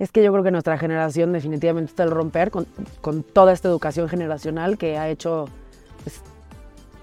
Es 0.00 0.10
que 0.10 0.24
yo 0.24 0.32
creo 0.32 0.42
que 0.42 0.50
nuestra 0.50 0.78
generación 0.78 1.32
definitivamente 1.32 1.90
está 1.90 2.04
el 2.04 2.10
romper 2.10 2.50
con, 2.50 2.66
con 3.02 3.22
toda 3.22 3.52
esta 3.52 3.68
educación 3.68 4.08
generacional 4.08 4.78
que 4.78 4.96
ha 4.96 5.10
hecho 5.10 5.44
pues, 6.02 6.22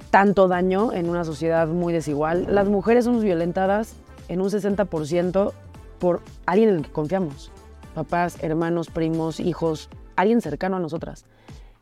tanto 0.10 0.48
daño 0.48 0.92
en 0.92 1.08
una 1.08 1.24
sociedad 1.24 1.68
muy 1.68 1.94
desigual. 1.94 2.48
Las 2.50 2.68
mujeres 2.68 3.06
somos 3.06 3.24
violentadas 3.24 3.96
en 4.30 4.42
un 4.42 4.50
60% 4.50 5.54
por 6.00 6.22
alguien 6.48 6.70
en 6.70 6.76
el 6.78 6.82
que 6.82 6.92
confiamos. 6.92 7.52
Papás, 7.94 8.38
hermanos, 8.42 8.90
primos, 8.90 9.40
hijos, 9.40 9.90
alguien 10.16 10.42
cercano 10.42 10.78
a 10.78 10.80
nosotras. 10.80 11.26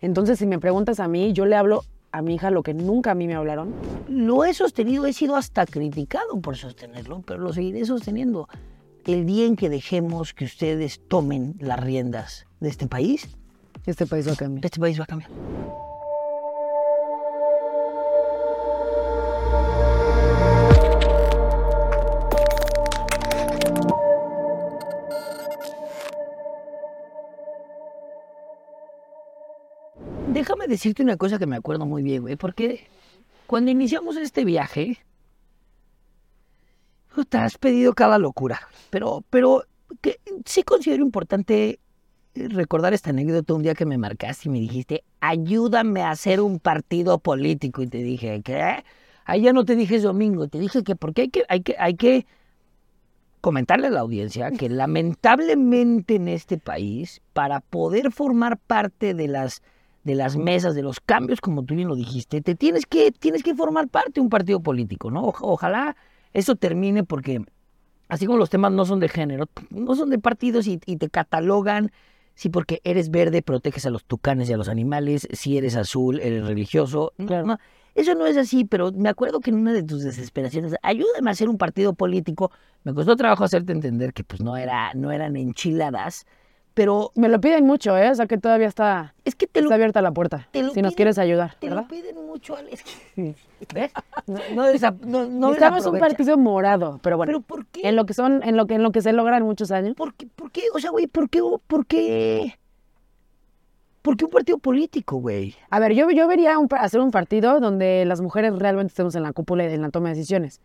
Entonces, 0.02 0.38
si 0.38 0.45
me 0.45 0.59
preguntas 0.59 1.00
a 1.00 1.07
mí, 1.07 1.32
yo 1.32 1.45
le 1.45 1.55
hablo 1.55 1.86
a 2.11 2.21
mi 2.21 2.36
hija 2.36 2.52
lo 2.52 2.61
que 2.61 2.73
nunca 2.73 3.11
a 3.11 3.16
mí 3.16 3.25
me 3.25 3.36
hablaron. 3.36 3.73
Lo 4.09 4.43
he 4.43 4.54
sostenido, 4.54 5.05
he 5.05 5.13
sido 5.13 5.38
hasta 5.38 5.66
criticado 5.66 6.41
por 6.41 6.57
sostenerlo, 6.57 7.23
pero 7.25 7.39
lo 7.39 7.54
seguiré 7.54 7.86
sosteniendo. 7.86 8.50
El 9.06 9.28
día 9.28 9.46
en 9.46 9.56
que 9.56 9.70
dejemos 9.70 10.34
que 10.34 10.46
ustedes 10.46 11.00
tomen 11.08 11.55
las 11.60 11.80
riendas 11.80 12.48
de 12.60 12.70
este 12.70 12.88
país, 12.88 13.30
Este 13.86 14.08
país 14.08 14.27
va 14.27 14.34
a 14.34 14.36
cambiar. 14.36 14.66
este 14.66 14.80
país 14.80 15.00
va 15.00 15.04
a 15.04 15.05
cambiar. 15.05 15.30
Déjame 30.34 30.68
decirte 30.68 31.04
una 31.04 31.18
cosa 31.18 31.38
que 31.38 31.46
me 31.46 31.55
acuerdo 31.55 31.85
muy 31.85 32.02
bien, 32.02 32.24
güey, 32.24 32.35
porque 32.35 32.88
cuando 33.46 33.70
iniciamos 33.70 34.18
este 34.18 34.44
viaje, 34.44 34.98
te 37.24 37.38
has 37.38 37.58
pedido 37.58 37.94
cada 37.94 38.18
locura, 38.20 38.60
pero, 38.90 39.24
pero 39.30 39.64
que 40.02 40.20
sí 40.46 40.64
considero 40.64 41.04
importante 41.04 41.80
recordar 42.36 42.94
esta 42.94 43.12
anécdota 43.12 43.54
un 43.54 43.64
día 43.64 43.76
que 43.76 43.86
me 43.86 43.98
marcaste 43.98 44.50
y 44.50 44.52
me 44.52 44.60
dijiste, 44.60 45.04
ayúdame 45.22 46.02
a 46.02 46.12
hacer 46.12 46.41
un 46.41 46.60
partido 46.60 47.18
político. 47.20 47.82
Y 47.82 47.88
te 47.88 47.99
dije, 47.99 48.41
¿qué? 48.44 48.84
Ahí 49.24 49.44
ya 49.44 49.54
no 49.54 49.63
te 49.63 49.76
dije 49.77 49.99
domingo, 49.99 50.48
te 50.49 50.60
dije 50.60 50.84
que 50.84 50.98
porque 50.98 51.22
hay 51.22 51.30
que, 51.30 51.44
hay 51.48 51.62
que, 51.62 51.76
hay 51.80 51.96
que 51.96 52.26
comentarle 53.41 53.88
a 53.88 53.91
la 53.91 54.00
audiencia 54.02 54.52
que 54.52 54.70
lamentablemente 54.70 56.16
en 56.16 56.27
este 56.27 56.57
país, 56.57 57.22
para 57.34 57.60
poder 57.62 58.12
formar 58.12 58.57
parte 58.57 59.13
de 59.13 59.27
las, 59.27 59.62
de 60.04 60.16
las 60.16 60.35
mesas, 60.35 60.74
de 60.76 60.82
los 60.82 61.00
cambios, 61.00 61.41
como 61.41 61.63
tú 61.63 61.76
bien 61.76 61.88
lo 61.88 61.96
dijiste, 61.96 62.41
te 62.41 62.55
tienes 62.55 62.85
que, 62.85 63.12
tienes 63.12 63.44
que 63.44 63.54
formar 63.55 63.88
parte 63.88 64.13
de 64.16 64.22
un 64.22 64.29
partido 64.29 64.59
político, 64.59 65.12
¿no? 65.12 65.24
Oja- 65.28 65.46
ojalá 65.46 65.96
eso 66.36 66.56
termine 66.56 67.03
porque 67.03 67.41
así 68.09 68.25
como 68.28 68.38
los 68.38 68.50
temas 68.50 68.72
no 68.72 68.86
son 68.86 69.00
de 69.00 69.09
género, 69.09 69.50
no 69.72 69.96
son 69.96 70.09
de 70.12 70.19
partidos 70.19 70.68
y, 70.68 70.80
y 70.86 70.97
te 70.97 71.09
catalogan, 71.09 71.91
sí, 72.36 72.50
porque 72.50 72.81
eres 72.84 73.09
verde, 73.09 73.41
proteges 73.41 73.86
a 73.86 73.90
los 73.90 74.03
tucanes 74.06 74.50
y 74.50 74.53
a 74.53 74.58
los 74.58 74.68
animales, 74.69 75.28
si 75.31 75.58
eres 75.58 75.75
azul, 75.75 76.19
eres 76.19 76.46
religioso. 76.46 77.13
No, 77.18 77.25
Claro. 77.25 77.46
no, 77.47 77.58
eso 77.96 78.13
no 78.13 78.28
es 78.28 78.36
así, 78.38 78.66
pero 78.66 78.91
me 78.91 79.08
acuerdo 79.09 79.40
que 79.40 79.50
en 79.50 79.56
una 79.58 79.72
de 79.74 79.81
tus 79.84 80.03
desesperaciones, 80.03 80.75
ayúdame 80.84 81.30
a 81.30 81.34
hacer 81.34 81.47
un 81.50 81.58
partido 81.58 81.94
político, 81.94 82.52
me 82.84 82.94
costó 82.94 83.16
trabajo 83.16 83.44
hacerte 83.46 83.72
entender 83.72 84.13
que 84.13 84.24
pues 84.25 84.41
no, 84.41 84.58
era, 84.58 84.94
no 84.94 85.12
eran 85.12 85.36
enchiladas, 85.38 86.25
pero 86.75 87.12
Me 87.16 87.29
lo 87.29 87.41
piden 87.41 87.66
mucho, 87.66 87.97
¿eh? 87.97 88.12
O 88.12 88.16
sea 88.16 88.28
que 88.28 88.38
todavía 88.38 88.68
está, 88.68 89.16
es 89.23 89.34
que 89.34 89.47
te 89.47 89.62
lo, 89.62 89.73
abierta 89.73 90.01
la 90.01 90.12
puerta. 90.12 90.47
te 90.51 90.62
lo 90.62 90.72
Si 90.72 90.81
nos 90.81 90.94
quieres 90.94 91.17
ayudar, 91.17 91.56
te 91.59 91.69
lo 91.69 91.88
piden 91.88 92.23
mucho, 92.28 92.56
Alex. 92.56 92.84
¿Ves? 93.73 93.91
No, 94.28 94.40
no, 94.53 94.66
desa- 94.66 94.97
no, 95.01 95.25
no 95.25 95.47
Necesitamos 95.50 95.85
un 95.85 96.00
partido 96.00 96.38
morado, 96.38 97.00
pero 97.01 97.16
bueno. 97.17 97.29
¿Pero 97.31 97.41
por 97.41 97.66
qué? 97.67 97.88
En 97.88 97.95
lo 97.95 98.06
que 98.06 98.13
son, 98.13 98.44
en 98.44 98.57
lo 98.57 98.67
que, 98.67 98.75
en 98.75 98.84
lo 98.84 98.91
que 98.91 99.01
se 99.01 99.13
logra 99.13 99.38
en 99.38 99.44
muchos 99.44 99.72
años. 99.72 99.95
¿Por 99.95 100.13
qué? 100.16 100.28
¿Por 100.28 100.51
qué? 100.51 100.63
O 100.73 100.79
sea, 100.79 100.90
güey, 100.91 101.07
¿por 101.07 101.29
qué? 101.29 101.41
¿Por 101.67 101.85
qué? 101.85 102.56
¿Por 104.01 104.17
qué 104.17 104.25
un 104.25 104.31
partido 104.31 104.57
político, 104.57 105.17
güey? 105.17 105.56
A 105.69 105.79
ver, 105.79 105.94
yo, 105.94 106.12
yo 106.12 106.28
vería 106.28 106.59
un 106.59 106.67
hacer 106.78 107.00
un 107.00 107.12
partido 107.12 107.59
donde 107.59 108.03
las 108.06 108.22
mujeres 108.22 108.53
realmente 108.57 108.91
estemos 108.91 109.16
en 109.16 109.23
la 109.23 109.31
cúpula 109.33 109.63
y 109.67 109.73
en 109.73 109.81
la 109.81 109.89
toma 109.89 110.09
de 110.09 110.16
decisiones. 110.16 110.59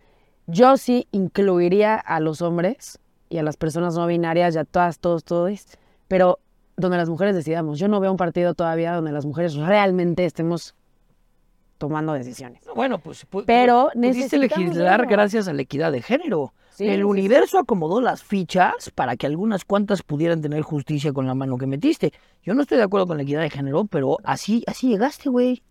Yo 0.46 0.76
sí 0.76 1.06
incluiría 1.12 1.94
a 1.94 2.18
los 2.20 2.42
hombres 2.42 2.98
y 3.28 3.38
a 3.38 3.42
las 3.42 3.56
personas 3.56 3.94
no 3.94 4.06
binarias 4.06 4.54
y 4.56 4.58
a 4.58 4.64
todas, 4.64 4.98
todos, 4.98 5.24
todos, 5.24 5.78
pero 6.10 6.41
donde 6.76 6.97
las 6.97 7.09
mujeres 7.09 7.37
decidamos. 7.37 7.78
Yo 7.78 7.87
no 7.87 8.00
veo 8.00 8.10
un 8.10 8.16
partido 8.16 8.54
todavía 8.54 8.94
donde 8.94 9.12
las 9.12 9.25
mujeres 9.25 9.54
realmente 9.54 10.25
estemos 10.25 10.75
tomando 11.78 12.12
decisiones. 12.15 12.62
Bueno, 12.75 12.98
pues 12.98 13.28
pu- 13.31 13.44
Pero 13.47 13.91
pu- 13.94 14.09
pudiste 14.09 14.37
legislar 14.38 15.06
gracias 15.06 15.47
a 15.47 15.53
la 15.53 15.62
equidad 15.62 15.93
de 15.93 16.03
género. 16.03 16.53
Sí, 16.71 16.88
El 16.88 16.98
sí, 16.98 17.03
universo 17.04 17.59
acomodó 17.60 18.00
las 18.00 18.25
fichas 18.25 18.91
para 18.94 19.15
que 19.16 19.26
algunas 19.26 19.65
cuantas 19.65 20.03
pudieran 20.03 20.41
tener 20.43 20.62
justicia 20.62 21.12
con 21.12 21.26
la 21.28 21.34
mano 21.34 21.56
que 21.59 21.66
metiste. 21.66 22.12
Yo 22.42 22.54
no 22.54 22.62
estoy 22.62 22.78
de 22.78 22.84
acuerdo 22.84 23.06
con 23.06 23.16
la 23.19 23.22
equidad 23.22 23.42
de 23.42 23.50
género, 23.50 23.84
pero 23.84 24.16
así, 24.25 24.65
así 24.66 24.88
llegaste, 24.88 25.28
güey. 25.31 25.62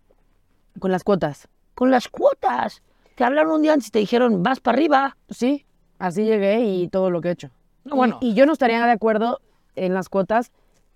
Con 0.78 0.90
las 0.90 1.04
cuotas. 1.04 1.48
Con 1.74 1.90
las 1.90 2.08
cuotas. 2.08 2.82
Te 3.14 3.24
hablaron 3.24 3.52
un 3.52 3.62
día 3.62 3.74
antes 3.74 3.88
y 3.88 3.90
te 3.90 3.98
dijeron, 3.98 4.42
vas 4.42 4.60
para 4.60 4.76
arriba. 4.76 5.16
Sí, 5.28 5.66
así 5.98 6.24
llegué 6.24 6.60
y 6.64 6.88
todo 6.88 7.10
lo 7.10 7.20
que 7.20 7.28
he 7.28 7.32
hecho. 7.32 7.50
No, 7.84 7.96
bueno. 7.96 8.18
Y, 8.22 8.30
y 8.30 8.34
yo 8.34 8.46
no 8.46 8.52
estaría 8.52 8.82
de 8.86 8.92
acuerdo 8.92 9.40
en 9.86 9.94
las 9.94 10.08
cuotas 10.08 10.52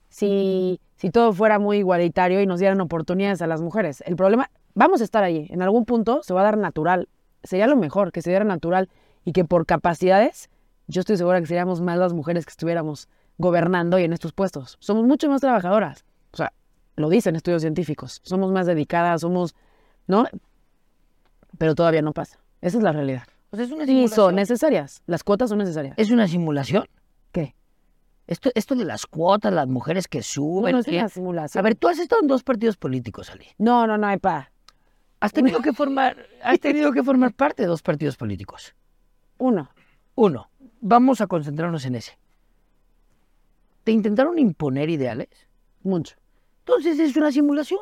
si, 0.08 0.80
si 0.96 1.10
todo 1.10 1.32
fuera 1.32 1.58
muy 1.58 1.78
igualitario 1.78 2.40
y 2.40 2.46
nos 2.46 2.60
dieran 2.60 2.80
oportunidades 2.80 3.42
a 3.42 3.46
las 3.46 3.60
mujeres. 3.60 4.02
El 4.06 4.16
problema, 4.16 4.50
vamos 4.74 5.00
a 5.00 5.04
estar 5.04 5.24
allí. 5.24 5.46
En 5.50 5.62
algún 5.62 5.84
punto 5.84 6.22
se 6.22 6.32
va 6.34 6.40
a 6.42 6.44
dar 6.44 6.58
natural. 6.58 7.08
Sería 7.42 7.66
lo 7.66 7.76
mejor 7.76 8.12
que 8.12 8.22
se 8.22 8.30
diera 8.30 8.44
natural 8.44 8.88
y 9.24 9.32
que 9.32 9.44
por 9.44 9.66
capacidades, 9.66 10.50
yo 10.86 11.00
estoy 11.00 11.16
segura 11.16 11.40
que 11.40 11.46
seríamos 11.46 11.80
más 11.80 11.98
las 11.98 12.12
mujeres 12.12 12.44
que 12.46 12.50
estuviéramos 12.50 13.08
gobernando 13.38 13.98
y 13.98 14.04
en 14.04 14.12
estos 14.12 14.32
puestos. 14.32 14.76
Somos 14.80 15.04
mucho 15.04 15.28
más 15.28 15.40
trabajadoras. 15.40 16.04
O 16.32 16.36
sea, 16.36 16.52
lo 16.96 17.08
dicen 17.08 17.34
estudios 17.34 17.62
científicos. 17.62 18.20
Somos 18.22 18.52
más 18.52 18.66
dedicadas, 18.66 19.22
somos, 19.22 19.54
¿no? 20.06 20.26
Pero 21.58 21.74
todavía 21.74 22.02
no 22.02 22.12
pasa. 22.12 22.38
Esa 22.60 22.78
es 22.78 22.84
la 22.84 22.92
realidad. 22.92 23.24
Pues 23.50 23.62
es 23.62 23.70
una 23.72 23.82
Sí, 23.84 23.92
simulación. 23.92 24.16
son 24.16 24.34
necesarias. 24.36 25.02
Las 25.06 25.22
cuotas 25.24 25.48
son 25.50 25.58
necesarias. 25.58 25.94
¿Es 25.96 26.10
una 26.10 26.26
simulación? 26.28 26.84
Esto, 28.26 28.50
esto 28.54 28.74
de 28.74 28.84
las 28.84 29.06
cuotas, 29.06 29.52
las 29.52 29.68
mujeres 29.68 30.08
que 30.08 30.22
suben. 30.22 30.72
no 30.72 30.78
es 30.78 30.88
una 30.88 31.08
simulación. 31.08 31.60
A 31.60 31.62
ver, 31.62 31.74
tú 31.74 31.88
has 31.88 31.98
estado 31.98 32.22
en 32.22 32.28
dos 32.28 32.42
partidos 32.42 32.76
políticos, 32.76 33.30
Ali. 33.30 33.46
No, 33.58 33.86
no, 33.86 33.98
no, 33.98 34.06
hay 34.06 34.18
pa. 34.18 34.50
Has 35.20 35.32
tenido 35.32 35.60
que 35.60 35.72
formar, 35.72 36.26
has 36.42 36.58
tenido 36.60 36.92
que 36.92 37.02
formar 37.02 37.32
parte 37.36 37.62
de 37.62 37.68
dos 37.68 37.82
partidos 37.82 38.16
políticos. 38.16 38.74
Uno. 39.38 39.70
Uno, 40.14 40.48
vamos 40.80 41.20
a 41.20 41.26
concentrarnos 41.26 41.84
en 41.86 41.96
ese. 41.96 42.18
¿Te 43.82 43.92
intentaron 43.92 44.38
imponer 44.38 44.88
ideales? 44.88 45.28
Mucho. 45.82 46.16
Entonces 46.60 46.98
es 46.98 47.16
una 47.16 47.30
simulación. 47.30 47.80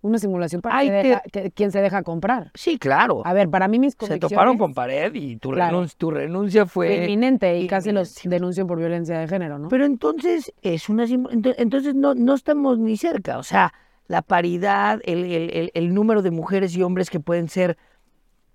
Una 0.00 0.18
simulación 0.18 0.62
para 0.62 0.76
Ay, 0.76 0.86
que 0.88 0.92
te- 1.02 1.08
deja- 1.08 1.22
que- 1.32 1.50
quien 1.50 1.72
se 1.72 1.80
deja 1.82 2.02
comprar. 2.04 2.52
Sí, 2.54 2.78
claro. 2.78 3.22
A 3.24 3.32
ver, 3.32 3.48
para 3.50 3.66
mí 3.66 3.78
mis 3.80 3.94
Se 3.94 3.98
convicciones... 3.98 4.30
toparon 4.30 4.56
con 4.56 4.72
pared 4.72 5.12
y 5.14 5.36
tu, 5.38 5.50
Claro. 5.50 5.82
renun- 5.82 5.92
tu 5.96 6.10
renuncia 6.12 6.66
fue 6.66 6.86
fue... 6.86 6.96
inminente 7.04 7.58
y 7.58 7.66
casi 7.66 7.90
los 7.90 8.14
denuncio 8.22 8.64
por 8.66 8.78
violencia 8.78 9.18
de 9.18 9.26
género, 9.26 9.58
¿no? 9.58 9.68
Pero 9.68 9.84
entonces 9.86 10.52
es 10.62 10.88
una 10.88 11.04
entonces 11.04 11.94
no, 11.96 12.14
no 12.14 12.34
estamos 12.34 12.78
ni 12.78 12.96
cerca. 12.96 13.38
O 13.38 13.42
sea, 13.42 13.72
la 14.06 14.22
paridad, 14.22 15.00
el, 15.04 15.24
el- 15.24 15.50
el- 15.50 15.70
el 15.74 15.92
número 15.94 16.22
de 16.22 16.30
mujeres 16.30 16.76
y 16.76 16.82
hombres 16.82 17.10
que 17.10 17.18
pueden 17.18 17.48
ser 17.48 17.76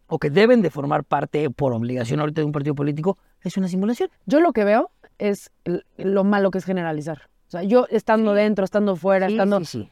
o 0.07 0.19
que 0.19 0.29
deben 0.29 0.61
de 0.61 0.69
formar 0.69 1.03
parte 1.03 1.49
por 1.49 1.73
obligación 1.73 2.19
ahorita 2.21 2.39
de 2.41 2.45
un 2.45 2.51
partido 2.53 2.75
político 2.75 3.17
es 3.41 3.57
una 3.57 3.67
simulación. 3.67 4.09
Yo 4.25 4.39
lo 4.39 4.53
que 4.53 4.63
veo 4.63 4.91
es 5.17 5.51
lo 5.97 6.23
malo 6.23 6.51
que 6.51 6.59
es 6.59 6.65
generalizar. 6.65 7.23
O 7.47 7.51
sea, 7.51 7.63
yo 7.63 7.85
estando 7.89 8.33
dentro, 8.33 8.63
estando 8.63 8.95
fuera, 8.95 9.27
Sí, 9.27 9.33
estando... 9.33 9.59
sí, 9.59 9.65
sí. 9.65 9.89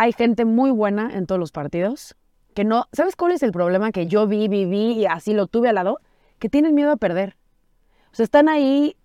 Hay 0.00 0.12
gente 0.12 0.44
muy 0.44 0.70
buena 0.70 1.10
en 1.12 1.26
todos 1.26 1.40
los 1.40 1.50
partidos 1.50 2.14
que 2.54 2.62
no... 2.62 2.86
¿Sabes 2.92 3.16
cuál 3.16 3.32
es 3.32 3.42
el 3.42 3.50
problema 3.50 3.90
que 3.90 4.06
yo 4.06 4.28
vi, 4.28 4.46
viví 4.46 4.92
y 4.92 5.06
así 5.06 5.34
lo 5.34 5.48
tuve 5.48 5.70
al 5.70 5.74
lado? 5.74 5.98
Que 6.38 6.48
tienen 6.48 6.76
miedo 6.76 6.92
a 6.92 6.96
perder. 6.96 7.36
O 8.12 8.14
sea, 8.14 8.22
están 8.22 8.48
ahí, 8.48 8.96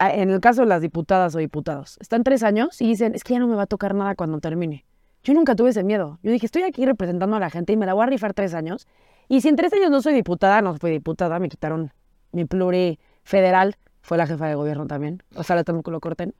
en 0.00 0.30
el 0.30 0.40
caso 0.40 0.62
de 0.62 0.66
las 0.66 0.82
diputadas 0.82 1.36
o 1.36 1.38
diputados, 1.38 1.98
están 2.00 2.24
tres 2.24 2.42
años 2.42 2.80
y 2.80 2.88
dicen, 2.88 3.14
es 3.14 3.22
que 3.22 3.34
ya 3.34 3.38
no 3.38 3.46
me 3.46 3.54
va 3.54 3.62
a 3.62 3.66
tocar 3.66 3.94
nada 3.94 4.16
cuando 4.16 4.40
termine. 4.40 4.84
Yo 5.22 5.34
nunca 5.34 5.54
tuve 5.54 5.70
ese 5.70 5.84
miedo. 5.84 6.18
Yo 6.24 6.32
dije, 6.32 6.46
estoy 6.46 6.64
aquí 6.64 6.84
representando 6.84 7.36
a 7.36 7.38
la 7.38 7.48
gente 7.48 7.72
y 7.72 7.76
me 7.76 7.86
la 7.86 7.94
voy 7.94 8.02
a 8.02 8.06
rifar 8.06 8.34
tres 8.34 8.54
años. 8.54 8.88
Y 9.28 9.42
si 9.42 9.50
en 9.50 9.54
tres 9.54 9.72
años 9.72 9.92
no 9.92 10.02
soy 10.02 10.14
diputada, 10.14 10.62
no 10.62 10.74
fui 10.78 10.90
diputada, 10.90 11.38
me 11.38 11.48
quitaron 11.48 11.92
mi 12.32 12.44
pluri 12.44 12.98
federal, 13.22 13.76
fue 14.00 14.18
la 14.18 14.26
jefa 14.26 14.48
de 14.48 14.56
gobierno 14.56 14.88
también, 14.88 15.22
ojalá 15.36 15.62
tampoco 15.62 15.92
lo 15.92 16.00
corten. 16.00 16.34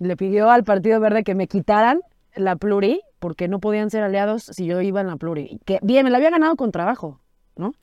Le 0.00 0.16
pidió 0.16 0.50
al 0.50 0.64
Partido 0.64 0.98
Verde 0.98 1.22
que 1.22 1.36
me 1.36 1.46
quitaran 1.46 2.00
la 2.34 2.56
pluri 2.56 3.02
porque 3.18 3.48
no 3.48 3.60
podían 3.60 3.90
ser 3.90 4.02
aliados 4.02 4.44
si 4.44 4.66
yo 4.66 4.80
iba 4.80 5.00
en 5.00 5.06
la 5.06 5.16
pluri. 5.16 5.60
Que 5.64 5.78
bien, 5.82 6.04
me 6.04 6.10
la 6.10 6.18
había 6.18 6.30
ganado 6.30 6.56
con 6.56 6.72
trabajo, 6.72 7.20
¿no? 7.56 7.74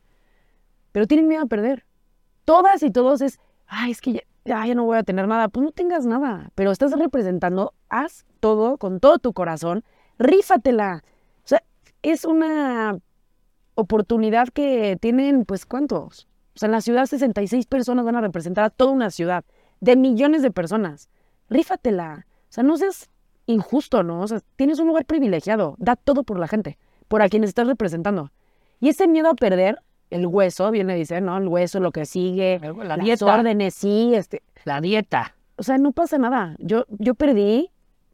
Pero 0.92 1.07
tienen 1.07 1.28
miedo 1.28 1.44
a 1.44 1.48
perder. 1.48 1.86
Todas 2.46 2.84
y 2.84 2.92
todos 2.92 3.22
es, 3.22 3.40
ay, 3.68 3.92
es 3.92 4.01
que 4.01 4.25
ya, 4.46 4.66
ya 4.66 4.75
no 4.75 4.86
voy 4.86 4.98
a 4.98 5.04
tener 5.04 5.28
nada. 5.28 5.48
Pues 5.48 5.63
no 5.63 5.72
tengas 5.72 6.06
nada, 6.06 6.51
pero 6.56 6.72
estás 6.72 6.92
representando, 6.98 7.74
haz 7.90 8.25
todo 8.40 8.78
con 8.78 9.00
todo 9.00 9.19
tu 9.19 9.34
corazón, 9.34 9.84
rífatela. 10.18 11.04
O 11.44 11.48
sea, 11.48 11.63
es 12.02 12.25
una 12.25 13.00
oportunidad 13.75 14.50
que 14.50 14.98
tienen, 15.00 15.45
pues, 15.45 15.66
¿cuántos? 15.66 16.28
O 16.56 16.60
sea, 16.60 16.68
en 16.68 16.72
la 16.72 16.81
ciudad 16.81 17.06
66 17.06 17.66
personas 17.68 18.04
van 18.04 18.16
a 18.16 18.22
representar 18.22 18.66
a 18.66 18.69
toda 18.69 18.92
una 18.92 19.12
ciudad. 19.12 19.45
de 19.81 19.95
millones 19.95 20.42
de 20.42 20.52
personas. 20.52 21.07
Rífatela. 21.50 22.25
O 22.50 22.52
sea, 22.52 22.66
no 22.66 22.75
seas 22.75 23.10
injusto, 23.51 24.04
¿no? 24.04 24.22
O 24.22 24.28
sea, 24.28 24.40
tienes 24.56 24.80
un 24.80 24.88
lugar 24.88 25.06
privilegiado. 25.06 25.75
Da 25.80 25.96
todo 25.96 26.24
por 26.24 26.40
la 26.40 26.48
gente, 26.48 26.78
por 27.07 27.22
a 27.22 27.30
quienes 27.30 27.50
estás 27.50 27.68
representando. 27.68 28.31
Y 28.80 28.90
ese 28.90 29.07
miedo 29.07 29.30
a 29.30 29.34
perder 29.36 29.80
el 30.10 30.25
hueso, 30.28 30.72
viene 30.72 30.94
a 30.94 30.96
decir, 30.96 31.22
¿no? 31.22 31.38
El 31.38 31.48
hueso, 31.48 31.80
lo 31.80 31.92
que 31.92 32.06
sigue, 32.06 32.60
La 32.60 32.74
las 32.96 33.00
dieta. 33.00 33.25
órdenes, 33.25 33.74
sí, 33.74 34.12
este. 34.16 34.42
La 34.66 34.81
dieta. 34.81 35.36
O 35.57 35.63
sea, 35.63 35.78
no 35.78 35.92
pasa 35.92 36.18
nada. 36.18 36.56
Yo, 36.60 36.86
yo 36.90 37.16
perdí 37.16 37.69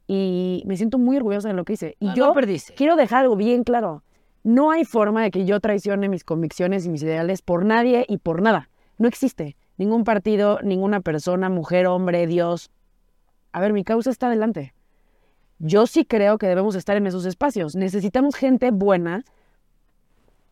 y 0.08 0.62
me 0.66 0.76
siento 0.76 0.98
muy 0.98 1.16
orgullosa 1.16 1.48
de 1.48 1.54
lo 1.54 1.64
que 1.64 1.74
hice. 1.74 1.96
Y 2.00 2.06
No, 2.06 2.14
yo 2.14 2.26
no 2.28 2.34
perdiste. 2.34 2.74
quiero 2.74 2.96
dejar 2.96 3.22
algo 3.22 3.36
bien 3.36 3.62
claro. 3.64 4.02
No 4.42 4.70
hay 4.70 4.84
forma 4.84 5.22
de 5.22 5.30
que 5.30 5.44
yo 5.44 5.58
traicione 5.60 6.08
mis 6.08 6.22
convicciones 6.24 6.86
y 6.86 6.88
mis 6.88 7.02
ideales 7.02 7.42
por 7.42 7.64
nadie 7.64 8.04
y 8.08 8.18
por 8.18 8.42
nada. 8.42 8.68
No 8.98 9.08
existe. 9.08 9.56
Ningún 9.76 10.04
partido, 10.04 10.60
ninguna 10.62 11.00
persona, 11.00 11.48
mujer, 11.50 11.86
hombre, 11.86 12.26
Dios. 12.26 12.70
A 13.52 13.60
ver, 13.60 13.72
mi 13.72 13.84
causa 13.84 14.10
está 14.10 14.28
adelante. 14.28 14.72
Yo 15.58 15.86
sí 15.86 16.04
creo 16.04 16.38
que 16.38 16.46
debemos 16.46 16.74
estar 16.74 16.96
en 16.96 17.06
esos 17.06 17.24
espacios. 17.26 17.76
Necesitamos 17.76 18.34
gente 18.36 18.70
buena 18.70 19.24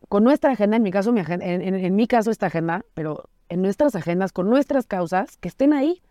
con 0.09 0.23
nuestra 0.23 0.51
agenda, 0.51 0.77
en 0.77 0.83
mi 0.83 0.91
caso, 0.91 1.11
mi 1.11 1.21
agen- 1.21 1.41
en, 1.41 1.61
en- 1.61 1.75
en 1.75 1.95
mi 1.95 2.07
caso 2.07 2.31
esta 2.31 2.47
agenda, 2.47 2.85
pero 2.93 3.29
en 3.49 3.61
nuestras 3.61 3.95
agendas, 3.95 4.31
con 4.31 4.49
nuestras 4.49 4.85
causas, 4.87 5.37
que 5.37 5.47
estén 5.47 5.73
ahí. 5.73 6.01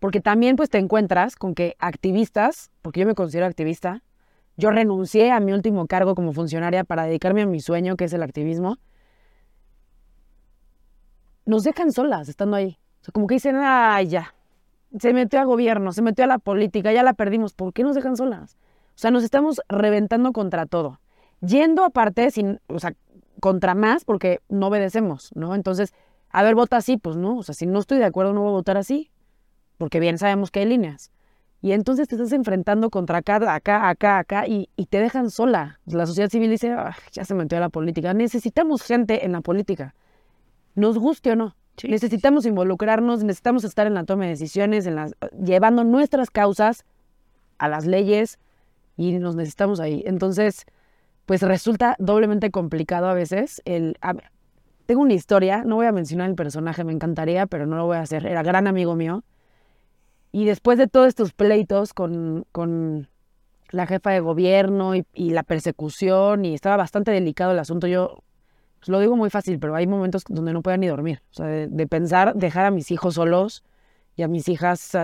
Porque 0.00 0.20
también 0.20 0.56
pues 0.56 0.68
te 0.70 0.78
encuentras 0.78 1.36
con 1.36 1.54
que 1.54 1.76
activistas, 1.78 2.70
porque 2.82 3.00
yo 3.00 3.06
me 3.06 3.14
considero 3.14 3.46
activista, 3.46 4.02
yo 4.56 4.70
renuncié 4.70 5.32
a 5.32 5.40
mi 5.40 5.52
último 5.52 5.86
cargo 5.86 6.14
como 6.14 6.32
funcionaria 6.32 6.84
para 6.84 7.04
dedicarme 7.04 7.42
a 7.42 7.46
mi 7.46 7.60
sueño, 7.60 7.96
que 7.96 8.04
es 8.06 8.12
el 8.14 8.22
activismo. 8.22 8.78
Nos 11.46 11.64
dejan 11.64 11.92
solas 11.92 12.28
estando 12.28 12.56
ahí. 12.56 12.78
O 13.00 13.04
sea, 13.04 13.12
como 13.12 13.26
que 13.26 13.34
dicen, 13.34 13.56
ay, 13.58 14.08
ya. 14.08 14.33
Se 14.98 15.12
metió 15.12 15.40
a 15.40 15.44
gobierno, 15.44 15.92
se 15.92 16.02
metió 16.02 16.24
a 16.24 16.28
la 16.28 16.38
política, 16.38 16.92
ya 16.92 17.02
la 17.02 17.14
perdimos. 17.14 17.52
¿Por 17.54 17.72
qué 17.72 17.82
nos 17.82 17.94
dejan 17.94 18.16
solas? 18.16 18.56
O 18.94 18.98
sea, 18.98 19.10
nos 19.10 19.24
estamos 19.24 19.60
reventando 19.68 20.32
contra 20.32 20.66
todo. 20.66 21.00
Yendo 21.40 21.84
aparte, 21.84 22.30
sin, 22.30 22.60
o 22.68 22.78
sea, 22.78 22.94
contra 23.40 23.74
más 23.74 24.04
porque 24.04 24.40
no 24.48 24.68
obedecemos, 24.68 25.30
¿no? 25.34 25.54
Entonces, 25.54 25.92
a 26.30 26.42
ver, 26.42 26.54
vota 26.54 26.76
así, 26.76 26.96
pues 26.96 27.16
no. 27.16 27.36
O 27.38 27.42
sea, 27.42 27.54
si 27.54 27.66
no 27.66 27.80
estoy 27.80 27.98
de 27.98 28.04
acuerdo, 28.04 28.32
no 28.32 28.42
voy 28.42 28.50
a 28.50 28.52
votar 28.52 28.76
así. 28.76 29.10
Porque 29.78 30.00
bien 30.00 30.18
sabemos 30.18 30.50
que 30.50 30.60
hay 30.60 30.66
líneas. 30.66 31.10
Y 31.60 31.72
entonces 31.72 32.08
te 32.08 32.14
estás 32.14 32.32
enfrentando 32.32 32.90
contra 32.90 33.18
acá, 33.18 33.36
acá, 33.54 33.88
acá, 33.88 34.18
acá, 34.18 34.46
y, 34.46 34.68
y 34.76 34.86
te 34.86 34.98
dejan 34.98 35.30
sola. 35.30 35.80
La 35.86 36.06
sociedad 36.06 36.28
civil 36.28 36.50
dice, 36.50 36.72
"Ah, 36.72 36.94
ya 37.10 37.24
se 37.24 37.34
metió 37.34 37.56
a 37.58 37.60
la 37.62 37.70
política. 37.70 38.12
Necesitamos 38.14 38.82
gente 38.82 39.24
en 39.24 39.32
la 39.32 39.40
política, 39.40 39.94
nos 40.74 40.98
guste 40.98 41.32
o 41.32 41.36
no. 41.36 41.56
Necesitamos 41.82 42.46
involucrarnos, 42.46 43.24
necesitamos 43.24 43.64
estar 43.64 43.86
en 43.86 43.94
la 43.94 44.04
toma 44.04 44.24
de 44.24 44.30
decisiones, 44.30 44.86
en 44.86 44.94
las, 44.94 45.14
llevando 45.44 45.82
nuestras 45.84 46.30
causas 46.30 46.84
a 47.58 47.68
las 47.68 47.84
leyes 47.84 48.38
y 48.96 49.18
nos 49.18 49.34
necesitamos 49.34 49.80
ahí. 49.80 50.02
Entonces, 50.06 50.66
pues 51.26 51.42
resulta 51.42 51.96
doblemente 51.98 52.50
complicado 52.50 53.08
a 53.08 53.14
veces. 53.14 53.60
El, 53.64 53.96
a- 54.00 54.14
tengo 54.86 55.02
una 55.02 55.14
historia, 55.14 55.64
no 55.64 55.76
voy 55.76 55.86
a 55.86 55.92
mencionar 55.92 56.28
el 56.30 56.36
personaje, 56.36 56.84
me 56.84 56.92
encantaría, 56.92 57.46
pero 57.46 57.66
no 57.66 57.76
lo 57.76 57.86
voy 57.86 57.96
a 57.96 58.02
hacer. 58.02 58.26
Era 58.26 58.42
gran 58.42 58.66
amigo 58.66 58.94
mío. 58.94 59.24
Y 60.30 60.44
después 60.44 60.78
de 60.78 60.86
todos 60.88 61.08
estos 61.08 61.32
pleitos 61.32 61.94
con, 61.94 62.44
con 62.52 63.08
la 63.70 63.86
jefa 63.86 64.10
de 64.10 64.20
gobierno 64.20 64.94
y, 64.94 65.04
y 65.14 65.30
la 65.30 65.42
persecución, 65.42 66.44
y 66.44 66.54
estaba 66.54 66.76
bastante 66.76 67.10
delicado 67.10 67.52
el 67.52 67.58
asunto, 67.58 67.86
yo 67.86 68.18
lo 68.86 69.00
digo 69.00 69.16
muy 69.16 69.30
fácil, 69.30 69.58
pero 69.58 69.74
hay 69.74 69.86
momentos 69.86 70.24
donde 70.28 70.52
no 70.52 70.62
podía 70.62 70.76
ni 70.78 70.86
dormir. 70.88 71.22
O 71.30 71.34
sea, 71.34 71.46
de, 71.46 71.66
de 71.68 71.86
pensar 71.86 72.34
dejar 72.34 72.66
a 72.66 72.70
mis 72.70 72.90
hijos 72.90 73.14
solos 73.14 73.64
y 74.16 74.22
a 74.22 74.28
mis 74.28 74.48
hijas, 74.48 74.96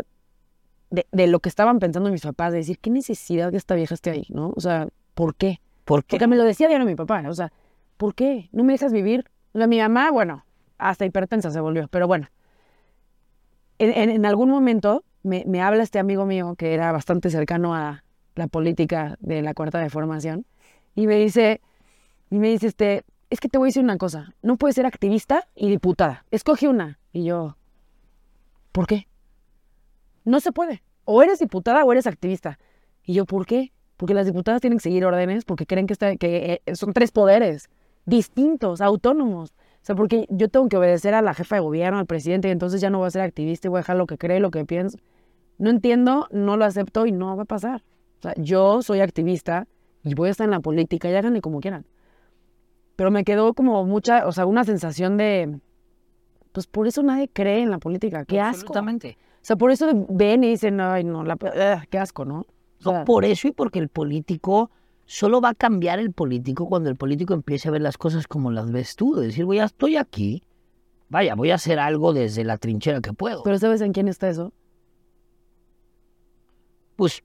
de, 0.90 1.06
de 1.12 1.26
lo 1.26 1.40
que 1.40 1.48
estaban 1.48 1.78
pensando 1.78 2.10
mis 2.10 2.22
papás, 2.22 2.52
de 2.52 2.58
decir, 2.58 2.78
¿qué 2.78 2.90
necesidad 2.90 3.50
que 3.50 3.56
esta 3.56 3.74
vieja 3.74 3.94
esté 3.94 4.10
ahí? 4.10 4.26
¿No? 4.30 4.52
O 4.56 4.60
sea, 4.60 4.88
¿por 5.14 5.34
qué? 5.34 5.60
¿Por 5.84 6.04
qué? 6.04 6.16
Porque 6.16 6.26
me 6.26 6.36
lo 6.36 6.44
decía 6.44 6.68
diario 6.68 6.86
mi 6.86 6.94
papá, 6.96 7.22
o 7.28 7.34
sea, 7.34 7.52
¿por 7.96 8.14
qué? 8.14 8.48
¿No 8.52 8.64
me 8.64 8.72
dejas 8.72 8.92
vivir? 8.92 9.30
O 9.52 9.58
sea, 9.58 9.66
mi 9.66 9.78
mamá, 9.78 10.10
bueno, 10.10 10.44
hasta 10.78 11.04
hipertensa 11.06 11.50
se 11.50 11.60
volvió, 11.60 11.88
pero 11.88 12.06
bueno. 12.06 12.28
En, 13.78 13.90
en- 13.96 14.10
en 14.10 14.26
algún 14.26 14.50
momento 14.50 15.04
me, 15.22 15.44
me 15.46 15.62
habla 15.62 15.82
este 15.82 15.98
amigo 15.98 16.26
mío 16.26 16.54
que 16.56 16.74
era 16.74 16.92
bastante 16.92 17.30
cercano 17.30 17.74
a 17.74 18.04
la 18.34 18.46
política 18.46 19.16
de 19.20 19.42
la 19.42 19.54
cuarta 19.54 19.78
de 19.80 19.90
formación 19.90 20.46
y 20.94 21.06
me 21.06 21.16
dice, 21.16 21.60
y 22.30 22.38
me 22.38 22.48
dice, 22.50 22.68
este, 22.68 23.04
es 23.30 23.38
que 23.38 23.48
te 23.48 23.58
voy 23.58 23.68
a 23.68 23.70
decir 23.70 23.84
una 23.84 23.96
cosa, 23.96 24.34
no 24.42 24.56
puedes 24.56 24.74
ser 24.74 24.86
activista 24.86 25.48
y 25.54 25.68
diputada, 25.70 26.26
escoge 26.32 26.68
una. 26.68 26.98
Y 27.12 27.24
yo, 27.24 27.56
¿por 28.72 28.86
qué? 28.86 29.06
No 30.24 30.40
se 30.40 30.52
puede. 30.52 30.82
O 31.04 31.22
eres 31.22 31.38
diputada 31.38 31.84
o 31.84 31.92
eres 31.92 32.06
activista. 32.06 32.58
Y 33.04 33.14
yo, 33.14 33.24
¿por 33.24 33.46
qué? 33.46 33.72
Porque 33.96 34.14
las 34.14 34.26
diputadas 34.26 34.60
tienen 34.60 34.78
que 34.78 34.82
seguir 34.82 35.04
órdenes 35.04 35.44
porque 35.44 35.64
creen 35.64 35.86
que, 35.86 35.96
eh, 36.66 36.74
son 36.74 36.92
tres 36.92 37.12
poderes 37.12 37.70
distintos, 38.04 38.80
autónomos. 38.80 39.50
O 39.50 39.84
sea, 39.84 39.94
porque 39.94 40.26
yo 40.28 40.48
tengo 40.48 40.68
que 40.68 40.76
obedecer 40.76 41.14
a 41.14 41.22
la 41.22 41.32
jefa 41.32 41.56
de 41.56 41.60
gobierno, 41.60 41.98
al 41.98 42.06
presidente, 42.06 42.48
y 42.48 42.50
entonces 42.50 42.80
ya 42.80 42.90
no 42.90 42.98
voy 42.98 43.06
a 43.06 43.10
ser 43.10 43.22
activista 43.22 43.68
y 43.68 43.70
voy 43.70 43.78
a 43.78 43.80
dejar 43.80 43.96
lo 43.96 44.06
que 44.06 44.18
cree, 44.18 44.40
lo 44.40 44.50
que 44.50 44.64
pienso. 44.64 44.98
No 45.58 45.70
entiendo, 45.70 46.26
no 46.30 46.56
lo 46.56 46.64
acepto 46.64 47.06
y 47.06 47.12
no 47.12 47.36
va 47.36 47.44
a 47.44 47.46
pasar. 47.46 47.82
O 48.18 48.22
sea, 48.22 48.34
yo 48.36 48.82
soy 48.82 49.00
activista 49.00 49.68
y 50.02 50.14
voy 50.14 50.28
a 50.28 50.32
estar 50.32 50.44
en 50.46 50.50
la 50.50 50.60
política 50.60 51.08
y 51.10 51.14
háganle 51.14 51.40
como 51.40 51.60
quieran. 51.60 51.86
Pero 53.00 53.10
me 53.10 53.24
quedó 53.24 53.54
como 53.54 53.86
mucha, 53.86 54.26
o 54.26 54.32
sea, 54.32 54.44
una 54.44 54.62
sensación 54.62 55.16
de, 55.16 55.58
pues 56.52 56.66
por 56.66 56.86
eso 56.86 57.02
nadie 57.02 57.30
cree 57.32 57.62
en 57.62 57.70
la 57.70 57.78
política. 57.78 58.26
Qué 58.26 58.38
asco. 58.38 58.58
Absolutamente. 58.58 59.16
O 59.36 59.38
sea, 59.40 59.56
por 59.56 59.70
eso 59.70 59.86
ven 60.10 60.44
y 60.44 60.50
dicen, 60.50 60.82
ay, 60.82 61.02
no, 61.02 61.24
la, 61.24 61.36
ugh, 61.36 61.88
qué 61.88 61.98
asco, 61.98 62.26
¿no? 62.26 62.40
O 62.84 62.92
No, 62.92 63.06
por 63.06 63.24
eso 63.24 63.48
y 63.48 63.52
porque 63.52 63.78
el 63.78 63.88
político 63.88 64.70
solo 65.06 65.40
va 65.40 65.48
a 65.48 65.54
cambiar 65.54 65.98
el 65.98 66.12
político 66.12 66.68
cuando 66.68 66.90
el 66.90 66.96
político 66.96 67.32
empiece 67.32 67.68
a 67.68 67.70
ver 67.70 67.80
las 67.80 67.96
cosas 67.96 68.26
como 68.26 68.50
las 68.50 68.70
ves 68.70 68.96
tú. 68.96 69.14
De 69.14 69.28
decir, 69.28 69.46
voy, 69.46 69.56
ya 69.56 69.64
estoy 69.64 69.96
aquí. 69.96 70.42
Vaya, 71.08 71.34
voy 71.34 71.52
a 71.52 71.54
hacer 71.54 71.78
algo 71.78 72.12
desde 72.12 72.44
la 72.44 72.58
trinchera 72.58 73.00
que 73.00 73.14
puedo. 73.14 73.42
pero 73.44 73.58
¿sabes 73.58 73.80
en 73.80 73.94
quién 73.94 74.08
está 74.08 74.28
eso? 74.28 74.52
pues 76.96 77.24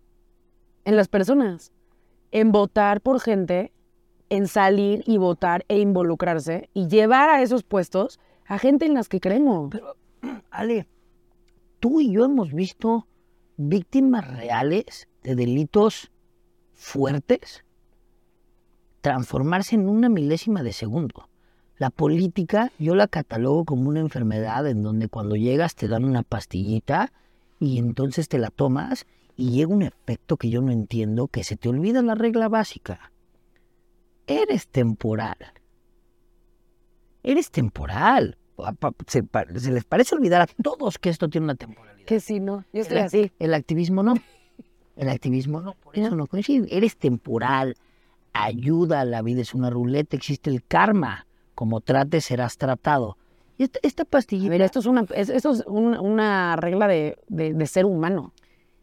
En 0.86 0.96
las 0.96 1.10
personas. 1.10 1.74
En 2.32 2.54
votar 2.54 3.02
por 3.02 3.20
gente, 3.20 3.74
en 4.30 4.48
salir 4.48 5.04
y 5.06 5.18
votar 5.18 5.66
e 5.68 5.80
involucrarse 5.80 6.70
y 6.74 6.88
llevar 6.88 7.30
a 7.30 7.42
esos 7.42 7.64
puestos 7.64 8.20
a 8.46 8.58
gente 8.58 8.86
en 8.86 8.94
las 8.94 9.10
que 9.10 9.20
creemos. 9.20 9.70
Pero, 9.72 9.96
Ale, 10.52 10.88
tú 11.80 12.02
y 12.02 12.12
yo 12.12 12.26
hemos 12.26 12.54
visto 12.54 13.08
víctimas 13.58 14.28
reales 14.28 15.08
de 15.24 15.36
delitos 15.36 16.12
fuertes 16.74 17.64
transformarse 19.02 19.76
en 19.76 19.88
una 19.88 20.10
milésima 20.10 20.64
de 20.64 20.74
segundo. 20.74 21.30
La 21.78 21.92
política 21.92 22.72
yo 22.80 22.96
la 22.96 23.08
catalogo 23.08 23.66
como 23.66 23.90
una 23.90 24.00
enfermedad 24.00 24.66
en 24.68 24.82
donde 24.82 25.10
cuando 25.10 25.36
llegas 25.36 25.76
te 25.76 25.88
dan 25.88 26.06
una 26.06 26.24
pastillita 26.24 27.14
y 27.60 27.78
entonces 27.78 28.30
te 28.30 28.40
la 28.40 28.50
tomas 28.50 29.06
y 29.38 29.52
llega 29.52 29.74
un 29.74 29.84
efecto 29.84 30.38
que 30.38 30.50
yo 30.50 30.62
no 30.62 30.72
entiendo, 30.72 31.28
que 31.28 31.44
se 31.44 31.56
te 31.58 31.70
olvida 31.70 32.02
la 32.02 32.16
regla 32.16 32.50
básica. 32.50 33.12
Eres 34.28 34.68
temporal. 34.68 35.38
Eres 37.24 37.52
temporal. 37.52 38.38
Pa- 38.80 38.94
Se, 39.08 39.24
les 39.72 39.84
parece 39.84 40.16
olvidar 40.16 40.42
a 40.42 40.48
todos 40.48 40.98
que 40.98 41.10
esto 41.10 41.28
tiene 41.30 41.46
una 41.46 41.56
temporalidad. 41.56 42.06
Que 42.06 42.20
si 42.20 42.40
no, 42.40 42.64
yo 42.72 42.82
estoy 42.82 42.98
El- 42.98 43.04
así. 43.04 43.32
El 43.40 43.54
activismo 43.54 44.04
no. 44.04 44.16
El 44.96 45.10
activismo 45.10 45.60
no, 45.62 45.74
por 45.74 45.98
eso 45.98 46.16
no 46.16 46.26
coincide. 46.28 46.68
Eres 46.76 46.96
temporal. 46.98 47.76
Ayuda 48.34 49.02
a 49.02 49.06
la 49.06 49.22
vida, 49.22 49.42
es 49.42 49.54
una 49.54 49.70
ruleta, 49.70 50.16
existe 50.16 50.50
el 50.50 50.64
karma. 50.64 51.26
Como 51.54 51.82
trates, 51.82 52.26
serás 52.26 52.58
tratado. 52.58 53.18
Y 53.58 53.64
esta, 53.64 53.80
esta 53.84 54.06
pastillita. 54.06 54.52
Mira, 54.52 54.66
esto 54.66 54.80
es 54.80 54.86
una, 54.86 55.06
es- 55.16 55.30
esto 55.30 55.52
es 55.52 55.64
un- 55.68 55.98
una 55.98 56.56
regla 56.56 56.88
de, 56.88 57.18
de- 57.28 57.54
de 57.54 57.66
ser 57.68 57.86
humano, 57.86 58.34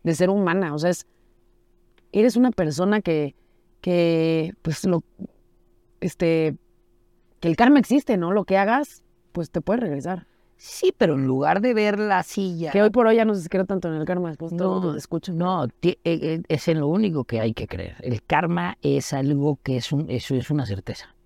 de 0.02 0.14
ser 0.14 0.30
humana. 0.30 0.75
O 0.75 0.78
sea, 0.78 0.90
es, 0.90 1.06
eres 2.12 2.37
una 2.37 2.50
persona 2.50 3.00
que, 3.00 3.34
que, 3.80 4.52
pues, 4.62 4.84
lo, 4.84 5.02
este, 6.02 6.56
que 7.40 7.49
el 7.49 7.56
karma 7.56 7.78
existe, 7.78 8.16
¿no? 8.16 8.32
Lo 8.32 8.44
que 8.44 8.59
hagas, 8.59 9.02
pues 9.32 9.50
te 9.50 9.61
puede 9.61 9.80
regresar. 9.80 10.26
Sí, 10.56 10.94
pero 10.97 11.14
en 11.14 11.26
lugar 11.26 11.61
de 11.61 11.75
ver 11.75 11.99
la 11.99 12.23
silla. 12.23 12.71
Que 12.71 12.82
hoy 12.82 12.90
por 12.90 13.06
hoy 13.06 13.16
ya 13.16 13.25
no 13.25 13.35
se 13.35 13.49
cree 13.49 13.64
tanto 13.64 13.88
en 13.88 13.94
el 13.94 14.04
karma, 14.04 14.28
después 14.28 14.56
todo 14.56 14.80
No, 14.80 14.92
lo 14.92 14.97
escucho. 14.97 15.32
No, 15.32 15.64
eh, 15.82 15.99
eh, 16.04 16.42
es 16.47 16.68
en 16.68 16.78
lo 16.78 16.87
único 16.87 17.25
que 17.25 17.40
hay 17.40 17.52
que 17.52 17.66
creer. 17.66 17.97
El 18.00 18.23
karma 18.23 18.78
es 18.80 19.12
algo 19.12 19.59
que 19.64 19.76
es, 19.76 19.90
un, 19.90 20.09
eso 20.09 20.37
es 20.37 20.50
una 20.50 20.64
certeza. 20.64 21.16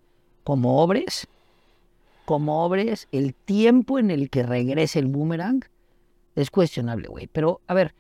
Como 0.43 0.83
obres, 0.83 1.27
como 2.25 2.65
obres, 2.65 3.09
el 3.13 3.35
tiempo 3.35 3.99
en 3.99 4.11
el 4.11 4.31
que 4.31 4.43
regrese 4.43 5.01
el 5.01 5.07
boomerang 5.07 5.65
es 6.35 6.51
cuestionable, 6.51 7.09
güey. 7.09 7.27
Pero, 7.27 7.61
a 7.67 7.75
ver, 7.75 7.95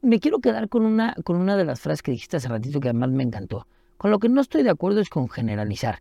me 0.00 0.20
quiero 0.20 0.38
quedar 0.38 0.70
con 0.70 0.86
una, 0.86 1.14
con 1.22 1.36
una 1.36 1.56
de 1.56 1.66
las 1.66 1.80
frases 1.80 2.02
que 2.02 2.12
dijiste 2.12 2.38
hace 2.38 2.48
ratito 2.48 2.80
que 2.80 2.88
además 2.88 3.10
me 3.10 3.24
encantó. 3.24 3.66
Con 4.02 4.10
lo 4.10 4.18
que 4.18 4.28
no 4.28 4.40
estoy 4.40 4.64
de 4.64 4.70
acuerdo 4.70 4.98
es 4.98 5.08
con 5.08 5.28
generalizar. 5.28 6.00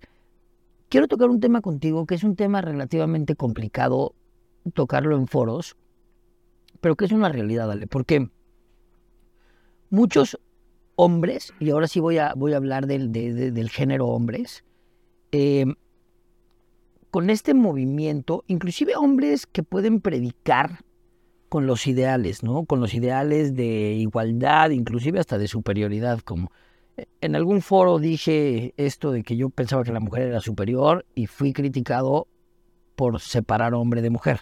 Quiero 0.89 1.07
tocar 1.07 1.29
un 1.29 1.39
tema 1.39 1.61
contigo 1.61 2.07
que 2.07 2.15
es 2.15 2.23
un 2.23 2.35
tema 2.35 2.59
relativamente 2.59 3.35
complicado 3.35 4.15
tocarlo 4.73 5.15
en 5.15 5.27
foros, 5.27 5.77
pero 6.79 6.95
que 6.95 7.05
es 7.05 7.11
una 7.11 7.29
realidad, 7.29 7.67
dale, 7.67 7.85
porque 7.85 8.27
muchos 9.91 10.39
hombres, 10.95 11.53
y 11.59 11.69
ahora 11.69 11.87
sí 11.87 11.99
voy 11.99 12.17
a, 12.17 12.33
voy 12.33 12.53
a 12.53 12.57
hablar 12.57 12.87
del, 12.87 13.11
del 13.11 13.69
género 13.69 14.07
hombres, 14.07 14.63
eh, 15.31 15.67
con 17.11 17.29
este 17.29 17.53
movimiento, 17.53 18.43
inclusive 18.47 18.95
hombres 18.95 19.45
que 19.45 19.61
pueden 19.61 20.01
predicar 20.01 20.83
con 21.49 21.67
los 21.67 21.85
ideales, 21.85 22.41
¿no? 22.41 22.65
Con 22.65 22.79
los 22.79 22.95
ideales 22.95 23.53
de 23.53 23.93
igualdad, 23.93 24.71
inclusive 24.71 25.19
hasta 25.19 25.37
de 25.37 25.47
superioridad, 25.47 26.21
como 26.21 26.51
en 26.97 27.35
algún 27.35 27.61
foro 27.61 27.99
dije 27.99 28.73
esto 28.77 29.11
de 29.11 29.23
que 29.23 29.35
yo 29.35 29.49
pensaba 29.49 29.83
que 29.83 29.93
la 29.93 29.99
mujer 29.99 30.23
era 30.23 30.41
superior 30.41 31.05
y 31.15 31.27
fui 31.27 31.53
criticado 31.53 32.27
por 32.95 33.19
separar 33.19 33.73
hombre 33.73 34.01
de 34.01 34.09
mujer. 34.09 34.41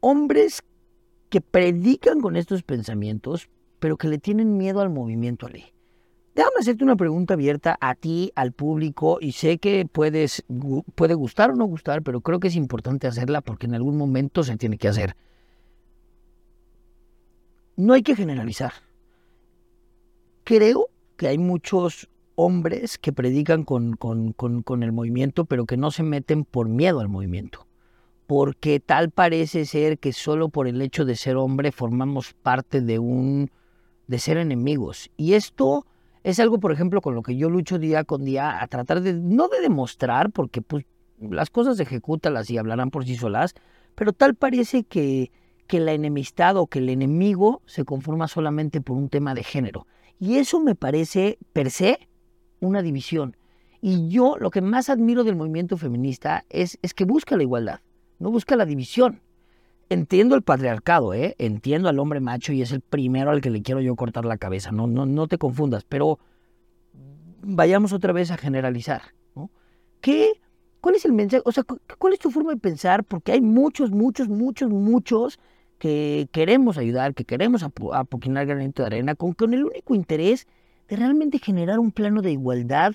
Hombres 0.00 0.62
que 1.28 1.40
predican 1.40 2.20
con 2.20 2.36
estos 2.36 2.62
pensamientos, 2.62 3.48
pero 3.78 3.96
que 3.96 4.08
le 4.08 4.18
tienen 4.18 4.56
miedo 4.56 4.80
al 4.80 4.90
movimiento 4.90 5.48
ley. 5.48 5.64
Déjame 6.34 6.56
hacerte 6.60 6.84
una 6.84 6.96
pregunta 6.96 7.34
abierta 7.34 7.78
a 7.80 7.94
ti, 7.94 8.30
al 8.34 8.52
público, 8.52 9.18
y 9.20 9.32
sé 9.32 9.58
que 9.58 9.86
puedes, 9.90 10.44
puede 10.94 11.14
gustar 11.14 11.50
o 11.50 11.56
no 11.56 11.64
gustar, 11.64 12.02
pero 12.02 12.20
creo 12.20 12.40
que 12.40 12.48
es 12.48 12.56
importante 12.56 13.06
hacerla 13.06 13.40
porque 13.40 13.66
en 13.66 13.74
algún 13.74 13.96
momento 13.96 14.44
se 14.44 14.56
tiene 14.58 14.76
que 14.76 14.88
hacer. 14.88 15.16
No 17.76 17.94
hay 17.94 18.02
que 18.02 18.14
generalizar. 18.14 18.72
Creo 20.46 20.90
que 21.16 21.26
hay 21.26 21.38
muchos 21.38 22.08
hombres 22.36 22.98
que 22.98 23.12
predican 23.12 23.64
con, 23.64 23.96
el 24.80 24.92
movimiento, 24.92 25.44
pero 25.44 25.66
que 25.66 25.76
no 25.76 25.90
se 25.90 26.04
meten 26.04 26.44
por 26.44 26.68
miedo 26.68 27.00
al 27.00 27.08
movimiento. 27.08 27.66
Porque 28.28 28.78
tal 28.78 29.10
parece 29.10 29.64
ser 29.66 29.98
que 29.98 30.12
solo 30.12 30.48
por 30.48 30.68
el 30.68 30.80
hecho 30.82 31.04
de 31.04 31.16
ser 31.16 31.34
hombre 31.34 31.72
formamos 31.72 32.32
parte 32.32 32.80
de 32.80 33.00
un 33.00 33.50
ser 34.18 34.36
enemigos. 34.36 35.10
Y 35.16 35.32
esto 35.32 35.84
es 36.22 36.38
algo, 36.38 36.60
por 36.60 36.70
ejemplo, 36.70 37.00
con 37.00 37.16
lo 37.16 37.24
que 37.24 37.36
yo 37.36 37.50
lucho 37.50 37.80
día 37.80 38.04
con 38.04 38.24
día 38.24 38.62
a 38.62 38.68
tratar 38.68 39.00
de, 39.00 39.14
no 39.14 39.48
de 39.48 39.60
demostrar, 39.60 40.30
porque 40.30 40.62
pues, 40.62 40.84
las 41.18 41.50
cosas 41.50 41.80
ejecútalas 41.80 42.48
y 42.50 42.58
hablarán 42.58 42.92
por 42.92 43.04
sí 43.04 43.16
solas, 43.16 43.56
pero 43.96 44.12
tal 44.12 44.36
parece 44.36 44.84
que, 44.84 45.32
que 45.66 45.80
la 45.80 45.92
enemistad 45.92 46.56
o 46.56 46.68
que 46.68 46.78
el 46.78 46.88
enemigo 46.88 47.62
se 47.66 47.84
conforma 47.84 48.28
solamente 48.28 48.80
por 48.80 48.96
un 48.96 49.08
tema 49.08 49.34
de 49.34 49.42
género. 49.42 49.88
Y 50.18 50.36
eso 50.36 50.60
me 50.60 50.74
parece, 50.74 51.38
per 51.52 51.70
se, 51.70 52.08
una 52.60 52.82
división. 52.82 53.36
Y 53.80 54.08
yo 54.08 54.36
lo 54.38 54.50
que 54.50 54.60
más 54.60 54.88
admiro 54.88 55.24
del 55.24 55.36
movimiento 55.36 55.76
feminista 55.76 56.44
es, 56.48 56.78
es 56.82 56.94
que 56.94 57.04
busca 57.04 57.36
la 57.36 57.42
igualdad, 57.42 57.80
no 58.18 58.30
busca 58.30 58.56
la 58.56 58.64
división. 58.64 59.20
Entiendo 59.88 60.34
el 60.34 60.42
patriarcado, 60.42 61.14
¿eh? 61.14 61.36
entiendo 61.38 61.88
al 61.88 62.00
hombre 62.00 62.18
macho 62.18 62.52
y 62.52 62.62
es 62.62 62.72
el 62.72 62.80
primero 62.80 63.30
al 63.30 63.40
que 63.40 63.50
le 63.50 63.62
quiero 63.62 63.80
yo 63.80 63.94
cortar 63.94 64.24
la 64.24 64.38
cabeza, 64.38 64.72
no, 64.72 64.88
no, 64.88 65.06
no 65.06 65.28
te 65.28 65.38
confundas, 65.38 65.84
pero 65.84 66.18
vayamos 67.42 67.92
otra 67.92 68.12
vez 68.12 68.30
a 68.32 68.36
generalizar. 68.36 69.02
¿Qué, 70.00 70.40
¿Cuál 70.80 70.96
es 70.96 71.04
el 71.04 71.12
mensaje? 71.12 71.42
O 71.44 71.52
sea, 71.52 71.64
¿cuál 71.98 72.12
es 72.12 72.18
tu 72.18 72.30
forma 72.30 72.52
de 72.52 72.58
pensar? 72.58 73.04
Porque 73.04 73.32
hay 73.32 73.40
muchos, 73.40 73.90
muchos, 73.90 74.28
muchos, 74.28 74.70
muchos 74.70 75.38
que 75.78 76.28
queremos 76.32 76.78
ayudar, 76.78 77.14
que 77.14 77.24
queremos 77.24 77.62
apoquinar 77.62 78.46
granito 78.46 78.82
de 78.82 78.86
arena, 78.86 79.14
con, 79.14 79.32
con 79.32 79.54
el 79.54 79.64
único 79.64 79.94
interés 79.94 80.46
de 80.88 80.96
realmente 80.96 81.38
generar 81.38 81.78
un 81.78 81.92
plano 81.92 82.22
de 82.22 82.32
igualdad 82.32 82.94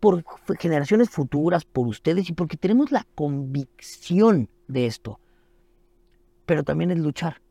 por 0.00 0.24
generaciones 0.58 1.10
futuras, 1.10 1.64
por 1.64 1.86
ustedes 1.86 2.30
y 2.30 2.32
porque 2.32 2.56
tenemos 2.56 2.92
la 2.92 3.06
convicción 3.14 4.48
de 4.68 4.86
esto 4.86 5.20
pero 6.48 6.64
también 6.64 6.90
es 6.90 6.98
luchar. 6.98 7.42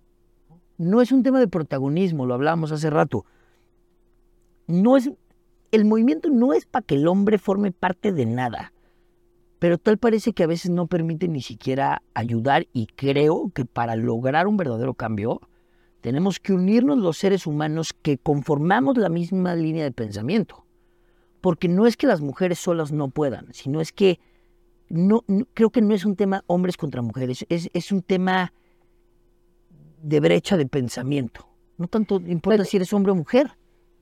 No 0.80 1.04
es 1.04 1.12
un 1.12 1.22
tema 1.22 1.40
de 1.40 1.48
protagonismo, 1.48 2.26
lo 2.26 2.34
hablábamos 2.34 2.72
hace 2.72 2.90
rato. 2.90 3.26
No 4.66 4.98
es, 4.98 5.12
el 5.72 5.86
movimiento 5.86 6.32
no 6.32 6.52
es 6.52 6.66
para 6.66 6.84
que 6.84 6.96
el 6.96 7.08
hombre 7.08 7.38
forme 7.38 7.72
parte 7.72 8.12
de 8.12 8.26
nada, 8.26 8.74
pero 9.60 9.78
tal 9.78 9.98
parece 9.98 10.34
que 10.34 10.44
a 10.44 10.48
veces 10.48 10.72
no 10.72 10.88
permite 10.88 11.28
ni 11.28 11.42
siquiera 11.42 12.04
ayudar 12.14 12.68
y 12.74 12.88
creo 12.88 13.52
que 13.54 13.66
para 13.66 13.96
lograr 13.96 14.48
un 14.48 14.58
verdadero 14.58 14.94
cambio 14.94 15.42
tenemos 16.02 16.40
que 16.40 16.54
unirnos 16.54 17.00
los 17.00 17.18
seres 17.18 17.48
humanos 17.48 17.94
que 17.94 18.18
conformamos 18.18 18.98
la 18.98 19.10
misma 19.10 19.56
línea 19.56 19.84
de 19.84 19.92
pensamiento. 19.92 20.66
Porque 21.42 21.68
no 21.68 21.88
es 21.88 21.98
que 21.98 22.08
las 22.08 22.22
mujeres 22.22 22.60
solas 22.60 22.92
no 22.92 23.10
puedan, 23.10 23.54
sino 23.54 23.82
es 23.82 23.92
que 23.92 24.20
no, 24.90 25.24
creo 25.54 25.70
que 25.70 25.82
no 25.82 25.94
es 25.94 26.06
un 26.06 26.16
tema 26.16 26.44
hombres 26.48 26.78
contra 26.78 27.02
mujeres, 27.02 27.46
es, 27.50 27.70
es 27.74 27.92
un 27.92 28.02
tema 28.02 28.54
de 30.02 30.20
brecha 30.20 30.56
de 30.56 30.68
pensamiento. 30.68 31.48
No 31.78 31.88
tanto 31.88 32.22
importa 32.26 32.64
si 32.64 32.78
eres 32.78 32.94
hombre 32.94 33.12
o 33.12 33.16
mujer. 33.16 33.58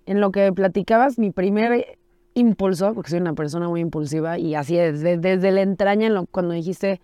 En 0.06 0.22
lo 0.22 0.32
que 0.32 0.52
platicabas, 0.54 1.18
mi 1.18 1.32
primer 1.32 1.98
impulso, 2.36 2.94
porque 2.94 3.10
soy 3.10 3.20
una 3.20 3.34
persona 3.34 3.68
muy 3.68 3.82
impulsiva 3.82 4.38
y 4.38 4.54
así 4.56 4.78
es, 4.78 5.02
desde, 5.02 5.52
la 5.52 5.62
entraña, 5.62 6.10
cuando 6.32 6.54
dijiste 6.54 7.02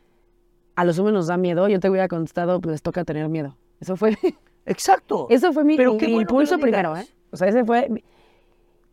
a 0.76 0.86
los 0.86 1.00
hombres 1.00 1.14
nos 1.14 1.28
da 1.28 1.38
miedo, 1.38 1.68
yo 1.68 1.80
te 1.80 1.90
hubiera 1.90 2.08
contestado, 2.08 2.62
pues 2.62 2.74
les 2.74 2.82
toca 2.82 3.04
tener 3.04 3.28
miedo. 3.30 3.58
Eso 3.80 3.96
fue. 3.96 4.18
Exacto. 4.66 5.28
Eso 5.30 5.52
fue 5.52 5.64
mi, 5.64 5.76
impulso 5.76 6.60
primero, 6.60 6.96
¿eh? 6.96 7.08
O 7.32 7.38
sea, 7.38 7.48
ese 7.48 7.66
fue. 7.66 8.04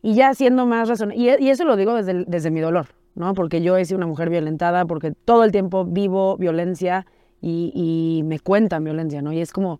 Y 0.01 0.15
ya 0.15 0.33
siendo 0.33 0.65
más 0.65 0.89
razón. 0.89 1.11
Y, 1.13 1.29
eso 1.29 1.65
lo 1.65 1.75
digo 1.75 1.93
desde, 1.93 2.25
desde 2.25 2.51
mi 2.51 2.59
dolor, 2.59 2.87
¿no? 3.15 3.33
Porque 3.33 3.61
yo 3.61 3.77
he 3.77 3.85
sido 3.85 3.97
una 3.97 4.07
mujer 4.07 4.29
violentada, 4.29 4.85
porque 4.85 5.11
todo 5.11 5.43
el 5.43 5.51
tiempo 5.51 5.85
vivo 5.85 6.37
violencia 6.37 7.05
y, 7.41 7.71
y 7.75 8.23
me 8.23 8.39
cuentan 8.39 8.83
violencia, 8.83 9.21
¿no? 9.21 9.31
Y 9.31 9.41
es 9.41 9.53
como 9.53 9.79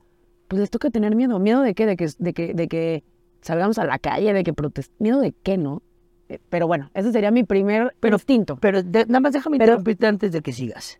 pues 0.49 0.59
les 0.59 0.69
toca 0.69 0.89
tener 0.89 1.15
miedo. 1.15 1.39
¿Miedo 1.39 1.61
de 1.61 1.73
qué? 1.73 1.85
De 1.85 1.95
que, 1.95 2.09
de 2.17 2.33
que, 2.33 2.53
de 2.53 2.67
que 2.67 3.03
salgamos 3.41 3.77
a 3.77 3.85
la 3.85 3.99
calle, 3.99 4.33
de 4.33 4.43
que 4.43 4.51
protestemos. 4.51 4.99
¿Miedo 4.99 5.21
de 5.21 5.31
qué, 5.31 5.57
no? 5.57 5.81
Eh, 6.29 6.39
pero 6.49 6.67
bueno, 6.67 6.89
ese 6.93 7.11
sería 7.11 7.31
mi 7.31 7.43
primer 7.43 7.95
pero, 7.99 8.15
instinto. 8.15 8.57
Pero 8.57 8.81
nada 8.83 9.19
más 9.19 9.33
déjame 9.33 9.57
interrumpirte 9.57 10.07
antes 10.07 10.31
de 10.31 10.41
que 10.41 10.53
sigas. 10.53 10.99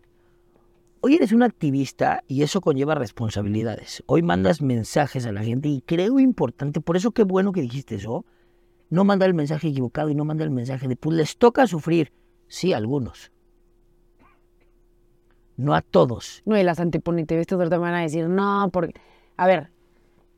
Hoy 1.00 1.14
eres 1.14 1.32
un 1.32 1.42
activista 1.42 2.22
y 2.26 2.42
eso 2.42 2.60
conlleva 2.60 2.94
responsabilidades. 2.94 4.02
Hoy 4.06 4.22
mandas 4.22 4.60
mensajes 4.60 5.24
a 5.24 5.32
la 5.32 5.42
gente 5.42 5.68
y 5.68 5.80
creo 5.80 6.20
importante, 6.20 6.82
por 6.82 6.96
eso 6.96 7.12
qué 7.12 7.22
bueno 7.22 7.52
que 7.52 7.62
dijiste 7.62 7.94
eso. 7.94 8.26
No 8.90 9.04
manda 9.04 9.24
el 9.24 9.32
mensaje 9.32 9.68
equivocado 9.68 10.10
y 10.10 10.14
no 10.14 10.24
manda 10.24 10.44
el 10.44 10.50
mensaje 10.50 10.88
de, 10.88 10.96
pues 10.96 11.16
les 11.16 11.38
toca 11.38 11.66
sufrir. 11.66 12.12
Sí, 12.48 12.72
a 12.72 12.76
algunos. 12.76 13.30
No 15.56 15.74
a 15.74 15.80
todos. 15.80 16.42
No, 16.44 16.58
y 16.58 16.64
las 16.64 16.80
antipunitivistas 16.80 17.70
te 17.70 17.76
van 17.78 17.94
a 17.94 18.00
decir, 18.00 18.28
no, 18.28 18.68
porque 18.72 18.94
a 19.36 19.46
ver, 19.46 19.70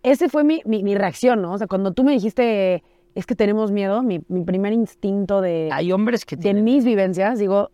ese 0.04 0.28
fue 0.28 0.44
mi, 0.44 0.62
mi, 0.64 0.94
reacción, 0.94 1.42
¿no? 1.42 1.54
O 1.54 1.58
sea, 1.58 1.66
cuando 1.66 1.92
tú 1.92 2.04
me 2.04 2.12
dijiste, 2.12 2.84
es 3.14 3.26
que 3.26 3.34
tenemos 3.34 3.70
miedo, 3.70 4.02
mi, 4.02 4.18
primer 4.18 4.72
instinto 4.72 5.40
de... 5.40 5.68
Hay 5.72 5.92
hombres 5.92 6.24
que 6.24 6.36
tienen... 6.36 6.64
mis 6.64 6.84
vivencias, 6.84 7.38
digo, 7.38 7.70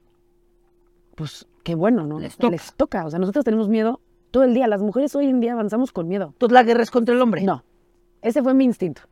pues 1.14 1.47
qué 1.62 1.75
bueno, 1.75 2.07
¿no? 2.07 2.18
Les 2.21 2.37
toca. 2.76 3.04
O 3.07 3.11
sea, 3.11 3.18
nosotros 3.18 3.45
tenemos 3.45 3.68
miedo 3.68 4.00
todo 4.30 4.45
el 4.45 4.54
día. 4.54 4.66
Las 4.66 4.83
mujeres 4.83 5.14
hoy 5.14 5.26
en 5.26 5.40
día 5.40 5.52
avanzamos 5.52 5.92
con 5.92 6.09
miedo. 6.09 6.30
Entonces 6.33 6.52
la 6.52 6.62
guerra 6.62 6.83
es 6.83 6.90
contra 6.90 7.14
el 7.14 7.21
hombre. 7.21 7.42
No, 7.42 7.64
ese 8.23 8.42
fue 8.42 8.54
mi 8.54 8.64
instinto. 8.64 9.02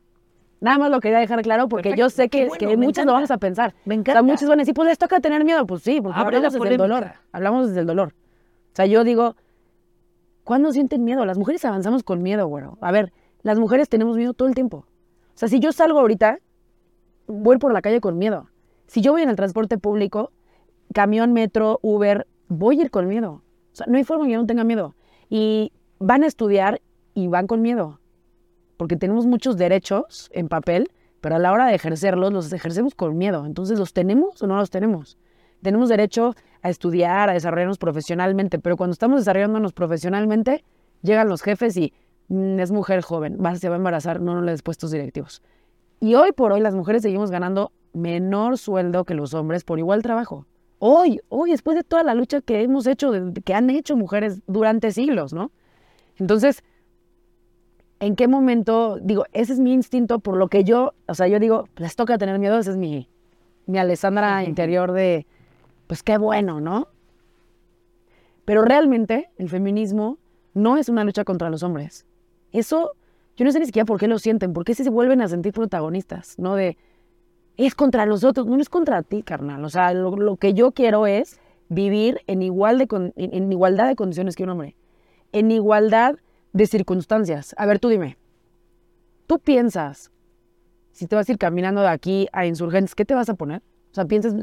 Nada 0.61 0.79
más 0.79 0.91
lo 0.91 1.01
quería 1.01 1.19
dejar 1.19 1.43
claro 1.43 1.69
porque 1.69 1.95
yo 1.97 2.09
sé 2.09 2.29
que, 2.29 2.49
que 2.59 2.77
muchos 2.77 3.05
lo 3.05 3.13
vamos 3.13 3.31
a 3.31 3.39
pensar. 3.39 3.75
Me 3.85 3.95
encanta. 3.95 4.21
O 4.21 4.23
sea, 4.25 4.33
muchos 4.33 4.49
van 4.49 4.59
a 4.59 4.63
decir, 4.63 4.75
pues 4.75 4.89
les 4.89 4.99
toca 4.99 5.21
tener 5.21 5.45
miedo. 5.45 5.67
Pues 5.67 5.83
sí, 5.83 6.01
porque 6.01 6.19
hablamos 6.19 6.53
desde 6.55 6.69
el 6.69 6.77
dolor. 6.77 7.13
Hablamos 7.31 7.69
desde 7.69 7.81
el 7.81 7.87
dolor. 7.87 8.15
O 8.73 8.77
sea, 8.77 8.87
yo 8.87 9.05
digo, 9.05 9.37
¿Cuándo 10.47 10.73
sienten 10.73 11.03
miedo? 11.03 11.25
Las 11.25 11.39
mujeres 11.39 11.65
avanzamos 11.65 12.05
con 12.05 12.23
miedo, 12.23 12.47
güero. 12.47 12.79
A 12.81 12.93
ver, 12.93 13.13
las 13.43 13.59
mujeres 13.59 13.89
tenemos 13.89 14.17
miedo 14.17 14.33
todo 14.33 14.47
el 14.47 14.55
tiempo. 14.55 14.87
O 15.37 15.39
sea, 15.39 15.49
si 15.49 15.61
yo 15.61 15.71
salgo 15.71 16.01
ahorita, 16.01 16.39
voy 17.27 17.59
por 17.59 17.71
la 17.71 17.83
calle 17.83 18.01
con 18.01 18.17
miedo. 18.17 18.49
Si 18.87 19.03
yo 19.03 19.13
voy 19.13 19.21
en 19.21 19.29
el 19.29 19.37
transporte 19.37 19.77
público, 19.77 20.33
camión, 20.95 21.35
metro, 21.35 21.79
Uber, 21.83 22.27
voy 22.49 22.79
a 22.81 22.85
ir 22.85 22.91
con 22.91 23.07
miedo. 23.07 23.43
O 23.71 23.77
sea, 23.77 23.85
no 23.87 23.99
hay 23.99 24.05
forma 24.05 24.25
que 24.25 24.33
yo 24.33 24.39
no 24.41 24.47
tenga 24.47 24.65
miedo. 24.65 24.95
Y 25.29 25.73
van 25.99 26.23
a 26.23 26.27
estudiar 26.27 26.81
y 27.13 27.27
van 27.27 27.47
con 27.47 27.61
miedo. 27.61 28.01
Porque 28.79 28.97
tenemos 28.97 29.27
muchos 29.27 29.59
derechos 29.59 30.31
en 30.33 30.49
papel, 30.49 30.91
pero 31.21 31.37
a 31.37 31.39
la 31.39 31.53
hora 31.53 31.67
de 31.67 31.75
ejercerlos, 31.75 32.33
los 32.33 32.51
ejercemos 32.51 32.95
con 32.95 33.19
miedo. 33.19 33.45
Entonces, 33.45 33.79
¿los 33.79 33.93
tenemos 33.93 34.41
o 34.43 34.47
no 34.47 34.57
los 34.57 34.71
tenemos? 34.71 35.19
Tenemos 35.61 35.91
derecho 35.91 36.35
a 36.63 36.71
estudiar, 36.71 37.29
a 37.29 37.35
desarrollarnos 37.35 37.77
profesionalmente, 37.77 38.59
pero 38.59 38.79
cuando 38.79 38.93
estamos 38.95 39.21
desarrollándonos 39.21 39.75
profesionalmente, 39.75 40.65
llegan 41.03 41.29
los 41.29 41.43
jefes 41.43 41.77
y 41.77 41.93
es 42.29 42.73
mujer 42.73 43.03
joven, 43.03 43.39
va, 43.45 43.57
se 43.57 43.69
va 43.69 43.77
a 43.77 43.79
embarazar, 43.79 44.21
no, 44.21 44.35
no 44.35 44.43
le 44.43 44.53
des 44.53 44.63
puestos 44.63 44.91
directivos. 44.91 45.43
Y 46.01 46.15
hoy 46.15 46.33
por 46.33 46.53
hoy 46.53 46.61
las 46.61 46.75
mujeres 46.75 47.03
seguimos 47.03 47.31
ganando 47.31 47.73
menor 47.93 48.59
sueldo 48.59 49.05
que 49.05 49.15
los 49.15 49.35
hombres 49.35 49.65
por 49.65 49.79
igual 49.79 50.03
trabajo. 50.03 50.47
Hoy, 50.79 51.21
hoy, 51.29 51.53
después 51.53 51.77
de 51.77 51.85
toda 51.85 52.03
la 52.03 52.15
lucha 52.15 52.43
que 52.43 52.63
hemos 52.63 52.87
hecho, 52.87 53.13
que 53.45 53.55
han 53.55 53.71
hecho 53.71 53.97
mujeres 53.97 54.43
durante 54.47 54.93
siglos, 54.93 55.33
¿no? 55.33 55.51
Entonces, 56.19 56.63
¿en 58.01 58.15
qué 58.15 58.29
momento, 58.29 58.99
digo, 59.01 59.25
ese 59.33 59.55
es 59.55 59.59
mi 59.59 59.73
instinto 59.73 60.19
por 60.19 60.37
lo 60.37 60.49
que 60.49 60.65
yo, 60.65 60.93
o 61.09 61.15
sea, 61.15 61.29
yo 61.29 61.39
digo, 61.39 61.69
les 61.77 61.97
toca 61.97 62.19
tener 62.19 62.39
miedo, 62.39 62.59
ese 62.59 62.73
es 62.73 62.77
mi, 62.77 63.09
mi 63.65 63.79
Alessandra 63.79 64.45
interior 64.45 64.93
de, 64.93 65.27
pues 65.87 66.03
qué 66.03 66.19
bueno, 66.19 66.61
¿no? 66.61 66.89
Pero 68.45 68.63
realmente 68.63 69.31
el 69.39 69.49
feminismo 69.49 70.19
no 70.53 70.77
es 70.77 70.89
una 70.89 71.05
lucha 71.05 71.25
contra 71.25 71.51
los 71.51 71.63
hombres. 71.63 72.07
Eso, 72.59 72.93
yo 73.37 73.45
no 73.45 73.53
sé 73.53 73.59
ni 73.61 73.67
siquiera 73.67 73.85
por 73.85 73.99
qué 73.99 74.09
lo 74.09 74.19
sienten, 74.19 74.53
por 74.53 74.65
qué 74.65 74.75
se 74.75 74.89
vuelven 74.89 75.21
a 75.21 75.29
sentir 75.29 75.53
protagonistas, 75.53 76.39
¿no? 76.39 76.55
De, 76.55 76.77
es 77.57 77.75
contra 77.75 78.07
los 78.07 78.25
otros, 78.25 78.47
no 78.47 78.57
es 78.61 78.69
contra 78.69 79.03
ti, 79.03 79.23
carnal. 79.23 79.65
O 79.65 79.69
sea, 79.69 79.93
lo, 79.93 80.17
lo 80.17 80.37
que 80.37 80.55
yo 80.55 80.73
quiero 80.73 81.07
es 81.07 81.39
vivir 81.69 82.21
en, 82.27 82.43
igual 82.43 82.79
de, 82.79 82.87
con- 82.87 83.13
en, 83.17 83.35
en 83.35 83.53
igualdad 83.53 83.89
de 83.89 83.97
condiciones 83.97 84.37
que 84.37 84.45
un 84.45 84.51
hombre, 84.51 84.77
en 85.33 85.51
igualdad 85.51 86.17
de 86.53 86.67
circunstancias. 86.67 87.55
A 87.59 87.67
ver, 87.67 87.79
tú 87.79 87.89
dime, 87.89 88.17
tú 89.27 89.39
piensas, 89.39 90.11
si 90.93 91.07
te 91.07 91.17
vas 91.17 91.29
a 91.29 91.33
ir 91.33 91.39
caminando 91.39 91.83
de 91.83 91.89
aquí 91.89 92.29
a 92.33 92.47
Insurgentes, 92.47 92.95
¿qué 92.95 93.05
te 93.05 93.15
vas 93.15 93.29
a 93.29 93.35
poner? 93.35 93.61
O 93.91 93.95
sea, 93.95 94.07
piensas, 94.07 94.35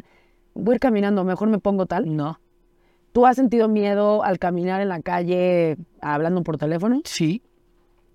voy 0.53 0.73
a 0.73 0.75
ir 0.75 0.79
caminando, 0.79 1.23
mejor 1.23 1.49
me 1.49 1.57
pongo 1.59 1.85
tal. 1.87 2.15
No. 2.15 2.39
¿Tú 3.11 3.25
has 3.25 3.35
sentido 3.35 3.67
miedo 3.67 4.23
al 4.23 4.39
caminar 4.39 4.81
en 4.81 4.89
la 4.89 5.01
calle 5.01 5.77
hablando 6.01 6.43
por 6.43 6.57
teléfono? 6.57 7.01
Sí. 7.05 7.41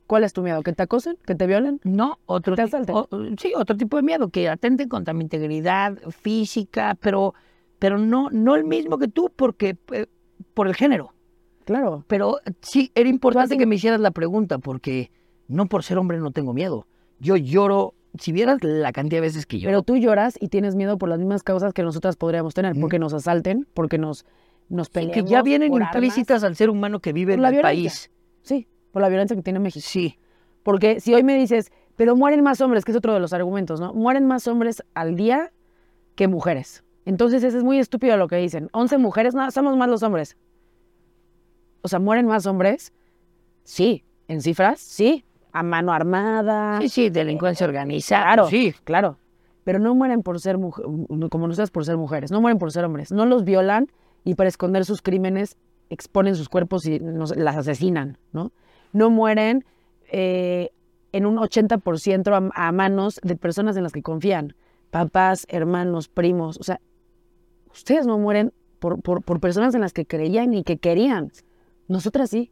¿Cuál 0.08 0.24
es 0.24 0.32
tu 0.32 0.42
miedo? 0.42 0.62
¿Que 0.62 0.72
te 0.72 0.82
acosen? 0.82 1.16
¿Que 1.24 1.36
te 1.36 1.46
violen? 1.46 1.80
No, 1.84 2.18
otro, 2.26 2.56
¿Te 2.56 2.62
asalten? 2.62 2.96
o- 2.96 3.08
sí, 3.38 3.52
otro 3.54 3.76
tipo 3.76 3.96
de 3.98 4.02
miedo, 4.02 4.30
que 4.30 4.48
atenten 4.48 4.88
contra 4.88 5.14
mi 5.14 5.22
integridad 5.22 5.96
física, 6.10 6.96
pero, 7.00 7.34
pero 7.78 7.98
no, 7.98 8.30
no 8.30 8.56
el 8.56 8.64
mismo 8.64 8.98
que 8.98 9.06
tú, 9.08 9.30
porque 9.36 9.76
eh, 9.92 10.06
por 10.54 10.66
el 10.66 10.74
género. 10.74 11.12
Claro. 11.66 12.04
Pero 12.08 12.38
sí, 12.62 12.90
era 12.94 13.08
importante 13.08 13.56
que 13.58 13.66
me 13.66 13.74
hicieras 13.76 14.00
la 14.00 14.10
pregunta, 14.10 14.58
porque 14.58 15.10
no 15.46 15.66
por 15.66 15.84
ser 15.84 15.98
hombre 15.98 16.18
no 16.18 16.30
tengo 16.30 16.54
miedo. 16.54 16.86
Yo 17.20 17.36
lloro, 17.36 17.92
si 18.18 18.32
vieras 18.32 18.58
la 18.62 18.92
cantidad 18.92 19.18
de 19.18 19.26
veces 19.28 19.44
que 19.44 19.58
lloro. 19.58 19.68
Pero 19.68 19.82
tú 19.82 19.96
lloras 19.98 20.38
y 20.40 20.48
tienes 20.48 20.74
miedo 20.74 20.96
por 20.96 21.10
las 21.10 21.18
mismas 21.18 21.42
causas 21.42 21.74
que 21.74 21.82
nosotras 21.82 22.16
podríamos 22.16 22.54
tener, 22.54 22.74
porque 22.80 22.98
nos 22.98 23.12
asalten, 23.12 23.66
porque 23.74 23.98
nos, 23.98 24.24
nos 24.70 24.88
peleemos 24.88 25.14
que 25.24 25.30
ya 25.30 25.42
vienen 25.42 25.74
implícitas 25.74 26.42
al 26.44 26.56
ser 26.56 26.70
humano 26.70 27.00
que 27.00 27.12
vive 27.12 27.34
en 27.34 27.42
la 27.42 27.48
el 27.48 27.56
violencia. 27.56 27.90
país. 27.90 28.10
Sí, 28.40 28.66
por 28.92 29.02
la 29.02 29.08
violencia 29.08 29.36
que 29.36 29.42
tiene 29.42 29.58
México. 29.58 29.84
Sí. 29.88 30.18
Porque 30.62 31.00
si 31.00 31.14
hoy 31.14 31.22
me 31.22 31.34
dices, 31.36 31.70
pero 31.96 32.16
mueren 32.16 32.42
más 32.42 32.60
hombres, 32.60 32.84
que 32.84 32.92
es 32.92 32.96
otro 32.98 33.14
de 33.14 33.20
los 33.20 33.32
argumentos, 33.32 33.80
¿no? 33.80 33.92
Mueren 33.94 34.26
más 34.26 34.46
hombres 34.48 34.82
al 34.94 35.16
día 35.16 35.52
que 36.14 36.28
mujeres. 36.28 36.84
Entonces, 37.04 37.42
eso 37.42 37.56
es 37.56 37.64
muy 37.64 37.78
estúpido 37.78 38.16
lo 38.16 38.28
que 38.28 38.36
dicen. 38.36 38.68
11 38.72 38.98
mujeres, 38.98 39.34
no, 39.34 39.50
somos 39.50 39.76
más 39.76 39.88
los 39.88 40.02
hombres. 40.02 40.36
O 41.82 41.88
sea, 41.88 41.98
mueren 41.98 42.26
más 42.26 42.46
hombres. 42.46 42.92
Sí, 43.64 44.04
en 44.26 44.42
cifras, 44.42 44.80
sí. 44.80 45.24
A 45.52 45.62
mano 45.62 45.92
armada. 45.92 46.80
Sí, 46.82 46.88
sí, 46.88 47.10
delincuencia 47.10 47.66
organizada. 47.66 48.24
Claro, 48.24 48.48
Sí. 48.48 48.74
claro. 48.84 49.18
Pero 49.64 49.78
no 49.78 49.94
mueren 49.94 50.22
por 50.22 50.40
ser 50.40 50.58
mujeres, 50.58 50.90
como 51.30 51.46
nosotras 51.46 51.70
por 51.70 51.84
ser 51.84 51.96
mujeres, 51.96 52.30
no 52.30 52.40
mueren 52.40 52.58
por 52.58 52.72
ser 52.72 52.84
hombres. 52.84 53.12
No 53.12 53.26
los 53.26 53.44
violan 53.44 53.88
y 54.24 54.34
para 54.34 54.48
esconder 54.48 54.84
sus 54.84 55.02
crímenes 55.02 55.56
exponen 55.90 56.34
sus 56.34 56.48
cuerpos 56.48 56.84
y 56.86 56.98
nos- 57.00 57.36
las 57.36 57.56
asesinan, 57.56 58.18
¿no? 58.32 58.52
No 58.92 59.10
mueren 59.10 59.64
eh, 60.10 60.70
en 61.12 61.26
un 61.26 61.36
80% 61.36 62.50
a, 62.52 62.68
a 62.68 62.72
manos 62.72 63.20
de 63.22 63.36
personas 63.36 63.76
en 63.76 63.82
las 63.82 63.92
que 63.92 64.02
confían. 64.02 64.54
Papás, 64.90 65.46
hermanos, 65.48 66.08
primos. 66.08 66.58
O 66.58 66.62
sea, 66.62 66.80
ustedes 67.72 68.06
no 68.06 68.18
mueren 68.18 68.52
por, 68.78 69.00
por, 69.00 69.22
por 69.22 69.40
personas 69.40 69.74
en 69.74 69.80
las 69.80 69.92
que 69.92 70.06
creían 70.06 70.54
y 70.54 70.64
que 70.64 70.78
querían. 70.78 71.32
Nosotras 71.88 72.30
sí. 72.30 72.50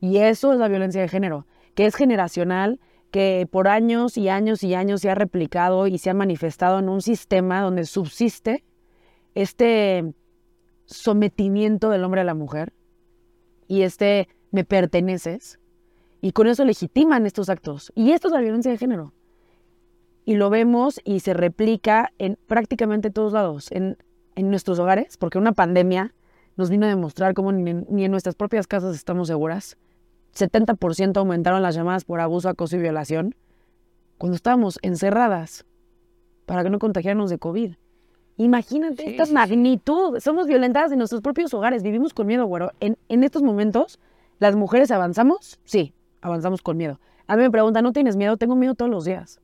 Y 0.00 0.18
eso 0.18 0.52
es 0.52 0.58
la 0.58 0.68
violencia 0.68 1.00
de 1.00 1.08
género, 1.08 1.46
que 1.74 1.86
es 1.86 1.94
generacional, 1.94 2.80
que 3.10 3.46
por 3.50 3.68
años 3.68 4.16
y 4.16 4.28
años 4.28 4.64
y 4.64 4.74
años 4.74 5.02
se 5.02 5.10
ha 5.10 5.14
replicado 5.14 5.86
y 5.86 5.98
se 5.98 6.10
ha 6.10 6.14
manifestado 6.14 6.78
en 6.78 6.88
un 6.88 7.02
sistema 7.02 7.60
donde 7.60 7.84
subsiste 7.84 8.64
este 9.34 10.12
sometimiento 10.86 11.90
del 11.90 12.04
hombre 12.04 12.22
a 12.22 12.24
la 12.24 12.34
mujer 12.34 12.72
y 13.68 13.82
este 13.82 14.28
me 14.50 14.64
perteneces. 14.64 15.58
Y 16.22 16.32
con 16.32 16.46
eso 16.46 16.64
legitiman 16.64 17.26
estos 17.26 17.50
actos. 17.50 17.92
Y 17.94 18.12
esto 18.12 18.28
es 18.28 18.32
la 18.32 18.40
violencia 18.40 18.70
de 18.70 18.78
género. 18.78 19.12
Y 20.24 20.36
lo 20.36 20.48
vemos 20.50 21.00
y 21.04 21.20
se 21.20 21.34
replica 21.34 22.12
en 22.18 22.38
prácticamente 22.46 23.10
todos 23.10 23.32
lados, 23.32 23.70
en, 23.72 23.98
en 24.36 24.48
nuestros 24.48 24.78
hogares, 24.78 25.16
porque 25.18 25.36
una 25.38 25.52
pandemia 25.52 26.14
nos 26.56 26.70
vino 26.70 26.86
a 26.86 26.88
demostrar 26.88 27.34
cómo 27.34 27.50
ni 27.50 27.68
en, 27.70 27.86
ni 27.90 28.04
en 28.04 28.12
nuestras 28.12 28.36
propias 28.36 28.66
casas 28.68 28.94
estamos 28.94 29.26
seguras. 29.28 29.76
70% 30.34 31.16
aumentaron 31.16 31.60
las 31.60 31.74
llamadas 31.74 32.04
por 32.04 32.20
abuso, 32.20 32.48
acoso 32.48 32.76
y 32.76 32.80
violación 32.80 33.34
cuando 34.16 34.36
estábamos 34.36 34.78
encerradas 34.82 35.66
para 36.46 36.62
que 36.62 36.70
no 36.70 36.78
contagiarnos 36.78 37.30
de 37.30 37.38
COVID. 37.38 37.74
Imagínate 38.36 39.02
Sí, 39.02 39.10
esta 39.10 39.24
sí, 39.24 39.30
sí. 39.30 39.34
magnitud. 39.34 40.20
Somos 40.20 40.46
violentadas 40.46 40.92
en 40.92 40.98
nuestros 40.98 41.20
propios 41.20 41.52
hogares. 41.52 41.82
Vivimos 41.82 42.14
con 42.14 42.28
miedo, 42.28 42.46
güero. 42.46 42.70
En, 42.78 42.96
en 43.08 43.24
estos 43.24 43.42
momentos, 43.42 43.98
¿las 44.38 44.54
mujeres 44.54 44.90
avanzamos? 44.92 45.58
Sí, 45.64 45.92
avanzamos 46.22 46.62
con 46.62 46.76
miedo. 46.76 46.98
A 47.26 47.36
mí 47.36 47.48
me 47.48 47.82
¿no 47.82 47.92
tienes 47.92 48.16
miedo? 48.16 48.36
Tengo 48.36 48.56
miedo 48.56 48.74
todos 48.74 48.90
los 48.90 49.04
días. 49.04 49.40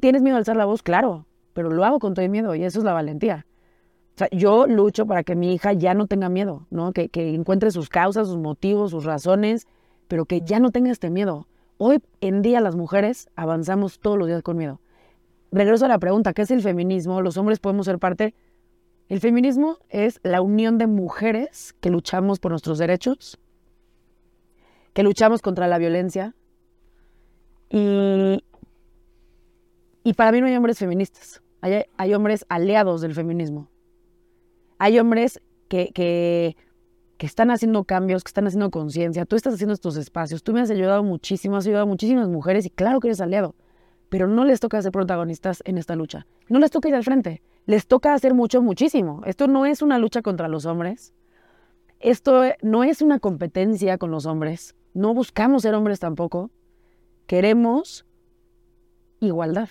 ¿Tienes 0.00 0.22
miedo 0.22 0.36
a 0.36 0.38
alzar 0.38 0.56
la 0.56 0.66
voz? 0.66 0.82
Claro, 0.82 1.26
pero 1.54 1.70
lo 1.70 1.84
hago 1.84 1.98
con 1.98 2.14
todo 2.14 2.24
el 2.24 2.30
miedo 2.30 2.54
y 2.54 2.64
eso 2.64 2.78
es 2.78 2.84
la 2.84 2.92
valentía. 2.92 3.46
O 4.14 4.18
sea, 4.18 4.28
yo 4.30 4.66
lucho 4.66 5.06
para 5.06 5.22
que 5.22 5.36
mi 5.36 5.54
hija 5.54 5.72
ya 5.72 5.94
no 5.94 6.06
tenga 6.06 6.28
miedo, 6.28 6.66
¿no? 6.70 6.92
Que, 6.92 7.08
que 7.08 7.34
encuentre 7.34 7.70
sus 7.70 7.88
causas, 7.88 8.28
sus 8.28 8.36
motivos, 8.36 8.90
sus 8.90 9.04
razones, 9.04 9.66
pero 10.08 10.24
que 10.24 10.40
ya 10.40 10.60
no 10.60 10.70
tenga 10.70 10.90
este 10.90 11.10
miedo. 11.10 11.46
Hoy 11.76 12.02
en 12.20 12.42
día 12.42 12.60
las 12.60 12.74
mujeres 12.74 13.28
avanzamos 13.36 14.00
todos 14.00 14.18
los 14.18 14.26
días 14.26 14.42
con 14.42 14.56
miedo. 14.56 14.80
Regreso 15.52 15.84
a 15.84 15.88
la 15.88 15.98
pregunta, 15.98 16.32
¿qué 16.34 16.42
es 16.42 16.50
el 16.50 16.62
feminismo? 16.62 17.22
¿Los 17.22 17.36
hombres 17.36 17.58
podemos 17.60 17.86
ser 17.86 17.98
parte? 17.98 18.34
El 19.08 19.20
feminismo 19.20 19.78
es 19.88 20.20
la 20.22 20.42
unión 20.42 20.76
de 20.76 20.86
mujeres 20.86 21.74
que 21.80 21.88
luchamos 21.88 22.40
por 22.40 22.50
nuestros 22.50 22.76
derechos, 22.76 23.38
que 24.98 25.04
luchamos 25.04 25.42
contra 25.42 25.68
la 25.68 25.78
violencia. 25.78 26.34
Y, 27.70 28.42
y 30.02 30.12
para 30.14 30.32
mí 30.32 30.40
no 30.40 30.48
hay 30.48 30.56
hombres 30.56 30.76
feministas, 30.76 31.40
hay, 31.60 31.84
hay 31.96 32.14
hombres 32.14 32.44
aliados 32.48 33.00
del 33.00 33.14
feminismo. 33.14 33.68
Hay 34.76 34.98
hombres 34.98 35.40
que, 35.68 35.92
que, 35.94 36.56
que 37.16 37.26
están 37.26 37.52
haciendo 37.52 37.84
cambios, 37.84 38.24
que 38.24 38.30
están 38.30 38.48
haciendo 38.48 38.72
conciencia. 38.72 39.24
Tú 39.24 39.36
estás 39.36 39.54
haciendo 39.54 39.74
estos 39.74 39.96
espacios, 39.96 40.42
tú 40.42 40.52
me 40.52 40.62
has 40.62 40.70
ayudado 40.70 41.04
muchísimo, 41.04 41.56
has 41.56 41.66
ayudado 41.66 41.84
a 41.84 41.86
muchísimas 41.86 42.26
mujeres 42.26 42.66
y 42.66 42.70
claro 42.70 42.98
que 42.98 43.06
eres 43.06 43.20
aliado, 43.20 43.54
pero 44.08 44.26
no 44.26 44.44
les 44.44 44.58
toca 44.58 44.82
ser 44.82 44.90
protagonistas 44.90 45.62
en 45.64 45.78
esta 45.78 45.94
lucha. 45.94 46.26
No 46.48 46.58
les 46.58 46.72
toca 46.72 46.88
ir 46.88 46.96
al 46.96 47.04
frente, 47.04 47.40
les 47.66 47.86
toca 47.86 48.14
hacer 48.14 48.34
mucho, 48.34 48.62
muchísimo. 48.62 49.22
Esto 49.26 49.46
no 49.46 49.64
es 49.64 49.80
una 49.80 49.98
lucha 49.98 50.22
contra 50.22 50.48
los 50.48 50.66
hombres. 50.66 51.14
Esto 52.00 52.42
no 52.62 52.82
es 52.82 53.00
una 53.00 53.20
competencia 53.20 53.96
con 53.96 54.10
los 54.10 54.26
hombres. 54.26 54.74
No 54.98 55.14
buscamos 55.14 55.62
ser 55.62 55.76
hombres 55.76 56.00
tampoco. 56.00 56.50
Queremos 57.28 58.04
igualdad. 59.20 59.68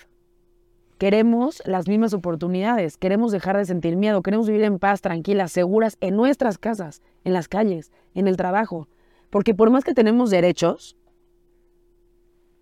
Queremos 0.96 1.60
las 1.66 1.86
mismas 1.86 2.14
oportunidades. 2.14 2.96
Queremos 2.96 3.30
dejar 3.30 3.58
de 3.58 3.66
sentir 3.66 3.94
miedo. 3.96 4.22
Queremos 4.22 4.46
vivir 4.46 4.62
en 4.62 4.78
paz, 4.78 5.02
tranquilas, 5.02 5.52
seguras, 5.52 5.98
en 6.00 6.16
nuestras 6.16 6.56
casas, 6.56 7.02
en 7.24 7.34
las 7.34 7.46
calles, 7.46 7.92
en 8.14 8.26
el 8.26 8.38
trabajo. 8.38 8.88
Porque 9.28 9.54
por 9.54 9.68
más 9.68 9.84
que 9.84 9.92
tenemos 9.92 10.30
derechos, 10.30 10.96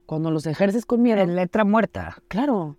cuando 0.04 0.32
los 0.32 0.44
ejerces 0.44 0.86
con 0.86 1.02
miedo, 1.02 1.20
En 1.20 1.36
letra 1.36 1.64
muerta. 1.64 2.20
Claro, 2.26 2.78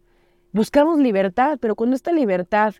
buscamos 0.51 0.99
libertad, 0.99 1.59
pero 1.61 1.75
cuando 1.75 1.95
esta 1.95 2.11
libertad 2.11 2.75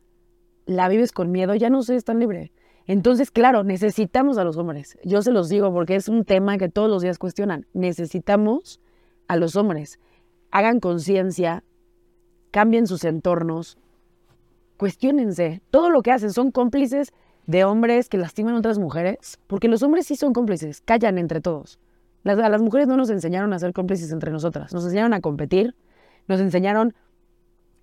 la 0.65 0.89
vives 0.89 1.13
con 1.13 1.31
miedo, 1.31 1.55
ya 1.55 1.69
no 1.69 1.79
eres 1.87 2.03
tan 2.03 2.19
libre. 2.19 2.51
Entonces, 2.87 3.31
claro, 3.31 3.63
necesitamos 3.63 4.37
a 4.37 4.45
los 4.45 4.57
hombres. 4.57 4.97
Yo 5.03 5.21
se 5.21 5.31
los 5.31 5.49
digo 5.49 5.71
porque 5.73 5.95
es 5.95 6.07
un 6.07 6.23
tema 6.23 6.57
que 6.57 6.69
todos 6.69 6.89
los 6.89 7.01
días 7.01 7.19
cuestionan. 7.19 7.67
Necesitamos 7.73 8.79
a 9.27 9.35
los 9.35 9.57
hombres. 9.57 9.99
Hagan 10.51 10.79
conciencia, 10.79 11.63
cambien 12.51 12.87
sus 12.87 13.03
entornos, 13.03 13.77
cuestionense. 14.77 15.61
Todo 15.69 15.89
lo 15.89 16.01
que 16.01 16.11
hacen 16.11 16.31
son 16.31 16.51
cómplices 16.51 17.11
de 17.45 17.65
hombres 17.65 18.07
que 18.07 18.17
lastiman 18.17 18.55
a 18.55 18.59
otras 18.59 18.79
mujeres, 18.79 19.39
porque 19.47 19.67
los 19.67 19.83
hombres 19.83 20.07
sí 20.07 20.15
son 20.15 20.33
cómplices, 20.33 20.81
callan 20.81 21.17
entre 21.17 21.41
todos. 21.41 21.79
Las, 22.23 22.39
a 22.39 22.49
las 22.49 22.61
mujeres 22.61 22.87
no 22.87 22.97
nos 22.97 23.09
enseñaron 23.09 23.53
a 23.53 23.59
ser 23.59 23.73
cómplices 23.73 24.11
entre 24.11 24.31
nosotras, 24.31 24.73
nos 24.73 24.83
enseñaron 24.83 25.13
a 25.13 25.21
competir, 25.21 25.75
nos 26.27 26.41
enseñaron 26.41 26.93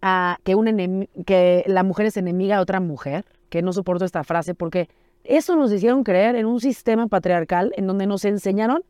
a 0.02 0.38
que, 0.44 0.54
un 0.54 1.08
que 1.24 1.64
la 1.66 1.82
mujer 1.82 2.06
es 2.06 2.16
enemiga 2.18 2.58
a 2.58 2.60
otra 2.60 2.80
mujer, 2.80 3.24
que 3.54 3.62
no 3.62 3.72
soporto 3.72 4.04
esta 4.04 4.24
frase, 4.24 4.52
porque 4.56 4.88
eso 5.22 5.54
nos 5.54 5.70
hicieron 5.70 6.02
creer 6.02 6.34
en 6.34 6.44
un 6.44 6.58
sistema 6.58 7.06
patriarcal 7.06 7.72
en 7.76 7.86
donde 7.86 8.04
nos 8.04 8.24
enseñaron 8.24 8.82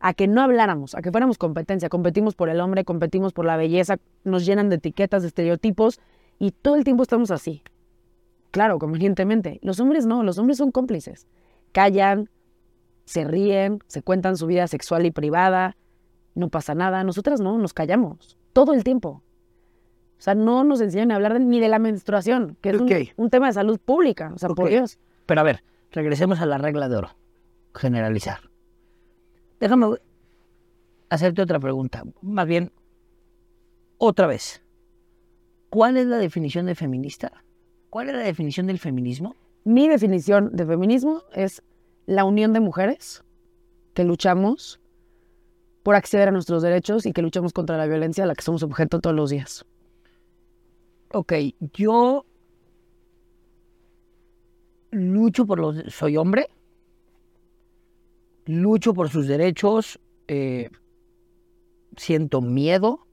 a 0.00 0.14
que 0.14 0.26
no 0.26 0.40
habláramos, 0.40 0.94
a 0.94 1.02
que 1.02 1.10
fuéramos 1.10 1.36
competencia, 1.36 1.90
competimos 1.90 2.34
por 2.34 2.48
el 2.48 2.62
hombre, 2.62 2.86
competimos 2.86 3.34
por 3.34 3.44
la 3.44 3.58
belleza, 3.58 3.98
nos 4.24 4.46
llenan 4.46 4.70
de 4.70 4.76
etiquetas, 4.76 5.20
de 5.20 5.28
estereotipos, 5.28 6.00
y 6.38 6.52
todo 6.52 6.76
el 6.76 6.84
tiempo 6.84 7.02
estamos 7.02 7.30
así. 7.30 7.62
Claro, 8.52 8.78
convenientemente. 8.78 9.58
Los 9.60 9.80
hombres 9.80 10.06
no, 10.06 10.22
los 10.22 10.38
hombres 10.38 10.56
son 10.56 10.70
cómplices. 10.70 11.26
Callan, 11.72 12.30
se 13.04 13.22
ríen, 13.24 13.80
se 13.86 14.00
cuentan 14.00 14.38
su 14.38 14.46
vida 14.46 14.66
sexual 14.66 15.04
y 15.04 15.10
privada, 15.10 15.76
no 16.34 16.48
pasa 16.48 16.74
nada. 16.74 17.04
Nosotras 17.04 17.38
no, 17.38 17.58
nos 17.58 17.74
callamos 17.74 18.38
todo 18.54 18.72
el 18.72 18.82
tiempo. 18.82 19.22
O 20.18 20.22
sea, 20.22 20.34
no 20.34 20.64
nos 20.64 20.80
enseñan 20.80 21.12
a 21.12 21.16
hablar 21.16 21.34
de- 21.34 21.40
ni 21.40 21.60
de 21.60 21.68
la 21.68 21.78
menstruación, 21.78 22.56
que 22.60 22.70
es 22.70 23.12
un, 23.16 23.30
tema 23.30 23.48
de 23.48 23.52
salud 23.52 23.78
pública. 23.78 24.32
O 24.34 24.38
sea, 24.38 24.48
por. 24.48 24.68
Dios. 24.68 24.98
Pero 25.26 25.40
a 25.40 25.44
ver, 25.44 25.62
regresemos 25.92 26.40
a 26.40 26.46
la 26.46 26.58
regla 26.58 26.88
de 26.88 26.96
oro. 26.96 27.10
Generalizar. 27.74 28.40
déjame 29.60 29.96
hacerte 31.10 31.42
otra 31.42 31.60
pregunta. 31.60 32.04
Más 32.22 32.46
bien, 32.46 32.72
otra 33.98 34.26
vez. 34.26 34.62
¿Cuál 35.70 35.96
es 35.96 36.06
la 36.06 36.18
definición 36.18 36.66
de 36.66 36.74
feminista? 36.74 37.32
¿Cuál 37.90 38.08
es 38.08 38.14
la 38.14 38.22
definición 38.22 38.66
del 38.66 38.78
feminismo? 38.78 39.34
Mi 39.64 39.88
definición 39.88 40.54
de 40.54 40.64
feminismo 40.64 41.22
es 41.32 41.62
la 42.06 42.24
unión 42.24 42.52
de 42.52 42.60
mujeres 42.60 43.24
que 43.94 44.04
luchamos 44.04 44.80
por 45.82 45.94
acceder 45.94 46.28
a 46.28 46.32
nuestros 46.32 46.62
derechos 46.62 47.06
y 47.06 47.12
que 47.12 47.22
luchamos 47.22 47.52
contra 47.52 47.76
la 47.76 47.86
violencia 47.86 48.24
a 48.24 48.26
la 48.26 48.34
que 48.34 48.42
somos 48.42 48.62
objeto 48.62 49.00
todos 49.00 49.16
los 49.16 49.30
días. 49.30 49.64
Ok, 51.12 51.32
yo 51.72 52.24
lucho 54.90 55.46
por 55.46 55.58
los... 55.58 55.76
Soy 55.92 56.16
hombre, 56.16 56.48
lucho 58.46 58.94
por 58.94 59.10
sus 59.10 59.26
derechos, 59.26 60.00
eh, 60.28 60.70
siento 61.96 62.40
miedo 62.40 63.06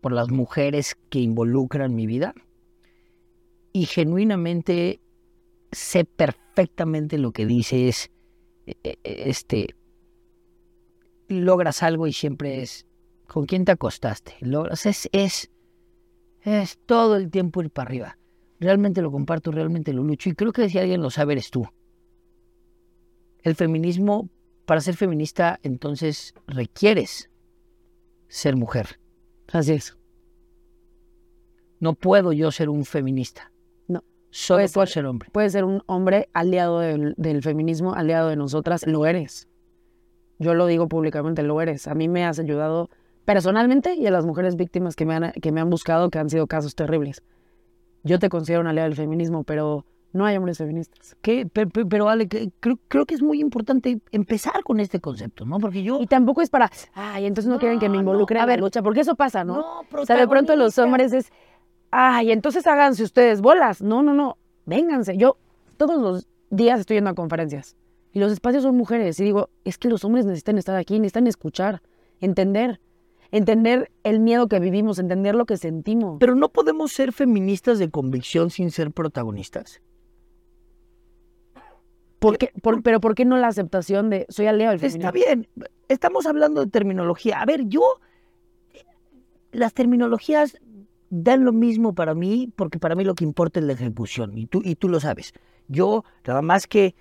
por 0.00 0.12
las 0.12 0.30
mujeres 0.30 0.96
que 1.10 1.20
involucran 1.20 1.94
mi 1.94 2.06
vida 2.06 2.34
y 3.72 3.86
genuinamente 3.86 5.00
sé 5.72 6.04
perfectamente 6.04 7.18
lo 7.18 7.32
que 7.32 7.46
dices, 7.46 8.10
e, 8.66 8.76
e, 8.82 8.98
este, 9.04 9.76
logras 11.28 11.82
algo 11.82 12.06
y 12.06 12.12
siempre 12.12 12.62
es, 12.62 12.86
¿con 13.26 13.46
quién 13.46 13.64
te 13.64 13.72
acostaste? 13.72 14.34
Logras, 14.40 14.86
es, 14.86 15.08
es, 15.12 15.50
es 16.42 16.78
todo 16.86 17.16
el 17.16 17.30
tiempo 17.30 17.62
ir 17.62 17.70
para 17.70 17.88
arriba. 17.88 18.18
Realmente 18.58 19.00
lo 19.02 19.10
comparto, 19.10 19.50
realmente 19.52 19.92
lo 19.92 20.02
lucho 20.02 20.28
y 20.28 20.34
creo 20.34 20.52
que 20.52 20.68
si 20.68 20.78
alguien 20.78 21.00
lo 21.02 21.10
sabe 21.10 21.32
eres 21.32 21.50
tú. 21.50 21.66
El 23.42 23.54
feminismo, 23.54 24.28
para 24.66 24.80
ser 24.80 24.96
feminista, 24.96 25.58
entonces 25.62 26.34
requieres 26.46 27.30
ser 28.28 28.56
mujer. 28.56 29.00
Así 29.52 29.72
es. 29.72 29.96
No 31.80 31.94
puedo 31.94 32.32
yo 32.32 32.50
ser 32.50 32.68
un 32.68 32.84
feminista. 32.84 33.50
No. 33.88 34.04
Solo 34.30 34.58
Puedes 34.58 34.72
puedo 34.72 34.86
ser- 34.86 34.92
ser 34.94 35.06
hombre. 35.06 35.28
Puedes 35.32 35.52
ser 35.52 35.64
un 35.64 35.82
hombre 35.86 36.28
aliado 36.34 36.80
del, 36.80 37.14
del 37.16 37.42
feminismo, 37.42 37.94
aliado 37.94 38.28
de 38.28 38.36
nosotras, 38.36 38.86
lo 38.86 39.06
eres. 39.06 39.48
Yo 40.38 40.54
lo 40.54 40.66
digo 40.66 40.88
públicamente, 40.88 41.42
lo 41.42 41.60
eres. 41.60 41.88
A 41.88 41.94
mí 41.94 42.08
me 42.08 42.24
has 42.24 42.38
ayudado 42.38 42.90
personalmente 43.24 43.94
y 43.94 44.06
a 44.06 44.10
las 44.10 44.26
mujeres 44.26 44.56
víctimas 44.56 44.96
que 44.96 45.06
me 45.06 45.14
han, 45.14 45.32
que 45.32 45.52
me 45.52 45.60
han 45.60 45.70
buscado, 45.70 46.10
que 46.10 46.18
han 46.18 46.30
sido 46.30 46.46
casos 46.46 46.74
terribles. 46.74 47.22
Yo 48.02 48.18
te 48.18 48.28
considero 48.28 48.60
un 48.62 48.66
aliado 48.66 48.88
del 48.88 48.96
feminismo, 48.96 49.44
pero 49.44 49.84
no 50.12 50.24
hay 50.24 50.36
hombres 50.36 50.58
feministas. 50.58 51.16
Que, 51.22 51.46
pe- 51.46 51.66
pe- 51.66 51.84
pero, 51.86 52.08
Ale, 52.08 52.28
creo, 52.28 52.78
creo 52.88 53.06
que 53.06 53.14
es 53.14 53.22
muy 53.22 53.40
importante 53.40 54.00
empezar 54.10 54.62
con 54.64 54.80
este 54.80 55.00
concepto, 55.00 55.44
¿no? 55.44 55.58
Porque 55.58 55.82
yo... 55.82 56.00
Y 56.00 56.06
tampoco 56.06 56.40
es 56.42 56.50
para, 56.50 56.70
ay, 56.94 57.26
entonces 57.26 57.50
no, 57.50 57.58
quieren 57.58 57.78
que 57.78 57.88
me 57.88 57.96
no, 57.96 58.00
involucre 58.00 58.38
a 58.38 58.42
la 58.42 58.46
ver. 58.46 58.60
lucha, 58.60 58.82
porque 58.82 59.00
eso 59.00 59.14
pasa, 59.14 59.44
¿no? 59.44 59.58
No, 59.92 60.00
o 60.00 60.06
sea, 60.06 60.16
de 60.16 60.26
pronto 60.26 60.56
los 60.56 60.78
hombres 60.78 61.12
es, 61.12 61.30
ay, 61.90 62.32
entonces 62.32 62.66
háganse 62.66 63.02
ustedes 63.04 63.40
bolas. 63.42 63.82
No, 63.82 64.02
no, 64.02 64.14
no, 64.14 64.38
vénganse. 64.66 65.16
Yo 65.16 65.36
todos 65.76 66.00
los 66.00 66.26
días 66.50 66.80
estoy 66.80 66.96
yendo 66.96 67.10
a 67.10 67.14
conferencias 67.14 67.76
y 68.12 68.18
los 68.18 68.32
espacios 68.32 68.64
son 68.64 68.76
mujeres 68.76 69.20
y 69.20 69.24
digo, 69.24 69.50
es 69.64 69.78
que 69.78 69.88
los 69.88 70.04
hombres 70.04 70.24
necesitan 70.26 70.58
estar 70.58 70.74
aquí, 70.74 70.98
necesitan 70.98 71.26
escuchar, 71.28 71.82
entender, 72.20 72.80
entender 73.32 73.90
el 74.02 74.20
miedo 74.20 74.48
que 74.48 74.58
vivimos, 74.60 74.98
entender 74.98 75.34
lo 75.34 75.46
que 75.46 75.56
sentimos. 75.56 76.16
Pero 76.20 76.34
no 76.34 76.48
podemos 76.48 76.92
ser 76.92 77.12
feministas 77.12 77.78
de 77.78 77.90
convicción 77.90 78.50
sin 78.50 78.70
ser 78.70 78.90
protagonistas. 78.90 79.80
¿Por 82.18 82.36
qué- 82.36 82.52
por- 82.62 82.82
pero 82.82 83.00
¿por 83.00 83.14
qué 83.14 83.24
no 83.24 83.38
la 83.38 83.48
aceptación 83.48 84.10
de 84.10 84.26
soy 84.28 84.46
aliado 84.46 84.72
del 84.72 84.80
feminismo? 84.80 85.08
Está 85.08 85.12
bien, 85.12 85.48
estamos 85.88 86.26
hablando 86.26 86.62
de 86.64 86.70
terminología. 86.70 87.40
A 87.40 87.46
ver, 87.46 87.64
yo, 87.66 87.82
las 89.52 89.72
terminologías 89.72 90.58
dan 91.08 91.44
lo 91.44 91.52
mismo 91.52 91.94
para 91.94 92.14
mí, 92.14 92.52
porque 92.56 92.78
para 92.78 92.94
mí 92.94 93.04
lo 93.04 93.14
que 93.14 93.24
importa 93.24 93.58
es 93.58 93.66
la 93.66 93.72
ejecución, 93.72 94.36
y 94.36 94.46
tú, 94.46 94.60
y 94.62 94.74
tú 94.76 94.88
lo 94.88 95.00
sabes. 95.00 95.32
Yo, 95.66 96.04
nada 96.26 96.42
más 96.42 96.66
que, 96.66 96.94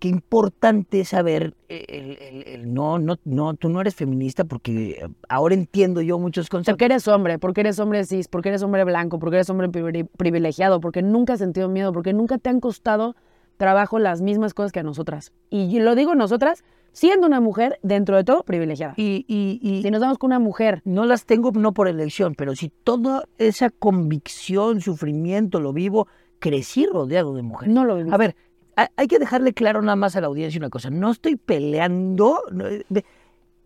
que 0.00 0.08
importante 0.08 1.04
saber, 1.04 1.54
eh, 1.68 1.84
el, 1.88 2.18
el- 2.20 2.48
el 2.62 2.74
no, 2.74 2.98
no, 2.98 3.16
no, 3.24 3.54
tú 3.54 3.68
no 3.68 3.80
eres 3.80 3.94
feminista, 3.94 4.44
porque 4.44 5.06
ahora 5.28 5.54
entiendo 5.54 6.00
yo 6.00 6.18
muchos 6.18 6.48
conceptos. 6.48 6.72
Porque 6.74 6.86
eres 6.86 7.06
hombre, 7.06 7.38
porque 7.38 7.60
eres 7.60 7.78
hombre 7.78 8.04
cis, 8.04 8.26
porque 8.26 8.48
eres 8.48 8.62
hombre 8.62 8.82
blanco, 8.84 9.18
porque 9.18 9.36
eres 9.36 9.50
hombre 9.50 9.68
privi- 9.68 10.08
privilegiado, 10.16 10.80
porque 10.80 11.02
nunca 11.02 11.34
has 11.34 11.38
sentido 11.38 11.68
miedo, 11.68 11.92
porque 11.92 12.12
nunca 12.12 12.38
te 12.38 12.48
han 12.50 12.58
costado 12.60 13.14
trabajo 13.58 13.98
las 13.98 14.22
mismas 14.22 14.54
cosas 14.54 14.72
que 14.72 14.80
a 14.80 14.82
nosotras. 14.82 15.32
Y 15.50 15.78
lo 15.80 15.94
digo 15.94 16.14
nosotras, 16.14 16.64
siendo 16.92 17.26
una 17.26 17.40
mujer, 17.40 17.78
dentro 17.82 18.16
de 18.16 18.24
todo, 18.24 18.42
privilegiada. 18.42 18.94
Y, 18.96 19.26
y, 19.28 19.60
y 19.62 19.82
Si 19.82 19.90
nos 19.90 20.00
damos 20.00 20.16
con 20.16 20.28
una 20.28 20.38
mujer, 20.38 20.80
no 20.86 21.04
las 21.04 21.26
tengo 21.26 21.52
no 21.52 21.72
por 21.72 21.86
elección, 21.88 22.34
pero 22.34 22.56
si 22.56 22.70
toda 22.70 23.24
esa 23.36 23.68
convicción, 23.68 24.80
sufrimiento 24.80 25.60
lo 25.60 25.72
vivo, 25.72 26.08
crecí 26.38 26.86
rodeado 26.86 27.34
de 27.34 27.42
mujeres. 27.42 27.74
no 27.74 27.84
lo 27.84 27.96
vivimos. 27.96 28.14
A 28.14 28.16
ver, 28.18 28.34
hay 28.76 29.06
que 29.06 29.18
dejarle 29.18 29.52
claro 29.52 29.82
nada 29.82 29.96
más 29.96 30.16
a 30.16 30.20
la 30.20 30.28
audiencia 30.28 30.58
una 30.58 30.70
cosa. 30.70 30.90
No 30.90 31.10
estoy 31.10 31.36
peleando. 31.36 32.42
eh, 32.64 33.02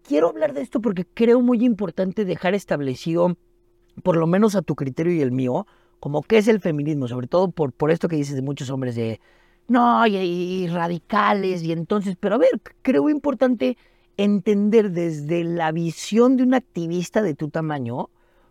quiero 0.06 0.28
hablar 0.28 0.52
de 0.52 0.62
esto 0.62 0.80
porque 0.80 1.04
creo 1.04 1.40
muy 1.40 1.64
importante 1.64 2.24
dejar 2.24 2.54
establecido, 2.54 3.36
por 4.02 4.16
lo 4.16 4.26
menos 4.26 4.54
a 4.56 4.62
tu 4.62 4.74
criterio 4.74 5.12
y 5.12 5.20
el 5.20 5.32
mío, 5.32 5.66
como 6.00 6.22
qué 6.22 6.38
es 6.38 6.48
el 6.48 6.60
feminismo, 6.60 7.08
sobre 7.08 7.26
todo 7.26 7.50
por, 7.50 7.72
por 7.72 7.90
esto 7.90 8.08
que 8.08 8.16
dices 8.16 8.34
de 8.34 8.42
muchos 8.42 8.70
hombres 8.70 8.94
de, 8.94 9.20
no, 9.68 10.06
y, 10.06 10.16
y 10.16 10.66
radicales, 10.68 11.62
y 11.62 11.72
entonces, 11.72 12.16
pero 12.18 12.34
a 12.34 12.38
ver, 12.38 12.60
creo 12.82 13.08
importante 13.08 13.78
entender 14.16 14.90
desde 14.90 15.44
la 15.44 15.72
visión 15.72 16.36
de 16.36 16.42
un 16.42 16.54
activista 16.54 17.22
de 17.22 17.34
tu 17.34 17.48
tamaño, 17.48 18.10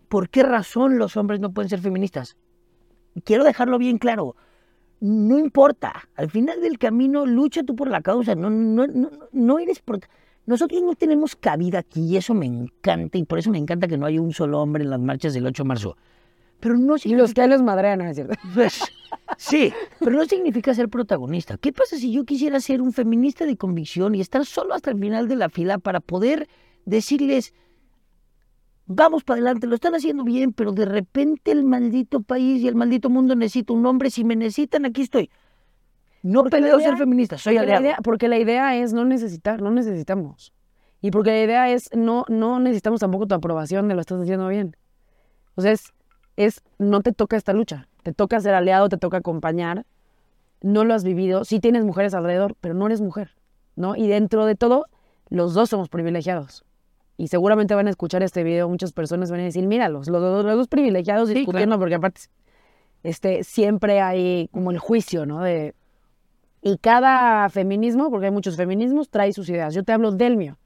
por 0.10 0.30
qué 0.30 0.44
razón 0.44 0.98
los 0.98 1.16
hombres 1.18 1.40
no 1.40 1.54
pueden 1.54 1.70
ser 1.70 1.80
feministas. 1.80 2.38
Quiero 3.24 3.44
dejarlo 3.44 3.78
bien 3.78 4.00
claro 4.00 4.36
no 5.04 5.38
importa. 5.38 6.08
Al 6.16 6.30
final 6.30 6.62
del 6.62 6.80
camino, 6.80 7.26
lucha 7.26 7.64
tú 7.64 7.76
por 7.76 7.90
la 7.90 8.02
causa. 8.02 8.36
No, 8.36 8.50
no, 8.50 8.88
no, 8.88 9.10
no 9.34 9.60
eres. 9.60 9.80
Por... 9.80 10.00
Nosotros 10.46 10.82
no 10.82 10.96
tenemos 10.96 11.36
cabida 11.36 11.80
aquí 11.80 12.06
y 12.06 12.16
eso 12.16 12.34
me 12.34 12.46
encanta. 12.46 13.18
Y 13.18 13.26
por 13.26 13.38
eso 13.38 13.50
me 13.50 13.58
encanta 13.58 13.90
que 13.90 13.98
no 13.98 14.06
haya 14.06 14.22
un 14.22 14.32
solo 14.32 14.62
hombre 14.62 14.86
en 14.86 14.90
las 14.90 15.02
marchas 15.02 15.34
del 15.34 15.46
8 15.46 15.64
de 15.64 15.68
marzo. 15.68 15.98
Pero 16.62 16.78
no 16.78 16.96
y 17.04 17.16
los 17.16 17.34
que 17.34 17.46
los 17.46 17.62
madrean, 17.62 18.00
¿no 18.00 18.06
es 18.06 18.16
cierto? 18.16 18.36
pues, 18.54 18.82
sí, 19.38 19.74
pero 20.00 20.12
no 20.12 20.24
significa 20.24 20.74
ser 20.74 20.88
protagonista. 20.88 21.58
¿Qué 21.58 21.74
pasa 21.74 21.98
si 21.98 22.14
yo 22.14 22.24
quisiera 22.24 22.62
ser 22.62 22.82
un 22.82 22.94
feminista 22.94 23.46
de 23.46 23.58
convicción 23.58 24.16
y 24.16 24.22
estar 24.22 24.46
solo 24.46 24.74
hasta 24.74 24.92
el 24.92 25.00
final 25.00 25.28
de 25.28 25.36
la 25.36 25.50
fila 25.50 25.80
para 25.80 26.00
poder 26.00 26.48
decirles, 26.86 27.54
vamos 28.86 29.24
para 29.24 29.38
adelante, 29.40 29.68
lo 29.68 29.76
están 29.76 29.96
haciendo 29.96 30.24
bien, 30.24 30.54
pero 30.54 30.72
de 30.72 30.86
repente 30.86 31.52
el 31.52 31.64
maldito 31.64 32.22
país 32.22 32.62
y 32.62 32.68
el 32.68 32.76
maldito 32.76 33.10
mundo 33.10 33.36
necesita 33.36 33.74
un 33.74 33.86
hombre, 33.86 34.10
si 34.10 34.24
me 34.24 34.36
necesitan, 34.36 34.86
aquí 34.86 35.02
estoy. 35.02 35.30
No 36.22 36.44
peleo 36.46 36.78
idea- 36.80 36.90
ser 36.90 36.98
feminista, 36.98 37.38
soy 37.38 37.56
Porque 37.56 37.68
la, 37.68 37.78
aliado. 37.78 37.84
idea, 37.84 37.98
porque 38.04 38.28
la 38.28 38.38
idea 38.40 38.76
es 38.78 38.94
no 38.94 39.04
necesitar, 39.06 39.62
no 39.62 39.72
necesitamos. 39.72 40.54
Y 41.02 41.12
porque 41.12 41.32
la 41.32 41.44
idea 41.44 41.70
es 41.70 41.90
no, 41.94 42.24
no 42.30 42.60
necesitamos 42.60 43.02
tampoco 43.02 43.28
tu 43.28 43.36
aprobación 43.36 43.88
de 43.90 43.96
lo 43.96 44.02
estás 44.02 44.22
haciendo 44.22 44.48
bien. 44.48 44.78
O 45.56 45.62
sea, 45.62 45.72
es, 45.74 45.92
es, 46.38 46.62
no 46.80 47.02
te 47.02 47.12
toca 47.12 47.36
esta 47.36 47.52
lucha. 47.52 47.90
Te 48.04 48.14
toca 48.14 48.40
ser 48.40 48.54
aliado, 48.54 48.88
te 48.88 48.98
toca 48.98 49.18
acompañar. 49.18 49.86
No 50.62 50.86
lo 50.86 50.94
has 50.94 51.04
vivido. 51.04 51.44
Sí 51.44 51.60
tienes 51.60 51.84
mujeres 51.84 52.14
alrededor, 52.14 52.56
pero 52.62 52.74
no 52.74 52.86
eres 52.86 53.02
mujer. 53.02 53.36
¿no? 53.76 53.98
Y 53.98 54.08
dentro 54.08 54.46
de 54.46 54.56
todo, 54.56 54.86
los 55.30 55.54
dos 55.54 55.70
somos 55.70 55.90
privilegiados. 55.90 56.64
Y 57.24 57.28
seguramente 57.30 57.74
van 57.74 57.88
a 57.88 57.90
escuchar 57.90 58.22
este 58.22 58.44
video, 58.44 58.68
muchas 58.68 58.92
personas 58.92 59.32
van 59.32 59.40
a 59.40 59.44
decir, 59.44 59.66
míralos, 59.66 60.10
los, 60.10 60.22
dos- 60.22 60.44
los 60.44 60.56
dos 60.58 60.68
privilegiados 60.68 61.30
Sí, 61.30 61.36
discutiendo, 61.36 61.80
porque 61.80 61.96
aparte 61.96 62.22
este, 63.04 63.44
siempre 63.46 64.02
hay 64.02 64.50
como 64.52 64.72
el 64.72 64.80
juicio, 64.80 65.26
¿no? 65.26 65.40
De, 65.42 65.74
y 66.62 66.78
cada 66.80 67.48
feminismo, 67.50 68.10
porque 68.10 68.26
hay 68.26 68.32
muchos 68.32 68.58
feminismos, 68.58 69.10
trae 69.10 69.32
sus 69.32 69.48
ideas. 69.50 69.74
Yo 69.74 69.84
te 69.84 69.94
hablo 69.94 70.12
del 70.12 70.36
mío. 70.36 70.58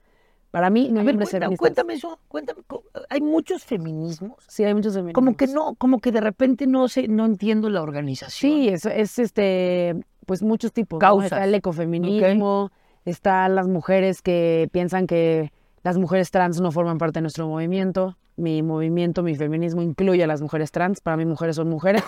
Para 0.50 0.70
mí 0.72 0.89
no 0.91 1.02
A 1.02 1.04
ver, 1.04 1.15
cuenta- 1.17 1.50
cuéntame 1.58 1.93
eso, 1.93 2.20
cuéntame. 2.28 2.62
Hay 3.10 3.22
muchos 3.22 3.63
feminismos. 3.63 4.43
Sí, 4.48 4.63
hay 4.63 4.74
muchos 4.74 4.93
feminismos. 4.93 5.13
Como 5.13 5.36
que 5.38 5.46
no, 5.48 5.76
como 5.76 6.00
que 6.00 6.12
de 6.12 6.22
repente 6.22 6.65
no 6.65 6.88
sé, 6.88 7.08
no 7.08 7.26
entiendo 7.26 7.70
la 7.70 7.82
organización. 7.84 8.52
Sí, 8.52 8.67
es, 8.70 8.86
es 8.86 9.20
este, 9.20 9.96
pues 10.26 10.41
muchos 10.41 10.72
tipos. 10.74 10.98
¿no? 10.98 11.02
Causas. 11.02 11.26
Está 11.34 11.43
el 11.43 11.54
ecofeminismo, 11.54 12.72
están 13.06 13.54
las 13.56 13.67
mujeres 13.67 14.22
que 14.22 14.70
piensan 14.72 15.06
que 15.06 15.52
las 15.88 15.97
mujeres 15.97 16.32
trans 16.32 16.60
no 16.60 16.69
forman 16.73 16.97
parte 16.97 17.19
de 17.19 17.21
nuestro 17.21 17.47
movimiento. 17.47 18.17
Mi 18.36 18.62
movimiento, 18.62 19.23
mi 19.23 19.36
feminismo 19.36 19.82
incluye 19.82 20.21
a 20.21 20.28
las 20.28 20.41
mujeres 20.41 20.69
trans. 20.71 21.00
Para 21.00 21.15
mí 21.15 21.23
mujeres 21.26 21.56
son 21.56 21.69
mujeres. 21.69 22.04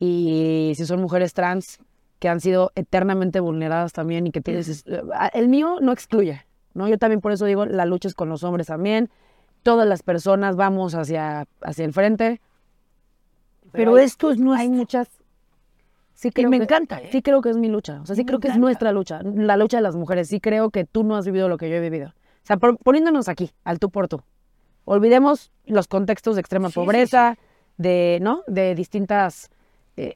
Y 0.00 0.72
si 0.76 0.86
son 0.86 1.00
mujeres 1.00 1.32
trans 1.32 1.78
que 2.18 2.28
han 2.28 2.40
sido 2.40 2.72
eternamente 2.74 3.38
vulneradas 3.38 3.92
también 3.92 4.26
y 4.26 4.32
que 4.32 4.40
tienes... 4.40 4.84
El 5.32 5.48
mío 5.48 5.76
no 5.80 5.92
excluye, 5.92 6.44
¿no? 6.74 6.88
Yo 6.88 6.98
también 6.98 7.20
por 7.20 7.30
eso 7.30 7.44
digo, 7.44 7.64
la 7.64 7.84
lucha 7.86 8.08
es 8.08 8.14
con 8.14 8.28
los 8.28 8.42
hombres 8.42 8.66
también. 8.66 9.08
Todas 9.62 9.86
las 9.86 10.02
personas 10.02 10.56
vamos 10.56 10.94
hacia, 10.96 11.46
hacia 11.60 11.84
el 11.84 11.92
frente. 11.92 12.40
Pero 13.70 13.94
hay- 13.94 14.04
esto 14.04 14.32
es 14.32 14.38
no 14.38 14.52
hay 14.52 14.68
muchas 14.68 15.08
sí 16.14 16.28
Y 16.28 16.32
creo 16.32 16.50
me 16.50 16.56
que, 16.58 16.64
encanta, 16.64 16.98
¿eh? 17.00 17.08
sí 17.12 17.22
creo 17.22 17.40
que 17.40 17.50
es 17.50 17.56
mi 17.56 17.68
lucha. 17.68 18.00
O 18.02 18.06
sea, 18.06 18.16
sí 18.16 18.22
Me 18.22 18.26
creo 18.26 18.40
que 18.40 18.48
es 18.48 18.56
nuestra 18.58 18.90
lucha, 18.92 19.20
la 19.22 19.56
lucha 19.56 19.76
de 19.78 19.82
las 19.82 19.94
mujeres. 19.96 20.28
Sí 20.28 20.40
creo 20.40 20.70
que 20.70 20.84
tú 20.84 21.04
no 21.04 21.14
has 21.16 21.24
vivido 21.24 21.48
lo 21.48 21.56
que 21.56 21.70
yo 21.70 21.76
he 21.76 21.80
vivido. 21.80 22.12
O 22.42 22.46
sea, 22.46 22.56
por- 22.56 22.78
poniéndonos 22.78 23.28
aquí, 23.28 23.50
al 23.64 23.78
tú 23.78 23.90
por 23.90 24.08
tú. 24.08 24.22
Olvidemos 24.84 25.52
los 25.66 25.86
contextos 25.88 26.34
de 26.36 26.40
extrema 26.40 26.68
Sí, 26.68 26.72
sí, 26.74 26.80
pobreza, 26.80 27.38
de, 27.76 28.18
¿no? 28.22 28.42
De 28.46 28.74
distintas... 28.74 29.50
eh, 29.96 30.14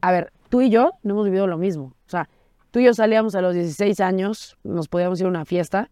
a 0.00 0.12
ver, 0.12 0.32
tú 0.50 0.60
y 0.60 0.70
yo 0.70 0.92
no 1.02 1.14
hemos 1.14 1.24
vivido 1.24 1.46
lo 1.46 1.58
mismo. 1.58 1.86
O 2.06 2.10
sea, 2.10 2.28
tú 2.70 2.78
y 2.80 2.84
yo 2.84 2.94
salíamos 2.94 3.34
a 3.34 3.40
los 3.40 3.54
16 3.54 3.98
años, 4.00 4.56
nos 4.62 4.88
podíamos 4.88 5.18
ir 5.20 5.26
a 5.26 5.30
una 5.30 5.44
fiesta 5.44 5.90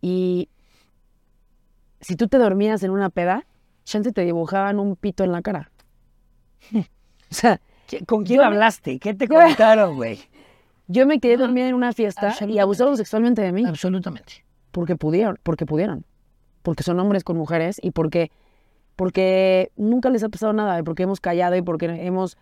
y 0.00 0.48
si 2.00 2.14
tú 2.14 2.28
te 2.28 2.38
dormías 2.38 2.82
en 2.82 2.90
una 2.90 3.10
peda, 3.10 3.46
chance 3.84 4.12
te 4.12 4.20
dibujaban 4.24 4.78
un 4.78 4.94
pito 4.96 5.24
en 5.24 5.32
la 5.32 5.42
cara. 5.42 5.70
o 6.74 6.84
sea, 7.30 7.60
¿Qué- 7.88 8.04
¿Con 8.04 8.24
quién 8.24 8.40
Yo 8.40 8.44
hablaste? 8.44 8.98
¿Qué 8.98 9.14
te 9.14 9.26
contaron, 9.28 9.96
güey? 9.96 10.18
yo 10.90 11.06
me 11.06 11.20
quedé 11.20 11.36
dormida 11.36 11.68
en 11.68 11.74
una 11.74 11.92
fiesta 11.92 12.34
y 12.46 12.58
abusaron 12.58 12.96
sexualmente 12.96 13.42
de 13.42 13.52
mí 13.52 13.64
Absolutamente. 13.66 14.44
Porque 14.70 14.96
pudieron, 14.96 15.38
porque 15.42 15.66
pudieron. 15.66 16.04
Porque 16.62 16.82
son 16.82 16.98
hombres 17.00 17.24
con 17.24 17.36
mujeres 17.36 17.78
y 17.82 17.90
porque 17.92 18.30
porque 18.96 19.70
nunca 19.76 20.10
les 20.10 20.24
ha 20.24 20.28
pasado 20.28 20.52
nada, 20.52 20.78
y 20.80 20.82
porque 20.82 21.04
hemos 21.04 21.20
callado 21.20 21.54
y 21.56 21.62
porque 21.62 21.86
hemos 21.86 22.36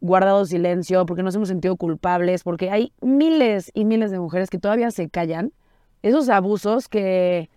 guardado 0.00 0.44
silencio, 0.44 1.06
porque 1.06 1.22
nos 1.22 1.34
hemos 1.36 1.46
sentido 1.48 1.76
culpables, 1.76 2.42
porque 2.42 2.70
hay 2.70 2.92
miles 3.00 3.70
y 3.74 3.84
miles 3.84 4.10
de 4.10 4.18
mujeres 4.18 4.50
que 4.50 4.58
todavía 4.58 4.90
se 4.90 5.08
callan. 5.08 5.52
Esos 6.02 6.28
abusos 6.28 6.88
que, 6.88 7.48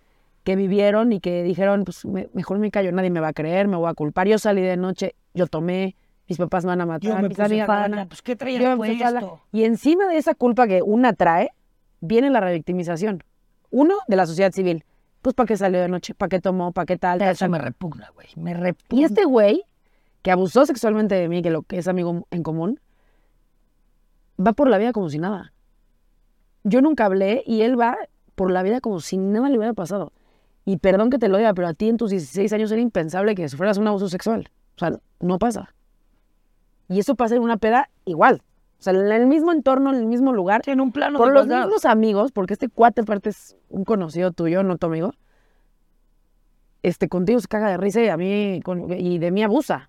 que 0.44 0.54
vivieron 0.54 1.12
y 1.12 1.18
que 1.18 1.42
dijeron, 1.42 1.84
pues 1.84 2.04
me- 2.04 2.28
mejor 2.32 2.58
me 2.58 2.70
callo, 2.70 2.92
nadie 2.92 3.10
me 3.10 3.18
va 3.20 3.28
a 3.28 3.32
creer, 3.32 3.66
me 3.66 3.76
voy 3.76 3.88
a 3.90 3.94
culpar. 3.94 4.28
Yo 4.28 4.38
salí 4.38 4.60
de 4.60 4.76
noche, 4.76 5.16
yo 5.32 5.46
tomé, 5.48 5.96
mis 6.28 6.38
papás 6.38 6.64
me 6.64 6.68
van 6.68 6.82
a 6.82 6.86
matar, 6.86 7.10
Yo 7.10 7.16
me 7.16 7.28
mis 7.28 7.40
amigas 7.40 7.66
van 7.66 7.94
a... 7.94 8.06
pues 8.06 8.22
¿qué 8.22 8.36
Yo 8.36 8.76
me? 8.76 8.86
Y 9.50 9.64
encima 9.64 10.06
de 10.06 10.18
esa 10.18 10.34
culpa 10.34 10.68
que 10.68 10.80
una 10.80 11.12
trae, 11.14 11.50
viene 12.00 12.30
la 12.30 12.38
revictimización. 12.40 13.24
Uno, 13.74 13.96
de 14.06 14.14
la 14.14 14.24
sociedad 14.24 14.52
civil. 14.52 14.84
Pues, 15.20 15.34
¿para 15.34 15.48
qué 15.48 15.56
salió 15.56 15.80
de 15.80 15.88
noche? 15.88 16.14
¿Para 16.14 16.28
qué 16.28 16.40
tomó? 16.40 16.70
¿Para 16.70 16.86
qué 16.86 16.96
tal? 16.96 17.20
Eso 17.20 17.40
tal? 17.40 17.50
me 17.50 17.58
repugna, 17.58 18.08
güey. 18.14 18.28
Me 18.36 18.54
repugna. 18.54 19.00
Y 19.00 19.02
este 19.02 19.24
güey, 19.24 19.64
que 20.22 20.30
abusó 20.30 20.64
sexualmente 20.64 21.16
de 21.16 21.28
mí, 21.28 21.42
que 21.42 21.50
lo 21.50 21.62
que 21.62 21.78
es 21.78 21.88
amigo 21.88 22.24
en 22.30 22.44
común, 22.44 22.78
va 24.38 24.52
por 24.52 24.68
la 24.68 24.78
vida 24.78 24.92
como 24.92 25.10
si 25.10 25.18
nada. 25.18 25.52
Yo 26.62 26.82
nunca 26.82 27.06
hablé 27.06 27.42
y 27.46 27.62
él 27.62 27.78
va 27.78 27.96
por 28.36 28.52
la 28.52 28.62
vida 28.62 28.80
como 28.80 29.00
si 29.00 29.18
nada 29.18 29.48
le 29.48 29.58
hubiera 29.58 29.74
pasado. 29.74 30.12
Y 30.64 30.76
perdón 30.76 31.10
que 31.10 31.18
te 31.18 31.26
lo 31.26 31.36
diga, 31.36 31.52
pero 31.52 31.66
a 31.66 31.74
ti 31.74 31.88
en 31.88 31.96
tus 31.96 32.10
16 32.10 32.52
años 32.52 32.70
era 32.70 32.80
impensable 32.80 33.34
que 33.34 33.48
sufrieras 33.48 33.76
un 33.76 33.88
abuso 33.88 34.08
sexual. 34.08 34.50
O 34.76 34.78
sea, 34.78 35.00
no 35.18 35.40
pasa. 35.40 35.74
Y 36.88 37.00
eso 37.00 37.16
pasa 37.16 37.34
en 37.34 37.42
una 37.42 37.56
peda 37.56 37.90
igual. 38.04 38.40
O 38.86 38.90
sea, 38.90 38.92
en 38.92 39.10
el 39.10 39.26
mismo 39.26 39.50
entorno, 39.50 39.90
en 39.94 39.96
el 39.96 40.06
mismo 40.06 40.32
lugar, 40.34 40.60
en 40.66 40.78
un 40.82 40.92
plano 40.92 41.16
por 41.16 41.28
de 41.28 41.34
los 41.34 41.46
igualdad. 41.46 41.64
mismos 41.66 41.86
amigos, 41.86 42.32
porque 42.32 42.52
este 42.52 42.68
cuate 42.68 43.00
aparte 43.00 43.30
es 43.30 43.56
un 43.70 43.84
conocido 43.86 44.30
tuyo, 44.30 44.62
no 44.62 44.76
tu 44.76 44.86
amigo. 44.88 45.12
Este 46.82 47.08
contigo 47.08 47.40
se 47.40 47.48
caga 47.48 47.70
de 47.70 47.76
risa 47.78 48.02
y 48.02 48.08
a 48.08 48.16
mí 48.18 48.60
con- 48.62 48.92
y 48.92 49.18
de 49.18 49.30
mí 49.30 49.42
abusa. 49.42 49.88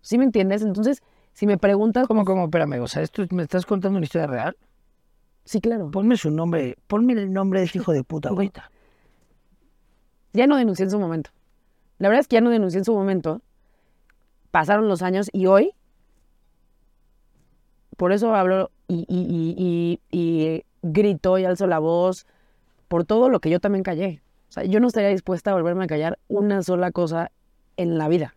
¿Sí 0.00 0.16
me 0.16 0.24
entiendes? 0.24 0.62
Entonces, 0.62 1.02
si 1.32 1.44
me 1.46 1.58
preguntas, 1.58 2.06
¿Cómo, 2.06 2.24
cómo? 2.24 2.44
Espérame, 2.44 2.80
o 2.80 2.86
sea, 2.86 3.02
¿esto 3.02 3.24
me 3.30 3.42
estás 3.42 3.66
contando 3.66 3.96
una 3.98 4.04
historia 4.04 4.26
real? 4.28 4.56
sí, 5.44 5.60
claro. 5.60 5.90
Ponme 5.90 6.16
su 6.16 6.30
nombre, 6.30 6.76
ponme 6.86 7.14
el 7.14 7.32
nombre 7.32 7.60
de 7.60 7.66
este 7.66 7.78
hijo 7.78 7.92
de 7.92 8.04
puta 8.04 8.28
ahorita. 8.30 8.70
Ya 10.32 10.46
no 10.48 10.56
denuncié 10.56 10.84
en 10.84 10.90
su 10.90 10.98
momento. 10.98 11.30
La 11.98 12.08
verdad 12.08 12.20
es 12.20 12.26
que 12.28 12.34
ya 12.34 12.40
no 12.40 12.50
denuncié 12.50 12.78
en 12.78 12.84
su 12.84 12.92
momento. 12.92 13.40
Pasaron 14.50 14.88
los 14.88 15.00
años 15.02 15.30
y 15.32 15.46
hoy, 15.46 15.72
por 17.96 18.12
eso 18.12 18.34
hablo 18.34 18.70
y, 18.88 19.04
y, 19.08 20.00
y, 20.10 20.18
y, 20.18 20.64
grito 20.82 21.38
y 21.38 21.44
alzo 21.44 21.66
la 21.66 21.78
voz 21.78 22.26
por 22.88 23.04
todo 23.04 23.28
lo 23.28 23.40
que 23.40 23.50
yo 23.50 23.60
también 23.60 23.82
callé. 23.82 24.20
O 24.48 24.52
sea, 24.52 24.64
yo 24.64 24.80
no 24.80 24.86
estaría 24.88 25.08
dispuesta 25.08 25.50
a 25.50 25.54
volverme 25.54 25.84
a 25.84 25.86
callar 25.86 26.18
una 26.28 26.62
sola 26.62 26.90
cosa 26.92 27.30
en 27.76 27.98
la 27.98 28.08
vida. 28.08 28.34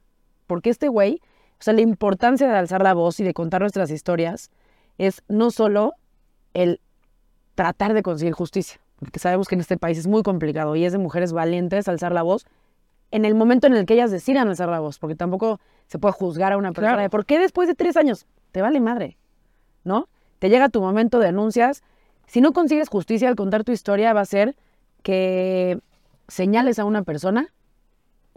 Porque 0.48 0.70
este 0.70 0.88
güey, 0.88 1.22
o 1.60 1.64
sea, 1.64 1.74
la 1.74 1.82
importancia 1.82 2.48
de 2.48 2.56
alzar 2.56 2.82
la 2.82 2.94
voz 2.94 3.20
y 3.20 3.24
de 3.24 3.34
contar 3.34 3.62
nuestras 3.62 3.92
historias 3.92 4.50
es 4.98 5.22
no 5.28 5.52
solo 5.52 5.94
el 6.54 6.80
tratar 7.56 7.94
de 7.94 8.02
conseguir 8.04 8.34
justicia, 8.34 8.80
porque 9.00 9.20
sabemos 9.20 9.48
que 9.48 9.56
en 9.56 9.62
este 9.62 9.78
país 9.78 9.98
es 9.98 10.08
muy 10.08 10.24
complicado 10.24 10.76
y 10.76 10.86
es 10.86 10.92
de 10.94 10.98
mujeres 10.98 11.34
valientes 11.34 11.88
alzar 11.88 12.14
la 12.14 12.24
voz 12.24 12.46
en 13.12 13.26
el 13.26 13.36
momento 13.36 13.68
en 13.68 13.74
el 13.76 13.86
que 13.86 13.94
ellas 13.94 14.12
decidan 14.12 14.48
alzar 14.48 14.70
la 14.70 14.80
voz, 14.80 15.00
porque 15.00 15.16
tampoco 15.16 15.60
se 15.88 16.00
puede 16.00 16.14
juzgar 16.14 16.52
a 16.54 16.58
una 16.58 16.72
persona 16.72 16.90
Claro. 16.94 17.02
de 17.04 17.10
por 17.10 17.26
qué 17.26 17.40
después 17.40 17.68
de 17.68 17.76
tres 17.76 17.96
años 17.98 18.26
te 18.52 18.62
vale 18.62 18.80
madre, 18.80 19.18
¿no? 19.88 20.08
Te 20.40 20.50
llega 20.50 20.70
tu 20.70 20.82
momento 20.82 21.20
de 21.20 21.28
denuncias. 21.28 21.82
Si 22.28 22.42
no 22.42 22.54
consigues 22.54 22.90
justicia 22.90 23.28
al 23.30 23.36
contar 23.36 23.64
tu 23.64 23.72
historia, 23.72 24.14
va 24.14 24.22
a 24.22 24.26
ser 24.26 24.56
que 25.02 25.80
señales 26.28 26.78
a 26.80 26.86
una 26.86 27.04
persona 27.04 27.48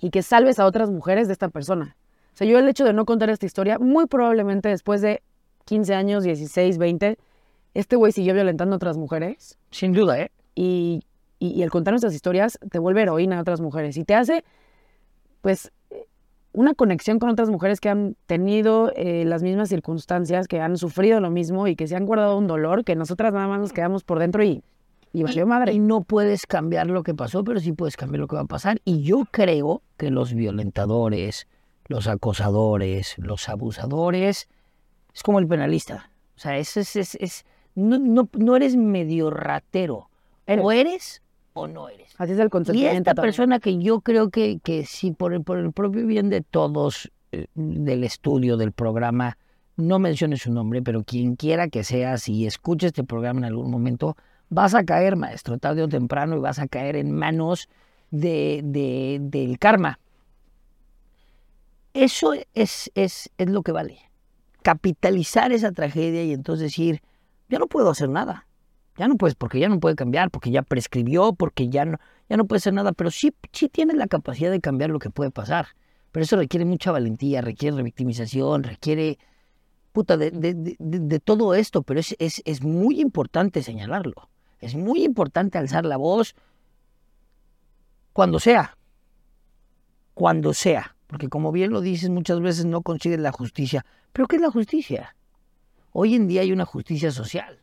y 0.01 0.11
que 0.11 0.23
salves 0.23 0.59
a 0.59 0.67
otras 0.67 0.91
mujeres 0.91 1.27
de 1.27 1.33
esta 1.35 1.49
persona. 1.49 1.97
O 2.33 2.37
sea, 2.37 2.47
yo 2.47 2.59
el 2.59 2.69
hecho 2.69 2.85
de 2.85 2.93
no 2.93 3.05
contar 3.05 3.29
esta 3.29 3.45
historia, 3.47 3.79
muy 3.79 4.07
probablemente 4.07 4.69
después 4.71 5.03
de 5.03 5.23
15 5.67 5.95
años, 5.95 6.23
16, 6.25 6.79
20, 6.79 7.19
este 7.75 7.97
güey 7.97 8.13
siguió 8.13 8.33
violentando 8.35 8.75
a 8.75 8.77
otras 8.77 8.97
mujeres 8.97 9.59
Sin 9.71 9.93
duda, 9.93 10.19
¿eh? 10.21 10.31
y, 10.55 11.03
y- 11.39 11.49
y 11.51 11.63
el 11.63 11.71
contar 11.71 11.93
nuestras 11.93 12.15
historias 12.15 12.59
te 12.71 12.79
vuelve 12.79 13.03
heroína 13.03 13.39
a 13.39 13.41
otras 13.43 13.61
mujeres 13.61 13.97
y 13.97 14.05
te 14.05 14.15
hace, 14.15 14.45
pues, 15.43 15.71
una 16.53 16.75
conexión 16.75 17.19
con 17.19 17.29
otras 17.31 17.49
mujeres 17.49 17.81
que 17.81 17.89
han 17.89 18.17
tenido 18.27 18.93
eh, 18.97 19.25
las 19.25 19.43
mismas 19.43 19.69
circunstancias, 19.69 20.49
que 20.49 20.61
han 20.61 20.77
sufrido 20.77 21.21
lo 21.21 21.31
mismo 21.31 21.67
y 21.69 21.77
que 21.77 21.87
se 21.87 21.97
han 21.97 22.07
guardado 22.07 22.37
un 22.37 22.47
dolor 22.47 22.85
que 22.85 22.97
nosotras 22.97 23.33
nada 23.33 23.47
más 23.49 23.61
nos 23.61 23.73
quedamos 23.73 24.03
por 24.05 24.19
dentro 24.19 24.43
y, 24.43 24.63
y 25.13 25.23
valió 25.23 25.47
madre. 25.47 25.73
Y 25.73 25.79
no 25.79 26.03
puedes 26.03 26.47
cambiar 26.47 26.89
lo 26.89 27.03
que 27.05 27.15
pasó, 27.15 27.45
pero 27.45 27.61
sí 27.61 27.73
puedes 27.73 27.97
cambiar 27.97 28.21
lo 28.21 28.27
que 28.29 28.37
va 28.37 28.43
a 28.43 28.47
pasar. 28.47 28.81
Y 28.85 29.03
yo 29.03 29.27
creo 29.31 29.83
que 29.97 30.11
los 30.11 30.35
violentadores, 30.35 31.47
los 31.87 32.09
acosadores, 32.09 33.15
los 33.19 33.49
abusadores, 33.49 34.49
es 35.15 35.23
como 35.23 35.39
el 35.39 35.47
penalista. 35.47 36.11
O 36.37 36.41
sea, 36.41 36.59
es, 36.59 36.77
es, 36.77 36.97
es, 36.97 37.15
es- 37.17 37.45
no, 37.77 37.99
no, 37.99 38.29
no 38.37 38.57
eres 38.57 38.75
medio 38.77 39.31
ratero. 39.31 40.11
Eres. 40.47 40.65
O 40.65 40.73
eres 40.73 41.23
o 41.53 41.67
no 41.67 41.89
eres. 41.89 42.13
Así 42.19 42.33
es 42.33 42.39
el 42.39 42.47
Y 42.47 42.51
consentimiento. 42.51 42.99
esta 42.99 43.15
también. 43.15 43.29
persona 43.33 43.61
que 43.61 43.79
yo 43.79 44.01
creo 44.01 44.31
que, 44.31 44.61
que 44.63 44.85
sí, 44.85 45.11
por 45.13 45.33
el, 45.35 45.43
por 45.43 45.59
el 45.59 45.73
propio 45.73 46.07
bien 46.07 46.29
de 46.31 46.43
todos, 46.43 47.11
eh, 47.33 47.47
del 47.55 48.05
estudio, 48.05 48.57
del 48.57 48.73
programa, 48.73 49.37
no 49.77 49.99
mencione 49.99 50.37
su 50.37 50.53
nombre, 50.53 50.83
pero 50.83 51.03
quien 51.05 51.37
quiera 51.37 51.69
que 51.69 51.85
sea, 51.85 52.19
si 52.19 52.47
escucha 52.47 52.89
este 52.89 53.05
programa 53.05 53.39
en 53.41 53.45
algún 53.47 53.71
momento, 53.71 54.17
vas 54.49 54.75
a 54.75 54.85
caer, 54.85 55.17
maestro, 55.17 55.59
tarde 55.59 55.83
o 55.83 55.89
temprano, 55.89 56.37
y 56.37 56.41
vas 56.41 56.59
a 56.59 56.67
caer 56.69 56.97
en 56.97 57.13
manos 57.13 57.69
de, 58.11 58.61
de- 58.65 59.19
del 59.21 59.59
karma. 59.59 59.99
Eso 61.95 62.35
es, 62.55 62.91
es, 62.95 63.31
es 63.39 63.49
lo 63.51 63.63
que 63.63 63.73
vale. 63.73 63.99
Capitalizar 64.63 65.53
esa 65.53 65.73
tragedia 65.73 66.23
y 66.25 66.33
entonces 66.33 66.65
decir, 66.65 67.03
ya 67.49 67.59
no 67.59 67.67
puedo 67.67 67.91
hacer 67.91 68.09
nada. 68.09 68.47
Ya 69.01 69.09
no 69.09 69.17
puedes, 69.17 69.35
porque 69.35 69.59
ya 69.59 69.71
no 69.71 69.81
puede 69.81 69.97
cambiar, 69.97 70.31
porque 70.31 70.51
ya 70.51 70.61
prescribió, 70.61 71.33
porque 71.33 71.71
ya 71.71 71.87
no, 71.87 71.97
ya 72.29 72.37
no 72.37 72.45
puede 72.45 72.59
hacer 72.59 72.75
nada, 72.75 72.93
pero 72.93 73.11
sí, 73.11 73.35
sí 73.51 73.71
tienes 73.71 73.97
la 73.97 74.07
capacidad 74.07 74.51
de 74.51 74.61
cambiar 74.61 74.91
lo 74.91 74.99
que 74.99 75.09
puede 75.09 75.31
pasar. 75.31 75.69
Pero 76.13 76.23
eso 76.23 76.37
requiere 76.37 76.67
mucha 76.67 76.93
valentía, 76.93 77.41
requiere 77.41 77.79
revictimización, 77.79 78.63
requiere 78.63 79.19
puta, 79.93 80.19
de, 80.19 80.31
de- 80.31 80.53
de- 80.53 80.77
de- 80.79 81.19
todo 81.19 81.55
esto, 81.55 81.81
pero 81.83 81.99
es, 81.99 82.15
es, 82.19 82.43
es 82.45 82.63
muy 82.63 83.01
importante 83.01 83.63
señalarlo. 83.63 84.29
Es 84.61 84.75
muy 84.75 85.03
importante 85.03 85.57
alzar 85.57 85.87
la 85.87 85.97
voz 85.97 86.35
cuando 88.13 88.39
sea. 88.39 88.77
Cuando 90.13 90.53
sea. 90.53 90.95
Porque 91.07 91.29
como 91.31 91.53
bien 91.53 91.71
lo 91.71 91.81
dices, 91.81 92.11
muchas 92.11 92.41
veces 92.43 92.67
no 92.67 92.83
consigues 92.83 93.19
la 93.19 93.33
justicia. 93.33 93.87
¿Pero 94.13 94.29
qué 94.29 94.37
es 94.37 94.43
la 94.43 94.51
justicia? 94.51 95.17
Hoy 95.93 96.17
en 96.17 96.29
día 96.29 96.43
hay 96.43 96.53
una 96.53 96.67
justicia 96.67 97.11
social. 97.11 97.61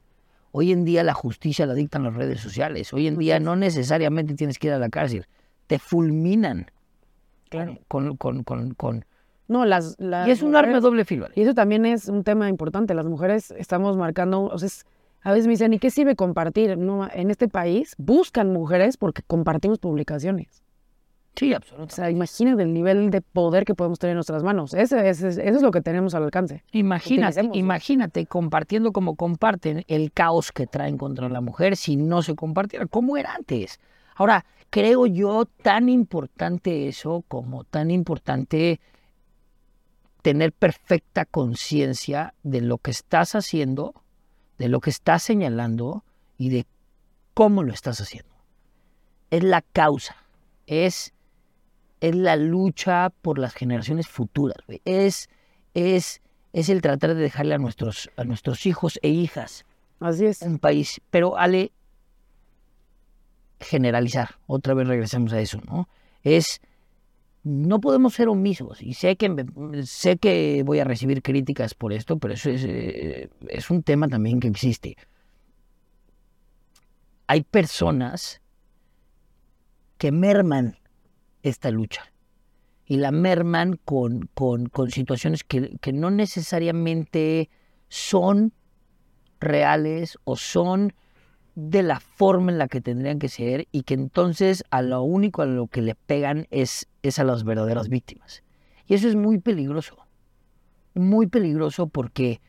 Hoy 0.59 0.71
en 0.71 0.85
día 0.85 1.03
la 1.03 1.13
justicia 1.13 1.67
la 1.67 1.75
dictan 1.75 2.01
las 2.03 2.15
redes 2.15 2.39
sociales. 2.39 2.91
Hoy 2.91 3.05
en 3.05 3.19
día 3.19 3.39
no 3.39 3.55
necesariamente 3.55 4.33
tienes 4.33 4.57
que 4.57 4.65
ir 4.65 4.73
a 4.73 4.79
la 4.79 4.89
cárcel. 4.89 5.27
Te 5.67 5.77
fulminan 5.77 6.71
Claro. 7.49 7.77
con, 7.87 8.17
con, 8.17 8.43
con, 8.43 8.73
con- 8.73 9.05
No, 9.47 9.65
las, 9.65 9.95
las 9.99 10.27
Y 10.27 10.31
es 10.31 10.41
un 10.41 10.55
arma 10.55 10.73
de 10.73 10.79
doble 10.81 11.05
filo. 11.05 11.27
Y 11.35 11.41
eso 11.43 11.53
también 11.53 11.85
es 11.85 12.07
un 12.09 12.23
tema 12.23 12.49
importante. 12.49 12.95
Las 12.95 13.05
mujeres 13.05 13.51
estamos 13.51 13.97
marcando, 13.97 14.45
o 14.45 14.57
sea, 14.57 14.65
es- 14.65 14.87
a 15.21 15.31
veces 15.31 15.45
me 15.45 15.51
dicen, 15.51 15.73
¿y 15.75 15.77
qué 15.77 15.91
sirve 15.91 16.15
compartir? 16.15 16.75
No, 16.75 17.07
en 17.13 17.29
este 17.29 17.47
país 17.47 17.93
buscan 17.99 18.51
mujeres 18.51 18.97
porque 18.97 19.21
compartimos 19.27 19.77
publicaciones. 19.77 20.63
Sí, 21.37 21.53
O 21.53 21.57
absolutamente. 21.57 21.95
sea, 21.95 22.09
imagínate 22.09 22.63
el 22.63 22.73
nivel 22.73 23.09
de 23.11 23.21
poder 23.21 23.63
que 23.63 23.75
podemos 23.75 23.99
tener 23.99 24.11
en 24.11 24.15
nuestras 24.17 24.43
manos. 24.43 24.73
Ese, 24.73 25.07
ese- 25.07 25.27
eso 25.29 25.39
es 25.57 25.61
lo 25.61 25.71
que 25.71 25.81
tenemos 25.81 26.15
al 26.15 26.23
alcance. 26.23 26.63
Imagínate, 26.71 27.47
imagínate 27.53 28.25
compartiendo 28.25 28.91
como 28.91 29.15
comparten 29.15 29.85
el 29.87 30.11
caos 30.11 30.51
que 30.51 30.65
traen 30.67 30.97
contra 30.97 31.29
la 31.29 31.39
mujer 31.39 31.77
si 31.77 31.95
no 31.95 32.23
se 32.23 32.33
compartiera, 32.35 32.87
como 32.87 33.17
era 33.17 33.35
antes. 33.35 33.79
Ahora, 34.15 34.45
creo 34.71 35.05
yo 35.05 35.45
tan 35.45 35.89
importante 35.89 36.87
eso 36.87 37.23
como 37.27 37.63
tan 37.65 37.91
importante 37.91 38.79
tener 40.21 40.51
perfecta 40.51 41.25
conciencia 41.25 42.33
de 42.43 42.61
lo 42.61 42.79
que 42.79 42.91
estás 42.91 43.35
haciendo, 43.35 43.93
de 44.57 44.67
lo 44.69 44.79
que 44.81 44.89
estás 44.89 45.23
señalando 45.23 46.03
y 46.37 46.49
de 46.49 46.65
cómo 47.33 47.63
lo 47.63 47.71
estás 47.73 48.01
haciendo. 48.01 48.33
Es 49.29 49.43
la 49.43 49.61
causa, 49.61 50.15
es, 50.65 51.13
es 52.01 52.15
la 52.15 52.35
lucha 52.35 53.11
por 53.21 53.39
las 53.39 53.53
generaciones 53.53 54.07
futuras, 54.07 54.57
es, 54.85 55.29
es, 55.73 56.21
es 56.53 56.69
el 56.69 56.81
tratar 56.81 57.15
de 57.15 57.21
dejarle 57.21 57.55
a 57.55 57.57
nuestros, 57.57 58.09
a 58.17 58.23
nuestros 58.23 58.65
hijos 58.65 58.99
e 59.01 59.09
hijas 59.09 59.65
Así 59.99 60.25
es. 60.25 60.41
un 60.41 60.59
país. 60.59 61.01
Pero 61.09 61.37
Ale, 61.37 61.71
generalizar, 63.59 64.35
otra 64.45 64.73
vez 64.73 64.87
regresamos 64.87 65.33
a 65.33 65.39
eso, 65.41 65.59
¿no? 65.67 65.89
Es, 66.23 66.61
no 67.43 67.79
podemos 67.79 68.13
ser 68.13 68.27
omisos. 68.27 68.81
Y 68.81 68.93
sé 68.93 69.15
que, 69.15 69.29
me- 69.29 69.83
sé 69.85 70.17
que 70.17 70.61
voy 70.65 70.79
a 70.79 70.83
recibir 70.83 71.21
críticas 71.23 71.73
por 71.73 71.93
esto, 71.93 72.17
pero 72.19 72.33
eso 72.35 72.49
es, 72.49 72.63
eh, 72.67 73.29
es 73.49 73.69
un 73.69 73.81
tema 73.83 74.07
también 74.07 74.39
que 74.39 74.47
existe. 74.47 74.97
Hay 77.27 77.41
personas 77.43 78.41
que 79.97 80.11
merman 80.11 80.77
esta 81.49 81.71
lucha. 81.71 82.11
Y 82.85 82.97
la 82.97 83.11
merman 83.11 83.79
con, 83.83 84.29
con, 84.33 84.69
situaciones 84.91 85.43
que, 85.43 85.77
que 85.81 85.91
no 85.91 86.09
necesariamente 86.09 87.49
son 87.89 88.53
reales 89.39 90.17
o 90.23 90.37
son 90.37 90.93
de 91.55 91.81
la 91.81 91.99
forma 91.99 92.51
en 92.51 92.59
la 92.59 92.67
que 92.67 92.81
tendrían 92.81 93.19
que 93.19 93.29
ser 93.29 93.67
y 93.71 93.81
que 93.81 93.95
entonces 93.95 94.63
a 94.69 94.81
lo 94.81 95.01
único 95.01 95.41
a 95.41 95.47
lo 95.47 95.67
que 95.67 95.81
le 95.81 95.95
pegan 95.95 96.47
es, 96.51 96.87
es 97.01 97.19
a 97.19 97.23
las 97.23 97.43
verdaderas 97.43 97.89
víctimas. 97.89 98.43
Y 98.85 98.93
eso 98.93 99.07
es 99.07 99.15
muy 99.15 99.39
peligroso, 99.39 99.97
muy 100.93 101.27
peligroso 101.27 101.87
porque 101.87 102.41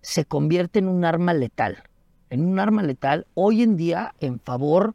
se 0.00 0.24
convierte 0.24 0.80
en 0.80 0.88
un 0.88 1.04
arma 1.04 1.32
letal, 1.32 1.84
en 2.28 2.44
un 2.44 2.58
arma 2.58 2.82
letal 2.82 3.26
hoy 3.34 3.62
en 3.62 3.76
día 3.76 4.14
en 4.20 4.40
favor 4.40 4.94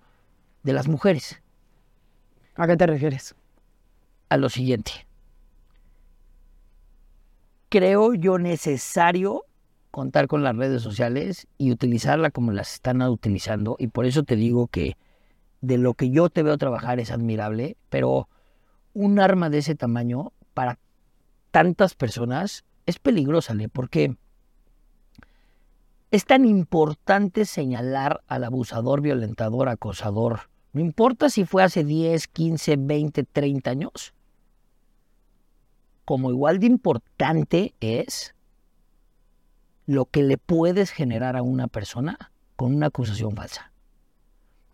de 0.64 0.74
las 0.74 0.88
mujeres. 0.88 1.42
¿A 2.56 2.68
qué 2.68 2.76
te 2.76 2.86
refieres? 2.86 3.36
A 4.32 4.38
lo 4.38 4.48
siguiente, 4.48 4.94
creo 7.68 8.14
yo 8.14 8.38
necesario 8.38 9.44
contar 9.92 10.28
con 10.28 10.42
las 10.42 10.56
redes 10.56 10.82
sociales 10.82 11.48
y 11.58 11.70
utilizarla 11.70 12.32
como 12.32 12.54
las 12.54 12.76
están 12.76 13.02
utilizando. 13.02 13.76
Y 13.78 13.88
por 13.88 14.06
eso 14.06 14.24
te 14.24 14.38
digo 14.38 14.68
que 14.68 14.96
de 15.60 15.78
lo 15.78 15.96
que 15.96 16.12
yo 16.12 16.30
te 16.30 16.44
veo 16.44 16.58
trabajar 16.58 17.02
es 17.02 17.12
admirable, 17.12 17.76
pero 17.90 18.30
un 18.94 19.20
arma 19.20 19.50
de 19.50 19.58
ese 19.58 19.76
tamaño 19.76 20.32
para 20.54 20.80
tantas 21.52 21.94
personas 21.94 22.64
es 22.86 23.00
peligrosa, 23.00 23.54
¿le? 23.54 23.68
porque 23.68 24.16
es 26.10 26.24
tan 26.24 26.46
importante 26.46 27.44
señalar 27.44 28.22
al 28.28 28.46
abusador, 28.46 29.02
violentador, 29.02 29.68
acosador. 29.68 30.50
No 30.72 30.80
importa 30.80 31.30
si 31.30 31.44
fue 31.44 31.64
hace 31.64 31.84
10, 31.84 32.30
15, 32.30 32.78
20, 32.78 33.24
30 33.26 33.70
años. 33.70 34.14
Como 36.06 36.32
igual 36.32 36.60
de 36.60 36.68
importante 36.68 37.74
es 37.80 38.34
lo 39.86 40.06
que 40.06 40.24
le 40.24 40.38
puedes 40.38 40.92
generar 40.92 41.36
a 41.36 41.42
una 41.42 41.68
persona 41.68 42.32
con 42.56 42.76
una 42.76 42.88
acusación 42.88 43.36
falsa. 43.36 43.72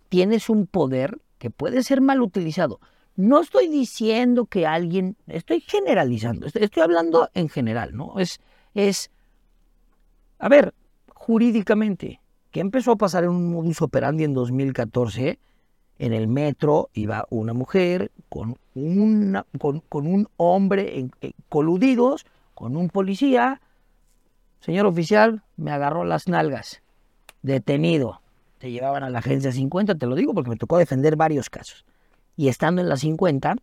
Tienes 0.10 0.50
un 0.50 0.68
poder 0.68 1.20
que 1.38 1.50
puede 1.50 1.84
ser 1.84 2.02
mal 2.02 2.22
utilizado. 2.22 2.80
No 3.16 3.42
estoy 3.42 3.68
diciendo 3.68 4.46
que 4.46 4.68
alguien, 4.68 5.18
estoy 5.28 5.62
generalizando, 5.62 6.46
estoy, 6.46 6.84
hablando 6.84 7.30
en 7.34 7.50
general, 7.50 7.96
¿no? 7.96 8.20
Es, 8.20 8.40
es, 8.76 9.10
a 10.38 10.50
ver, 10.50 10.74
jurídicamente, 11.14 12.22
¿qué 12.52 12.60
empezó 12.60 12.92
a 12.92 12.98
pasar 12.98 13.24
en 13.24 13.32
un 13.32 13.52
modus 13.52 13.82
operandi 13.82 14.24
en 14.24 14.34
2014? 14.34 15.40
En 16.00 16.14
el 16.14 16.28
metro 16.28 16.90
iba 16.94 17.26
una 17.30 17.54
mujer 17.54 18.12
con, 18.30 18.58
una, 18.76 19.46
con, 19.60 19.82
un 20.08 20.28
hombre 20.38 21.00
en- 21.00 21.12
en- 21.22 21.34
coludidos, 21.50 22.26
con 22.54 22.76
un 22.78 22.90
policía, 22.90 23.62
Señor 24.60 24.86
oficial, 24.86 25.44
me 25.56 25.72
agarró 25.72 26.04
las 26.04 26.28
nalgas. 26.28 26.82
Detenido. 27.42 28.22
Te 28.58 28.72
llevaban 28.72 29.04
a 29.04 29.10
la 29.10 29.20
agencia 29.20 29.52
50, 29.52 29.96
te 29.96 30.06
lo 30.08 30.16
digo 30.16 30.34
porque 30.34 30.50
me 30.50 30.56
tocó 30.58 30.78
defender 30.78 31.16
varios 31.16 31.50
casos. 31.50 31.86
Y 32.36 32.48
estando 32.48 32.82
en 32.82 32.90
la 32.90 32.98
50, 32.98 33.56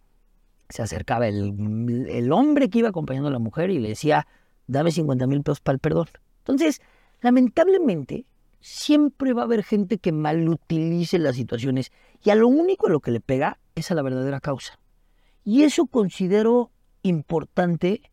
se 0.69 0.83
acercaba 0.83 1.27
el, 1.29 2.07
el 2.09 2.33
hombre 2.33 2.71
que 2.71 2.79
iba 2.81 2.89
acompañando 2.89 3.29
a 3.29 3.33
la 3.33 3.39
mujer 3.39 3.71
y 3.71 3.79
le 3.81 3.89
decía, 3.89 4.27
dame 4.67 4.91
50 4.93 5.27
mil 5.27 5.43
pesos 5.43 5.61
para 5.61 5.75
el 5.75 5.81
perdón. 5.81 6.09
Entonces, 6.39 6.81
lamentablemente, 7.21 8.25
siempre 8.61 9.33
va 9.33 9.43
a 9.43 9.45
haber 9.45 9.63
gente 9.65 9.99
que 9.99 10.13
malutilice 10.13 11.19
las 11.19 11.37
situaciones 11.37 11.93
y 12.25 12.31
a 12.31 12.35
lo 12.35 12.49
único 12.49 12.87
a 12.87 12.91
lo 12.91 13.01
que 13.01 13.11
le 13.11 13.21
pega 13.21 13.59
es 13.75 13.91
a 13.91 13.95
la 13.95 14.03
verdadera 14.03 14.41
causa. 14.41 14.79
Y 15.45 15.63
eso 15.63 15.87
considero 15.87 16.71
importante 17.03 18.11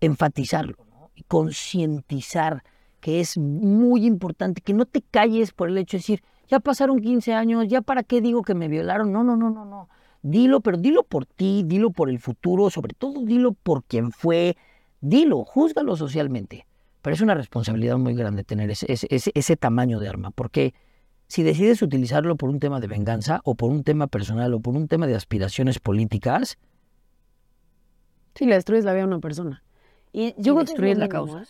enfatizarlo 0.00 0.76
y 1.16 1.24
concientizar 1.24 2.62
que 3.00 3.20
es 3.20 3.36
muy 3.36 4.06
importante 4.06 4.60
que 4.60 4.72
no 4.72 4.86
te 4.86 5.02
calles 5.02 5.52
por 5.52 5.68
el 5.68 5.78
hecho 5.78 5.96
de 5.96 6.00
decir, 6.00 6.22
ya 6.48 6.60
pasaron 6.60 7.00
15 7.00 7.34
años, 7.34 7.66
ya 7.66 7.80
para 7.80 8.02
qué 8.02 8.20
digo 8.20 8.42
que 8.42 8.54
me 8.54 8.68
violaron. 8.68 9.12
No, 9.12 9.24
no, 9.24 9.36
no, 9.36 9.50
no, 9.50 9.64
no. 9.64 9.88
Dilo, 10.22 10.60
pero 10.60 10.76
dilo 10.76 11.02
por 11.02 11.26
ti, 11.26 11.62
dilo 11.66 11.90
por 11.90 12.10
el 12.10 12.18
futuro, 12.18 12.70
sobre 12.70 12.94
todo 12.94 13.24
dilo 13.24 13.52
por 13.52 13.84
quien 13.84 14.12
fue, 14.12 14.56
dilo, 15.00 15.44
júzgalo 15.44 15.96
socialmente. 15.96 16.66
Pero 17.02 17.14
es 17.14 17.20
una 17.22 17.34
responsabilidad 17.34 17.96
muy 17.96 18.14
grande 18.14 18.44
tener 18.44 18.70
ese, 18.70 18.86
ese, 18.92 19.32
ese 19.34 19.56
tamaño 19.56 19.98
de 19.98 20.08
arma, 20.08 20.30
porque 20.30 20.74
si 21.30 21.44
decides 21.44 21.80
utilizarlo 21.80 22.34
por 22.34 22.50
un 22.50 22.58
tema 22.58 22.80
de 22.80 22.88
venganza 22.88 23.40
o 23.44 23.54
por 23.54 23.70
un 23.70 23.84
tema 23.84 24.08
personal 24.08 24.52
o 24.52 24.58
por 24.58 24.74
un 24.74 24.88
tema 24.88 25.06
de 25.06 25.14
aspiraciones 25.14 25.78
políticas, 25.78 26.58
Sí, 28.34 28.46
le 28.46 28.54
destruyes 28.54 28.84
la 28.84 28.92
vida 28.92 29.04
a 29.04 29.06
una 29.06 29.18
persona. 29.20 29.62
Y 30.12 30.34
yo 30.38 30.58
es 30.60 30.66
destruyes 30.68 30.98
la 30.98 31.08
causa. 31.08 31.42
¿eh? 31.42 31.46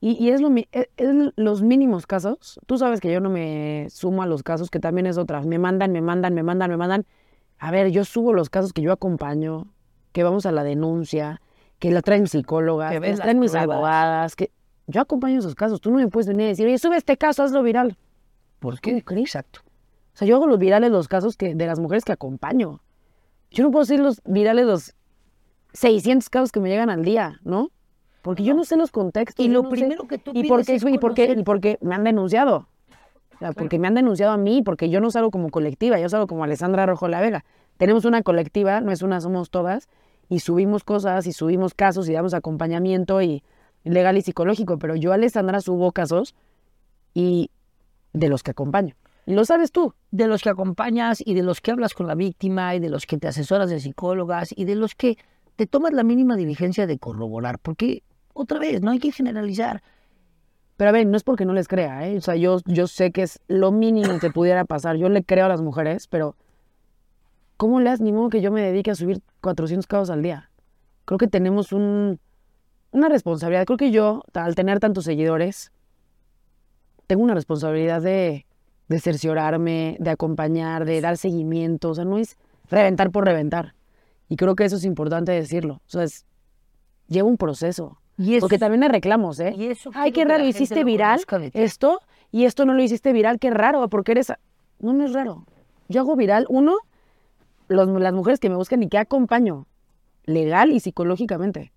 Y, 0.00 0.12
y 0.24 0.30
es, 0.30 0.40
lo, 0.40 0.50
es 0.72 0.88
los 1.36 1.62
mínimos 1.62 2.06
casos. 2.06 2.58
Tú 2.66 2.78
sabes 2.78 3.00
que 3.00 3.12
yo 3.12 3.20
no 3.20 3.30
me 3.30 3.86
sumo 3.90 4.22
a 4.22 4.26
los 4.26 4.42
casos, 4.42 4.70
que 4.70 4.80
también 4.80 5.06
es 5.06 5.18
otra. 5.18 5.40
Me 5.42 5.58
mandan, 5.58 5.92
me 5.92 6.00
mandan, 6.00 6.34
me 6.34 6.42
mandan, 6.42 6.70
me 6.70 6.76
mandan. 6.76 7.06
A 7.58 7.70
ver, 7.70 7.90
yo 7.90 8.04
subo 8.04 8.32
los 8.32 8.50
casos 8.50 8.72
que 8.72 8.82
yo 8.82 8.90
acompaño, 8.92 9.68
que 10.12 10.24
vamos 10.24 10.46
a 10.46 10.52
la 10.52 10.64
denuncia, 10.64 11.40
que 11.78 11.92
la 11.92 12.02
traen 12.02 12.26
psicólogas, 12.26 12.92
Que 12.92 13.00
que, 13.00 13.08
las 13.10 13.20
traen 13.20 13.38
mis 13.38 13.52
pruebas. 13.52 13.76
abogadas, 13.76 14.36
que 14.36 14.50
yo 14.88 15.00
acompaño 15.00 15.38
esos 15.38 15.54
casos. 15.54 15.80
Tú 15.80 15.92
no 15.92 15.98
me 15.98 16.08
puedes 16.08 16.26
venir 16.26 16.46
a 16.46 16.48
decir, 16.48 16.66
oye, 16.66 16.78
sube 16.78 16.96
este 16.96 17.16
caso, 17.16 17.44
hazlo 17.44 17.62
viral. 17.62 17.96
¿Por 18.62 18.80
¿Cómo 18.80 18.96
qué? 18.96 19.04
crees? 19.04 19.26
Exacto. 19.26 19.60
O 20.14 20.16
sea, 20.16 20.26
yo 20.26 20.36
hago 20.36 20.46
los 20.46 20.58
virales 20.58 20.90
los 20.90 21.08
casos 21.08 21.36
que, 21.36 21.54
de 21.54 21.66
las 21.66 21.78
mujeres 21.78 22.04
que 22.04 22.12
acompaño. 22.12 22.80
Yo 23.50 23.64
no 23.64 23.70
puedo 23.70 23.82
decir 23.84 24.00
los 24.00 24.22
virales 24.24 24.64
los 24.66 24.94
600 25.74 26.28
casos 26.30 26.52
que 26.52 26.60
me 26.60 26.68
llegan 26.68 26.90
al 26.90 27.04
día, 27.04 27.40
¿no? 27.44 27.70
Porque 28.22 28.44
yo 28.44 28.54
no 28.54 28.64
sé 28.64 28.76
los 28.76 28.90
contextos. 28.90 29.44
Y 29.44 29.48
lo 29.48 29.62
no 29.64 29.70
sé- 29.70 29.76
primero 29.76 30.06
que 30.06 30.18
tú 30.18 30.30
y 30.34 30.46
porque, 30.48 30.74
es 30.76 30.82
y 30.84 30.98
porque, 30.98 31.34
y 31.38 31.42
porque 31.42 31.78
me 31.82 31.94
han 31.94 32.04
denunciado. 32.04 32.68
O 33.34 33.38
sea, 33.38 33.52
porque 33.52 33.78
me 33.78 33.88
han 33.88 33.94
denunciado 33.94 34.32
a 34.32 34.36
mí, 34.36 34.62
porque 34.62 34.88
yo 34.88 35.00
no 35.00 35.10
salgo 35.10 35.30
como 35.30 35.50
colectiva, 35.50 35.98
yo 35.98 36.08
salgo 36.08 36.26
como 36.28 36.44
Alessandra 36.44 36.86
Rojo 36.86 37.08
La 37.08 37.20
Vega. 37.20 37.44
Tenemos 37.78 38.04
una 38.04 38.22
colectiva, 38.22 38.80
no 38.80 38.92
es 38.92 39.02
una, 39.02 39.20
somos 39.20 39.50
todas, 39.50 39.88
y 40.28 40.38
subimos 40.40 40.84
cosas, 40.84 41.26
y 41.26 41.32
subimos 41.32 41.74
casos, 41.74 42.08
y 42.08 42.12
damos 42.12 42.34
acompañamiento 42.34 43.20
y 43.22 43.42
legal 43.82 44.16
y 44.16 44.22
psicológico, 44.22 44.78
pero 44.78 44.94
yo, 44.94 45.12
Alessandra, 45.12 45.60
subo 45.60 45.90
casos 45.90 46.36
y 47.14 47.50
de 48.12 48.28
los 48.28 48.42
que 48.42 48.50
acompaño. 48.52 48.94
Y 49.26 49.34
lo 49.34 49.44
sabes 49.44 49.72
tú. 49.72 49.94
de 50.10 50.26
los 50.26 50.42
que 50.42 50.50
acompañas 50.50 51.22
y 51.24 51.34
de 51.34 51.42
los 51.42 51.60
que 51.60 51.70
hablas 51.70 51.94
con 51.94 52.06
la 52.06 52.14
víctima 52.14 52.74
y 52.74 52.80
de 52.80 52.90
los 52.90 53.06
que 53.06 53.18
te 53.18 53.28
asesoras 53.28 53.70
de 53.70 53.80
psicólogas 53.80 54.52
y 54.56 54.64
de 54.64 54.74
los 54.74 54.94
que 54.94 55.16
te 55.56 55.66
tomas 55.66 55.92
la 55.92 56.02
mínima 56.02 56.36
diligencia 56.36 56.86
de 56.86 56.98
corroborar, 56.98 57.58
porque 57.58 58.02
otra 58.34 58.58
vez, 58.58 58.82
no 58.82 58.90
hay 58.90 58.98
que 58.98 59.12
generalizar. 59.12 59.82
Pero 60.76 60.88
a 60.88 60.92
ver, 60.92 61.06
no 61.06 61.16
es 61.16 61.22
porque 61.22 61.44
no 61.44 61.52
les 61.52 61.68
crea, 61.68 62.08
¿eh? 62.08 62.16
O 62.16 62.20
sea, 62.20 62.34
yo, 62.34 62.58
yo 62.66 62.86
sé 62.86 63.12
que 63.12 63.22
es 63.22 63.40
lo 63.46 63.70
mínimo 63.72 64.18
que 64.18 64.30
pudiera 64.30 64.64
pasar. 64.64 64.96
Yo 64.96 65.08
le 65.08 65.22
creo 65.22 65.44
a 65.46 65.48
las 65.48 65.60
mujeres, 65.60 66.06
pero 66.08 66.34
¿cómo 67.56 67.80
le 67.80 67.90
das 67.90 68.00
ni 68.00 68.12
modo 68.12 68.30
que 68.30 68.40
yo 68.40 68.50
me 68.50 68.62
dedique 68.62 68.90
a 68.90 68.94
subir 68.94 69.20
400 69.42 69.86
casos 69.86 70.10
al 70.10 70.22
día? 70.22 70.50
Creo 71.04 71.18
que 71.18 71.28
tenemos 71.28 71.72
un, 71.72 72.18
una 72.90 73.08
responsabilidad. 73.08 73.66
Creo 73.66 73.76
que 73.76 73.90
yo, 73.90 74.22
al 74.34 74.54
tener 74.54 74.80
tantos 74.80 75.04
seguidores, 75.04 75.71
tengo 77.12 77.24
una 77.24 77.34
responsabilidad 77.34 78.00
de, 78.00 78.46
de 78.88 78.98
cerciorarme, 79.00 79.98
de 80.00 80.08
acompañar, 80.08 80.86
de 80.86 80.98
dar 81.02 81.18
seguimiento. 81.18 81.90
O 81.90 81.94
sea, 81.94 82.06
no 82.06 82.16
es 82.16 82.38
reventar 82.70 83.10
por 83.10 83.26
reventar. 83.26 83.74
Y 84.30 84.36
creo 84.36 84.56
que 84.56 84.64
eso 84.64 84.76
es 84.76 84.84
importante 84.86 85.30
decirlo. 85.30 85.74
O 85.86 85.90
sea, 85.90 86.04
es, 86.04 86.24
lleva 87.08 87.28
un 87.28 87.36
proceso. 87.36 87.98
Y 88.16 88.36
eso, 88.36 88.44
Porque 88.44 88.58
también 88.58 88.82
hay 88.82 88.88
reclamos, 88.88 89.38
¿eh? 89.40 89.52
y 89.54 89.66
eso 89.66 89.90
Ay, 89.92 90.12
qué 90.12 90.24
raro, 90.24 90.42
hiciste 90.46 90.84
viral 90.84 91.20
esto 91.52 92.00
y 92.30 92.46
esto 92.46 92.64
no 92.64 92.72
lo 92.72 92.82
hiciste 92.82 93.12
viral, 93.12 93.38
qué 93.38 93.50
raro, 93.50 93.86
porque 93.90 94.12
eres... 94.12 94.32
No, 94.80 94.94
no 94.94 95.04
es 95.04 95.12
raro. 95.12 95.44
Yo 95.88 96.00
hago 96.00 96.16
viral, 96.16 96.46
uno, 96.48 96.78
los- 97.68 97.88
las 98.00 98.12
mujeres 98.14 98.40
que 98.40 98.48
me 98.48 98.56
buscan 98.56 98.82
y 98.82 98.88
que 98.88 98.96
acompaño, 98.96 99.66
legal 100.24 100.70
y 100.72 100.80
psicológicamente. 100.80 101.72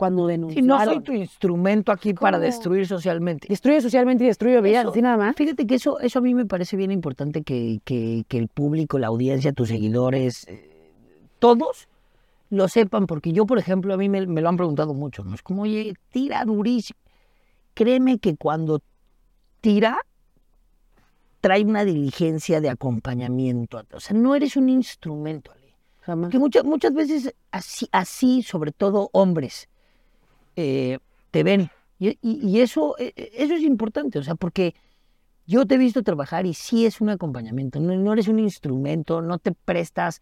Cuando 0.00 0.26
denunciaron. 0.26 0.66
no 0.66 0.82
soy 0.82 1.00
tu 1.00 1.12
instrumento 1.12 1.92
aquí 1.92 2.14
para 2.14 2.38
destruir 2.38 2.86
socialmente. 2.86 3.46
Destruye 3.50 3.82
socialmente 3.82 4.24
y 4.24 4.28
destruye 4.28 4.58
vida, 4.62 4.80
así 4.80 5.02
nada 5.02 5.18
más. 5.18 5.36
Fíjate 5.36 5.66
que 5.66 5.74
eso, 5.74 6.00
eso 6.00 6.20
a 6.20 6.22
mí 6.22 6.34
me 6.34 6.46
parece 6.46 6.74
bien 6.78 6.90
importante 6.90 7.42
que, 7.42 7.82
que, 7.84 8.24
que 8.26 8.38
el 8.38 8.48
público, 8.48 8.98
la 8.98 9.08
audiencia, 9.08 9.52
tus 9.52 9.68
seguidores, 9.68 10.48
eh, 10.48 10.70
todos 11.38 11.86
lo 12.48 12.66
sepan, 12.68 13.06
porque 13.06 13.32
yo, 13.32 13.44
por 13.44 13.58
ejemplo, 13.58 13.92
a 13.92 13.98
mí 13.98 14.08
me, 14.08 14.26
me 14.26 14.40
lo 14.40 14.48
han 14.48 14.56
preguntado 14.56 14.94
mucho, 14.94 15.22
¿no? 15.22 15.34
Es 15.34 15.42
como, 15.42 15.64
oye, 15.64 15.92
tira 16.08 16.46
durísimo. 16.46 16.98
Créeme 17.74 18.18
que 18.20 18.36
cuando 18.36 18.80
tira, 19.60 19.98
trae 21.42 21.62
una 21.62 21.84
diligencia 21.84 22.62
de 22.62 22.70
acompañamiento. 22.70 23.82
O 23.92 24.00
sea, 24.00 24.16
no 24.16 24.34
eres 24.34 24.56
un 24.56 24.70
instrumento, 24.70 25.52
Ale. 25.52 25.74
Jamás. 26.00 26.30
Que 26.30 26.38
muchas, 26.38 26.64
muchas 26.64 26.94
veces 26.94 27.34
así, 27.50 27.86
así, 27.92 28.42
sobre 28.42 28.72
todo 28.72 29.10
hombres, 29.12 29.68
eh, 30.60 30.98
te 31.30 31.42
ven. 31.42 31.70
Y, 31.98 32.10
y- 32.22 32.40
y 32.48 32.60
eso, 32.60 32.96
eh, 32.98 33.12
eh, 33.16 33.30
eso 33.34 33.54
es 33.54 33.62
importante, 33.62 34.18
o 34.18 34.22
sea, 34.22 34.34
porque 34.34 34.74
yo 35.46 35.66
te 35.66 35.74
he 35.74 35.78
visto 35.78 36.02
trabajar 36.02 36.46
y 36.46 36.54
sí 36.54 36.86
es 36.86 37.00
un 37.00 37.10
acompañamiento, 37.10 37.80
no, 37.80 37.94
no 37.96 38.12
eres 38.12 38.28
un 38.28 38.38
instrumento, 38.38 39.20
no 39.22 39.38
te 39.38 39.52
prestas 39.52 40.20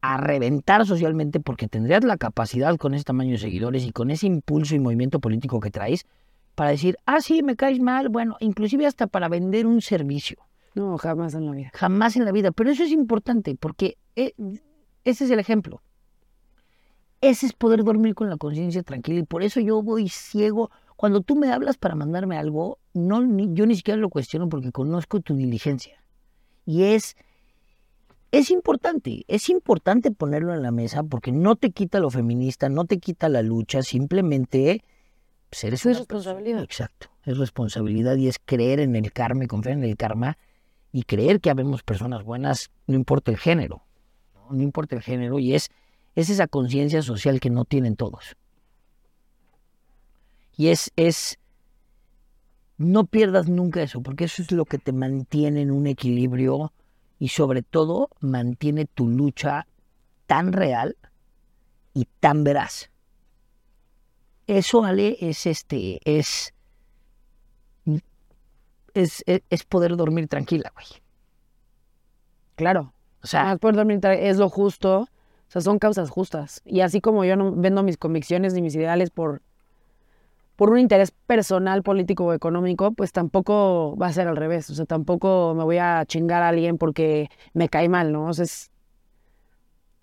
a 0.00 0.16
reventar 0.18 0.86
socialmente 0.86 1.40
porque 1.40 1.66
tendrías 1.68 2.04
la 2.04 2.16
capacidad 2.16 2.76
con 2.76 2.94
ese 2.94 3.04
tamaño 3.04 3.32
de 3.32 3.38
seguidores 3.38 3.84
y 3.84 3.90
con 3.92 4.10
ese 4.10 4.26
impulso 4.26 4.74
y 4.74 4.78
movimiento 4.78 5.18
político 5.20 5.58
que 5.60 5.70
traes 5.70 6.06
para 6.54 6.70
decir, 6.70 6.96
ah, 7.06 7.20
sí, 7.20 7.42
me 7.42 7.56
caes 7.56 7.80
mal, 7.80 8.08
bueno, 8.08 8.36
inclusive 8.40 8.86
hasta 8.86 9.06
para 9.06 9.28
vender 9.28 9.66
un 9.66 9.80
servicio. 9.80 10.38
No, 10.74 10.96
jamás 10.98 11.34
en 11.34 11.46
la 11.46 11.52
vida. 11.52 11.70
Jamás 11.74 12.16
en 12.16 12.24
la 12.24 12.32
vida. 12.32 12.52
Pero 12.52 12.70
eso 12.70 12.84
es 12.84 12.90
importante 12.92 13.56
porque 13.58 13.96
eh, 14.14 14.34
ese 15.04 15.24
es 15.24 15.30
el 15.30 15.40
ejemplo. 15.40 15.82
Ese 17.20 17.46
es 17.46 17.52
poder 17.52 17.82
dormir 17.84 18.14
con 18.14 18.30
la 18.30 18.36
conciencia 18.36 18.82
tranquila 18.82 19.20
y 19.20 19.24
por 19.24 19.42
eso 19.42 19.60
yo 19.60 19.82
voy 19.82 20.08
ciego. 20.08 20.70
Cuando 20.96 21.20
tú 21.20 21.36
me 21.36 21.52
hablas 21.52 21.76
para 21.76 21.94
mandarme 21.94 22.36
algo, 22.38 22.78
no, 22.94 23.20
ni- 23.22 23.52
yo 23.54 23.66
ni 23.66 23.74
siquiera 23.74 23.98
lo 23.98 24.08
cuestiono 24.08 24.48
porque 24.48 24.72
conozco 24.72 25.20
tu 25.20 25.34
diligencia. 25.34 26.02
Y 26.64 26.84
es, 26.84 27.16
es 28.30 28.50
importante, 28.50 29.24
es 29.26 29.48
importante 29.48 30.10
ponerlo 30.10 30.52
en 30.54 30.62
la 30.62 30.70
mesa 30.70 31.02
porque 31.02 31.32
no 31.32 31.56
te 31.56 31.70
quita 31.70 31.98
lo 31.98 32.10
feminista, 32.10 32.68
no 32.68 32.84
te 32.84 32.98
quita 32.98 33.28
la 33.28 33.42
lucha, 33.42 33.82
simplemente 33.82 34.82
pues, 35.50 35.64
eres 35.64 35.80
Eso 35.80 35.90
es 35.90 35.98
responsabilidad. 35.98 36.62
Exacto, 36.62 37.08
es 37.24 37.38
responsabilidad 37.38 38.16
y 38.16 38.28
es 38.28 38.38
creer 38.44 38.80
en 38.80 38.96
el 38.96 39.12
karma 39.12 39.44
y 39.44 39.46
confiar 39.46 39.78
en 39.78 39.84
el 39.84 39.96
karma 39.96 40.36
y 40.92 41.02
creer 41.04 41.40
que 41.40 41.50
habemos 41.50 41.82
personas 41.82 42.22
buenas, 42.22 42.70
no 42.86 42.94
importa 42.96 43.30
el 43.30 43.38
género, 43.38 43.82
no, 44.34 44.56
No 44.56 44.62
importa 44.62 44.94
el 44.96 45.02
género, 45.02 45.38
y 45.38 45.54
es, 45.54 45.70
es 46.14 46.30
esa 46.30 46.48
conciencia 46.48 47.02
social 47.02 47.40
que 47.40 47.50
no 47.50 47.64
tienen 47.64 47.96
todos. 47.96 48.36
Y 50.56 50.68
es, 50.68 50.90
es, 50.96 51.38
no 52.76 53.06
pierdas 53.06 53.48
nunca 53.48 53.82
eso, 53.82 54.02
porque 54.02 54.24
eso 54.24 54.42
es 54.42 54.50
lo 54.50 54.64
que 54.64 54.78
te 54.78 54.92
mantiene 54.92 55.62
en 55.62 55.70
un 55.70 55.86
equilibrio 55.86 56.72
y 57.18 57.28
sobre 57.28 57.62
todo 57.62 58.10
mantiene 58.20 58.86
tu 58.86 59.08
lucha 59.08 59.66
tan 60.26 60.52
real 60.52 60.96
y 61.94 62.06
tan 62.20 62.44
veraz. 62.44 62.90
Eso, 64.46 64.84
Ale, 64.84 65.16
es 65.20 65.46
este, 65.46 66.00
es, 66.04 66.54
es, 68.94 69.24
es, 69.26 69.64
poder 69.64 69.96
dormir 69.96 70.28
tranquila, 70.28 70.72
güey. 70.74 70.86
Claro. 72.54 72.92
O 73.22 73.26
sea, 73.26 73.44
Más 73.44 73.58
poder 73.58 73.76
dormir 73.76 74.00
es 74.04 74.38
lo 74.38 74.48
justo. 74.48 75.08
O 75.48 75.50
sea, 75.50 75.62
son 75.62 75.78
causas 75.78 76.10
justas. 76.10 76.60
Y 76.64 76.80
así 76.80 77.00
como 77.00 77.24
yo 77.24 77.36
no 77.36 77.52
vendo 77.52 77.82
mis 77.82 77.96
convicciones 77.96 78.52
ni 78.52 78.60
mis 78.60 78.74
ideales 78.74 79.10
por, 79.10 79.40
por 80.56 80.70
un 80.70 80.78
interés 80.78 81.10
personal, 81.10 81.82
político 81.82 82.26
o 82.26 82.32
económico, 82.34 82.92
pues 82.92 83.12
tampoco 83.12 83.96
va 83.96 84.08
a 84.08 84.12
ser 84.12 84.28
al 84.28 84.36
revés. 84.36 84.68
O 84.68 84.74
sea, 84.74 84.84
tampoco 84.84 85.54
me 85.56 85.64
voy 85.64 85.78
a 85.78 86.04
chingar 86.06 86.42
a 86.42 86.48
alguien 86.48 86.76
porque 86.76 87.30
me 87.54 87.68
cae 87.68 87.88
mal, 87.88 88.12
¿no? 88.12 88.26
O 88.26 88.32
sea, 88.34 88.44
es, 88.44 88.70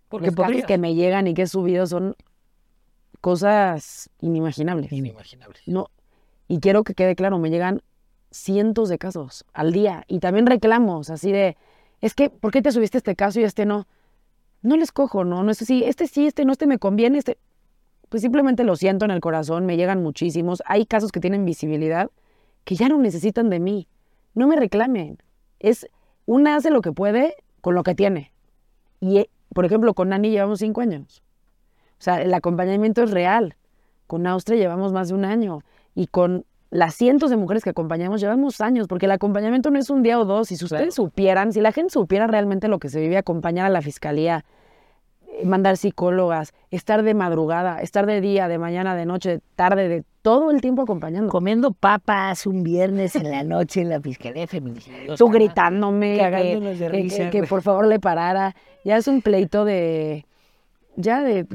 porque 0.10 0.28
los 0.28 0.36
casos 0.36 0.64
que 0.66 0.78
me 0.78 0.96
llegan 0.96 1.28
y 1.28 1.34
que 1.34 1.44
he 1.44 1.48
subido 1.48 1.86
son 1.86 2.16
cosas 3.22 4.10
inimaginables. 4.22 4.92
Inimaginable. 4.92 5.60
No, 5.66 5.90
y 6.48 6.60
quiero 6.60 6.84
que 6.84 6.94
quede 6.94 7.16
claro, 7.16 7.38
me 7.38 7.50
llegan 7.50 7.82
cientos 8.32 8.90
de 8.90 8.98
casos 8.98 9.46
al 9.54 9.72
día 9.72 10.04
y 10.08 10.20
también 10.20 10.46
reclamos 10.46 11.10
así 11.10 11.32
de, 11.32 11.58
es 12.02 12.14
que, 12.14 12.30
¿por 12.30 12.52
qué 12.52 12.62
te 12.62 12.72
subiste 12.72 12.98
este 12.98 13.16
caso 13.16 13.40
y 13.40 13.44
este 13.44 13.66
no? 13.66 13.88
No 14.66 14.78
les 14.78 14.92
cojo, 14.92 15.24
no, 15.24 15.44
no 15.44 15.52
es 15.52 15.62
así, 15.62 15.84
este 15.84 16.08
sí, 16.08 16.26
este 16.26 16.44
no, 16.44 16.52
este 16.52 16.66
me 16.66 16.80
conviene, 16.80 17.20
este... 17.20 17.38
Pues 18.10 18.24
simplemente 18.24 18.64
lo 18.64 18.76
siento 18.76 19.06
en 19.06 19.12
el 19.12 19.20
corazón, 19.20 19.66
me 19.66 19.78
llegan 19.78 20.02
muchísimos. 20.02 20.64
Hay 20.66 20.88
casos 20.88 21.12
que 21.12 21.20
tienen 21.20 21.46
visibilidad 21.46 22.10
que 22.64 22.76
ya 22.76 22.90
no 22.90 22.98
necesitan 22.98 23.52
de 23.52 23.60
mí. 23.60 23.88
No 24.34 24.48
me 24.48 24.56
reclamen. 24.56 25.20
Es, 25.60 25.88
una 26.26 26.56
hace 26.56 26.72
lo 26.72 26.82
que 26.82 26.92
puede 26.92 27.36
con 27.62 27.76
lo 27.76 27.84
que 27.84 27.94
tiene. 27.94 28.32
Y, 29.00 29.20
eh, 29.20 29.30
por 29.54 29.66
ejemplo, 29.66 29.94
con 29.94 30.10
Nani 30.10 30.32
llevamos 30.32 30.60
cinco 30.60 30.82
años. 30.82 31.22
O 32.00 32.04
sea, 32.04 32.22
el 32.22 32.34
acompañamiento 32.34 33.04
es 33.04 33.12
real. 33.12 33.56
Con 34.08 34.26
Austria 34.26 34.58
llevamos 34.58 34.94
más 34.94 35.10
de 35.10 35.14
un 35.14 35.26
año. 35.26 35.62
Y 35.94 36.08
con 36.08 36.44
las 36.72 36.96
cientos 36.96 37.30
de 37.30 37.38
mujeres 37.38 37.64
que 37.64 37.70
acompañamos 37.70 38.20
llevamos 38.20 38.60
años, 38.62 38.88
porque 38.88 39.06
el 39.06 39.12
acompañamiento 39.12 39.70
no 39.70 39.78
es 39.78 39.92
un 39.92 40.02
día 40.02 40.20
o 40.20 40.26
dos. 40.26 40.52
Y 40.52 40.58
si 40.58 40.66
ustedes 40.66 40.96
supieran, 40.96 41.54
si 41.54 41.62
la 41.62 41.72
gente 41.72 41.92
supiera 41.92 42.26
realmente 42.26 42.68
lo 42.68 42.80
que 42.80 42.90
se 42.90 43.00
vive 43.00 43.18
acompañar 43.18 43.68
a 43.68 43.70
la 43.70 43.82
fiscalía, 43.82 44.44
mandar 45.44 45.78
psicólogas, 45.78 46.54
estar 46.72 47.04
de 47.04 47.14
madrugada, 47.14 47.82
estar 47.82 48.06
de 48.06 48.22
día, 48.22 48.48
de 48.48 48.58
mañana, 48.58 48.96
de 48.96 49.06
noche, 49.06 49.30
de 49.30 49.42
tarde, 49.56 49.88
de 49.90 50.04
todo 50.22 50.52
el 50.52 50.62
tiempo 50.62 50.82
acompañando. 50.84 51.30
Comiendo 51.32 51.72
papas 51.72 52.46
un 52.48 52.64
viernes 52.64 53.16
en 53.16 53.30
la 53.30 53.44
noche 53.44 53.82
en 53.82 53.90
la 53.90 54.00
Fiscalía 54.02 54.42
de 54.42 54.48
Feminicidios. 54.48 55.20
Tú 55.20 55.30
gritándome, 55.30 56.18
que, 56.18 56.60
de 56.76 56.90
risa, 56.90 57.18
que- 57.26 57.30
que 57.30 57.38
güey. 57.40 57.50
por 57.50 57.62
favor 57.62 57.88
le 57.88 58.00
parara. 58.00 58.56
Ya 58.84 58.98
es 58.98 59.08
un 59.08 59.22
pleito 59.22 59.66
de, 59.66 60.26
ya 60.96 61.22
de 61.22 61.46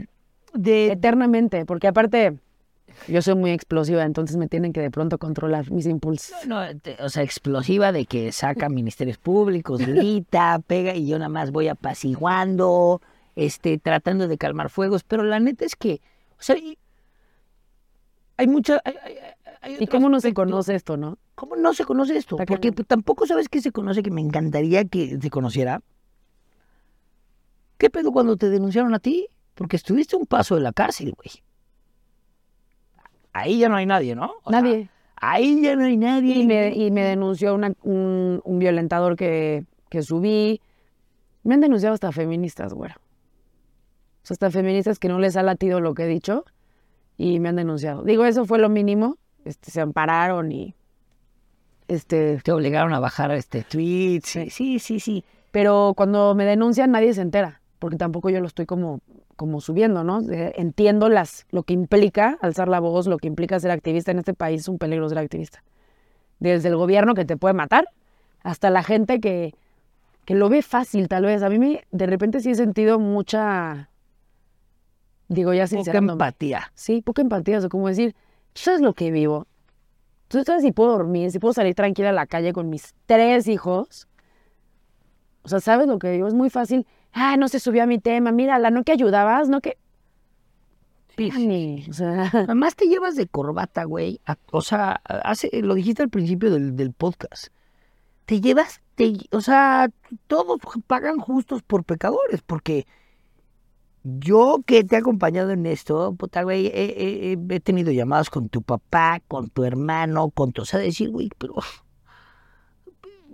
De, 0.53 0.93
eternamente, 0.93 1.65
porque 1.65 1.87
aparte 1.89 2.35
yo 3.07 3.23
soy 3.23 3.37
muy 3.37 3.51
explosiva, 3.53 4.03
entonces 4.05 4.37
me 4.37 4.49
tienen 4.49 4.73
que 4.73 4.81
de 4.81 4.91
pronto 4.91 5.17
controlar 5.17 5.71
mis 5.71 5.87
impulsos. 5.87 6.35
no, 6.47 6.61
te- 6.83 6.97
o 7.03 7.09
sea, 7.09 7.23
explosiva 7.23 7.93
de 7.93 8.05
que 8.05 8.33
saca 8.33 8.69
ministerios 8.69 9.17
públicos, 9.17 9.81
grita, 9.81 10.61
pega 10.67 10.95
y 10.95 11.07
yo 11.07 11.19
nada 11.19 11.29
más 11.29 11.51
voy 11.53 11.69
apaciguando, 11.69 13.01
este, 13.45 13.79
tratando 13.79 14.29
de 14.29 14.39
calmar 14.39 14.71
fuegos, 14.71 15.03
pero 15.05 15.23
la 15.23 15.41
neta 15.41 15.65
es 15.65 15.77
que, 15.77 16.01
o 16.39 16.43
sea, 16.43 16.57
hay 18.37 18.47
mucha... 18.47 18.81
hay- 18.85 18.95
hay- 19.03 19.17
hay 19.63 19.77
¿Y 19.81 19.87
cómo 19.89 20.09
no 20.09 20.21
se 20.21 20.33
conoce 20.33 20.75
esto, 20.75 20.97
no? 20.97 21.19
¿Cómo 21.35 21.55
no 21.57 21.75
se 21.75 21.85
conoce 21.85 22.17
esto? 22.17 22.37
Está 22.37 22.47
Porque 22.47 22.73
tampoco 22.73 23.27
sabes 23.27 23.49
que 23.49 23.61
se 23.61 23.73
conoce, 23.73 24.03
que 24.03 24.11
me 24.11 24.21
encantaría 24.23 24.85
que 24.87 25.19
se 25.21 25.29
conociera. 25.31 25.83
¿Qué 27.77 27.91
pedo 27.91 28.11
cuando 28.13 28.37
te 28.37 28.49
denunciaron 28.49 28.95
a 28.95 28.99
ti? 28.99 29.29
Porque 29.55 29.77
estuviste 29.77 30.17
un 30.17 30.25
paso 30.27 30.55
de 30.55 30.63
la 30.63 30.73
cárcel, 30.73 31.13
güey. 31.15 31.31
Ahí 33.33 33.59
ya 33.59 33.69
no 33.69 33.77
hay 33.77 33.87
nadie, 33.87 34.15
¿no? 34.15 34.33
O 34.45 34.51
sea, 34.51 34.61
Nadie. 34.63 34.89
ahí 35.17 35.61
ya 35.63 35.77
no 35.77 35.85
hay 35.85 35.97
nadie. 35.97 36.35
Y 36.39 36.47
me, 36.47 36.75
y 36.75 36.91
me 36.91 37.03
denunció 37.05 37.55
una- 37.55 37.75
un, 37.83 38.41
un 38.45 38.59
violentador 38.59 39.17
que, 39.17 39.65
que 39.89 40.03
subí. 40.03 40.61
Me 41.43 41.55
han 41.55 41.61
denunciado 41.61 41.95
hasta 41.95 42.13
feministas, 42.13 42.73
güera. 42.73 42.99
O 44.23 44.27
sea, 44.27 44.35
hasta 44.35 44.51
feministas 44.51 44.99
que 44.99 45.09
no 45.09 45.19
les 45.19 45.37
ha 45.37 45.43
latido 45.43 45.81
lo 45.81 45.95
que 45.95 46.05
he 46.05 46.09
dicho 46.09 46.45
y 47.17 47.41
me 47.41 47.49
han 47.49 47.57
denunciado. 47.57 48.03
Digo, 48.03 48.25
eso 48.25 48.45
fue 48.45 48.59
lo 48.59 48.69
mínimo. 48.69 49.17
Este, 49.45 49.71
se 49.71 49.81
ampararon 49.81 50.53
y... 50.53 50.75
Este, 51.89 52.39
Te 52.45 52.53
obligaron 52.53 52.93
a 52.95 53.01
bajar 53.01 53.33
este 53.33 53.63
tweet. 53.65 54.21
Sí, 54.25 54.49
sí, 54.51 54.79
sí, 54.79 55.01
sí. 55.01 55.25
pero 55.51 55.95
cuando 55.97 56.35
me 56.35 56.45
denuncian 56.45 56.93
nadie 56.93 57.13
se 57.15 57.23
entera, 57.23 57.61
porque 57.79 57.97
tampoco 57.97 58.31
yo 58.31 58.41
lo 58.41 58.47
estoy 58.47 58.65
como, 58.65 59.01
como 59.37 59.61
subiendo, 59.61 60.05
¿no? 60.05 60.21
Entiendo 60.31 61.09
las, 61.09 61.47
lo 61.51 61.65
que 61.65 61.73
implica 61.73 62.39
alzar 62.41 62.69
la 62.69 62.79
voz, 62.79 63.07
lo 63.07 63.19
que 63.19 63.27
implica 63.27 63.59
ser 63.59 63.73
activista 63.73 64.13
en 64.13 64.21
este 64.21 64.35
país, 64.35 64.61
es 64.61 64.69
un 64.69 64.79
peligro 64.79 65.09
ser 65.09 65.19
activista. 65.19 65.65
Desde 66.39 66.69
el 66.69 66.77
gobierno 66.77 67.15
que 67.15 67.25
te 67.25 67.37
puede 67.37 67.55
matar 67.55 67.89
hasta 68.43 68.71
la 68.71 68.83
gente 68.83 69.21
que, 69.21 69.55
que 70.25 70.35
lo 70.35 70.49
ve 70.49 70.63
fácil, 70.63 71.09
tal 71.09 71.25
vez. 71.25 71.43
A 71.43 71.49
mí 71.51 71.59
me, 71.59 71.85
de 71.91 72.07
repente 72.07 72.41
sí 72.41 72.51
he 72.51 72.55
sentido 72.55 72.99
mucha, 72.99 73.90
digo 75.31 75.55
ya 75.55 75.65
Poca 75.65 75.69
sincerándome. 75.77 76.13
empatía. 76.13 76.71
Sí, 76.75 77.03
poca 77.03 77.23
empatía, 77.23 77.59
o 77.59 77.61
sea, 77.61 77.71
como 77.71 77.89
decir, 77.89 78.15
tú 78.53 78.61
sabes 78.63 78.81
lo 78.83 78.93
que 78.95 79.11
vivo, 79.11 79.47
tú 80.29 80.43
sabes 80.45 80.63
si 80.63 80.73
puedo 80.73 80.91
dormir, 80.93 81.31
si 81.31 81.39
puedo 81.39 81.55
salir 81.55 81.75
tranquila 81.75 82.11
a 82.11 82.13
la 82.13 82.27
calle 82.27 82.53
con 82.53 82.69
mis 82.69 82.95
tres 83.07 83.49
hijos. 83.49 84.07
O 85.43 85.49
sea, 85.49 85.61
¿sabes 85.61 85.87
lo 85.87 85.99
que 85.99 86.11
vivo? 86.13 86.29
Es 86.29 86.35
muy 86.35 86.51
fácil. 86.51 86.87
Ah, 87.13 87.37
no 87.39 87.49
se 87.49 87.61
subió 87.61 87.83
a 87.83 87.87
mi 87.87 87.99
tema, 87.99 88.31
mírala, 88.31 88.71
no 88.71 88.85
que 88.85 88.93
ayudabas, 88.93 89.49
no 89.49 89.61
que... 89.61 89.79
Ani, 91.33 91.85
O 91.89 91.93
sea, 91.93 92.31
Además 92.33 92.77
te 92.77 92.87
llevas 92.87 93.15
de 93.17 93.27
corbata, 93.27 93.85
güey. 93.85 94.21
O 94.53 94.63
sea, 94.63 95.01
hace, 95.05 95.51
lo 95.63 95.75
dijiste 95.75 96.03
al 96.03 96.09
principio 96.09 96.51
del, 96.51 96.77
del 96.77 96.93
podcast. 96.93 97.49
Te 98.25 98.41
llevas, 98.41 98.81
te- 98.95 99.19
o 99.33 99.41
sea, 99.41 99.91
todos 100.29 100.61
pagan 100.87 101.19
justos 101.19 101.63
por 101.63 101.85
pecadores, 101.85 102.41
porque 102.43 102.87
Yo 104.03 104.61
que 104.67 104.83
te 104.85 104.97
he 104.97 104.99
acompañado 104.99 105.51
en 105.51 105.67
esto, 105.67 106.15
puta, 106.15 106.43
güey, 106.43 106.67
he, 106.69 107.33
he- 107.33 107.61
tenido 107.61 107.93
llamadas 107.93 108.31
con 108.31 108.49
tu 108.49 108.63
papá, 108.63 109.21
con 109.29 109.51
tu 109.51 109.65
hermano, 109.65 110.31
con 110.31 110.53
tu... 110.53 110.63
O 110.63 110.65
sea, 110.65 110.81
decir, 110.81 111.11
güey, 111.11 111.31
pero... 111.39 111.55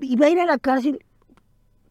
Iba 0.00 0.26
a 0.26 0.30
ir 0.30 0.40
a 0.40 0.46
la 0.46 0.58
cárcel. 0.58 1.04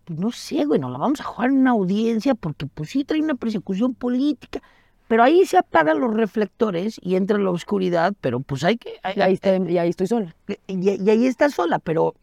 Pues 0.03 0.19
no 0.19 0.31
sé, 0.31 0.65
güey, 0.65 0.79
nos 0.79 0.91
la 0.91 0.97
vamos 0.99 1.19
a 1.21 1.23
jugar 1.23 1.49
en 1.49 1.57
una 1.59 1.71
audiencia 1.71 2.35
porque 2.35 2.67
pues 2.67 2.89
sí 2.91 3.03
trae 3.03 3.21
una 3.21 3.35
persecución 3.35 3.95
política. 3.95 4.61
Pero 5.07 5.23
ahí 5.23 5.45
se 5.45 5.57
apagan 5.57 5.99
los 5.99 6.13
reflectores 6.13 6.99
y 7.01 7.15
entra 7.15 7.37
la 7.37 7.51
oscuridad, 7.51 8.13
pero 8.21 8.39
pues 8.39 8.63
hay 8.63 8.77
que... 8.77 8.99
hay- 9.03 9.13
Y 9.17 9.21
ahí, 9.21 9.33
estoy, 9.33 9.71
y 9.71 9.77
ahí 9.77 9.89
estoy 9.89 10.07
sola. 10.07 10.35
y, 10.67 10.89
y 11.03 11.09
ahí 11.09 11.25
estás 11.27 11.53
sola, 11.53 11.79
pero 11.79 12.15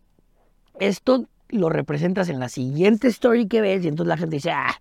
esto 0.81 1.27
lo 1.49 1.69
representas 1.69 2.29
en 2.29 2.41
la 2.41 2.49
siguiente 2.49 3.09
story 3.09 3.47
que 3.47 3.61
ves 3.61 3.85
y 3.85 3.89
entonces 3.89 4.09
la 4.09 4.17
gente 4.17 4.37
dice, 4.37 4.51
ah, 4.53 4.81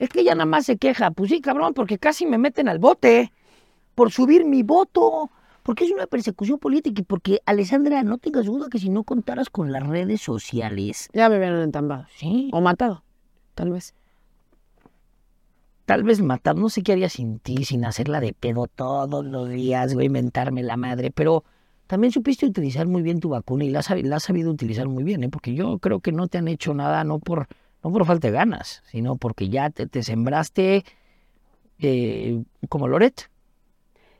es 0.00 0.08
que 0.08 0.20
ella 0.22 0.34
nada 0.34 0.46
más 0.46 0.64
se 0.66 0.78
queja. 0.78 1.10
Pues 1.12 1.30
sí, 1.30 1.40
cabrón, 1.40 1.74
porque 1.74 1.98
casi 1.98 2.26
me 2.26 2.38
meten 2.38 2.68
al 2.68 2.78
bote 2.78 3.32
por 3.94 4.10
subir 4.10 4.44
mi 4.46 4.62
voto, 4.62 5.30
porque 5.62 5.84
es 5.84 5.92
una 5.92 6.06
persecución 6.06 6.58
política 6.58 7.02
y 7.02 7.04
porque, 7.04 7.40
Alessandra, 7.44 8.02
no 8.02 8.16
tengas 8.18 8.46
duda 8.46 8.68
que 8.70 8.78
si 8.78 8.88
no 8.88 9.04
contaras 9.04 9.50
con 9.50 9.70
las 9.72 9.86
redes 9.86 10.22
sociales, 10.22 11.08
Ya 11.12 11.28
me 11.28 11.36
hubieran 11.36 11.60
entambado. 11.60 12.06
sí, 12.16 12.48
O 12.52 12.60
matado, 12.62 13.04
tal 13.54 13.70
vez. 13.70 13.94
tal 15.84 16.02
vez 16.02 16.22
matar, 16.22 16.56
no 16.56 16.68
sé 16.70 16.82
qué 16.82 16.92
haría 16.92 17.08
sin 17.10 17.38
ti, 17.38 17.64
sin 17.64 17.84
hacerla 17.84 18.20
de 18.20 18.32
pedo 18.32 18.68
todos 18.68 19.24
los 19.24 19.48
días, 19.50 19.92
güey, 19.92 20.08
mentarme 20.08 20.62
la 20.62 20.76
madre, 20.78 21.10
pero 21.10 21.44
también 21.86 22.12
supiste 22.12 22.46
utilizar 22.46 22.86
muy 22.86 23.02
bien 23.02 23.18
tu 23.20 23.28
vacuna 23.28 23.64
y 23.64 23.70
la 23.70 23.80
has, 23.80 23.90
la 24.02 24.16
has 24.16 24.22
sabido 24.22 24.50
utilizar 24.50 24.88
muy 24.88 25.02
bien, 25.04 25.24
¿eh? 25.24 25.28
porque 25.28 25.52
yo 25.54 25.78
creo 25.78 26.00
que 26.00 26.12
no 26.12 26.28
te 26.28 26.38
han 26.38 26.48
hecho 26.48 26.72
nada, 26.72 27.02
no 27.04 27.18
por, 27.18 27.48
no 27.82 27.92
por 27.92 28.04
falta 28.04 28.28
de 28.28 28.32
ganas, 28.32 28.82
sino 28.86 29.16
porque 29.16 29.48
ya 29.48 29.70
te, 29.70 29.86
te 29.86 30.02
sembraste 30.02 30.84
eh, 31.78 32.42
como 32.68 32.88
Loret. 32.88 33.30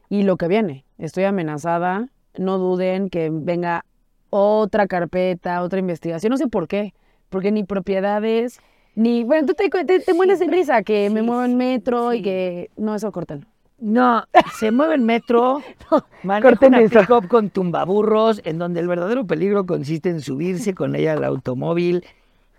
Y 0.09 0.23
lo 0.23 0.37
que 0.37 0.49
viene, 0.49 0.85
estoy 0.99 1.25
amenazada, 1.25 2.09
no 2.37 2.59
duden 2.59 3.11
que 3.11 3.31
venga 3.33 3.85
otra 4.31 4.87
carpeta, 4.87 5.63
otra 5.63 5.79
investigación, 5.79 6.31
no 6.31 6.37
sé 6.37 6.49
por 6.49 6.69
qué, 6.69 6.95
porque 7.29 7.53
ni 7.53 7.65
propiedades, 7.65 8.61
ni, 8.95 9.25
bueno, 9.25 9.47
tú 9.47 9.55
te, 9.55 9.69
te, 9.85 10.01
te 10.01 10.15
mueres 10.15 10.39
de 10.39 10.47
risa 10.47 10.83
que 10.83 11.11
me 11.11 11.21
sí, 11.21 11.27
muevo 11.27 11.45
en 11.45 11.51
sí, 11.53 11.57
metro 11.57 12.13
y 12.13 12.23
que, 12.23 12.71
no, 12.77 12.95
eso 12.95 13.13
córtalo. 13.13 13.43
No, 13.79 14.25
se 14.59 14.71
mueve 14.71 14.97
en 14.97 15.05
metro, 15.05 15.63
maneja 16.23 16.51
corten 16.51 16.75
una 16.75 16.87
pick-up 16.87 17.29
con 17.29 17.49
tumbaburros, 17.49 18.43
en 18.45 18.59
donde 18.59 18.81
el 18.81 18.89
verdadero 18.89 19.27
peligro 19.27 19.65
consiste 19.65 20.11
en 20.11 20.21
subirse 20.21 20.75
con 20.75 20.95
ella 20.95 21.15
al 21.15 21.25
automóvil. 21.25 22.05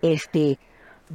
Este, 0.02 0.58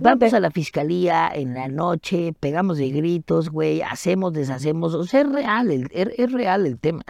vamos 0.01 0.35
a 0.35 0.41
la 0.41 0.51
fiscalía 0.51 1.31
en 1.35 1.55
la 1.55 1.69
noche, 1.69 2.35
pegamos 2.39 2.79
de 2.79 2.91
gritos, 2.91 3.51
güey, 3.51 3.83
hacemos, 3.83 4.33
deshacemos. 4.33 4.95
O 4.95 5.05
sea, 5.05 5.21
es 5.23 5.33
real, 5.33 5.71
el- 5.71 5.89
es, 5.93 6.09
es 6.19 6.33
real 6.33 6.67
el 6.67 6.79
tema. 6.79 7.03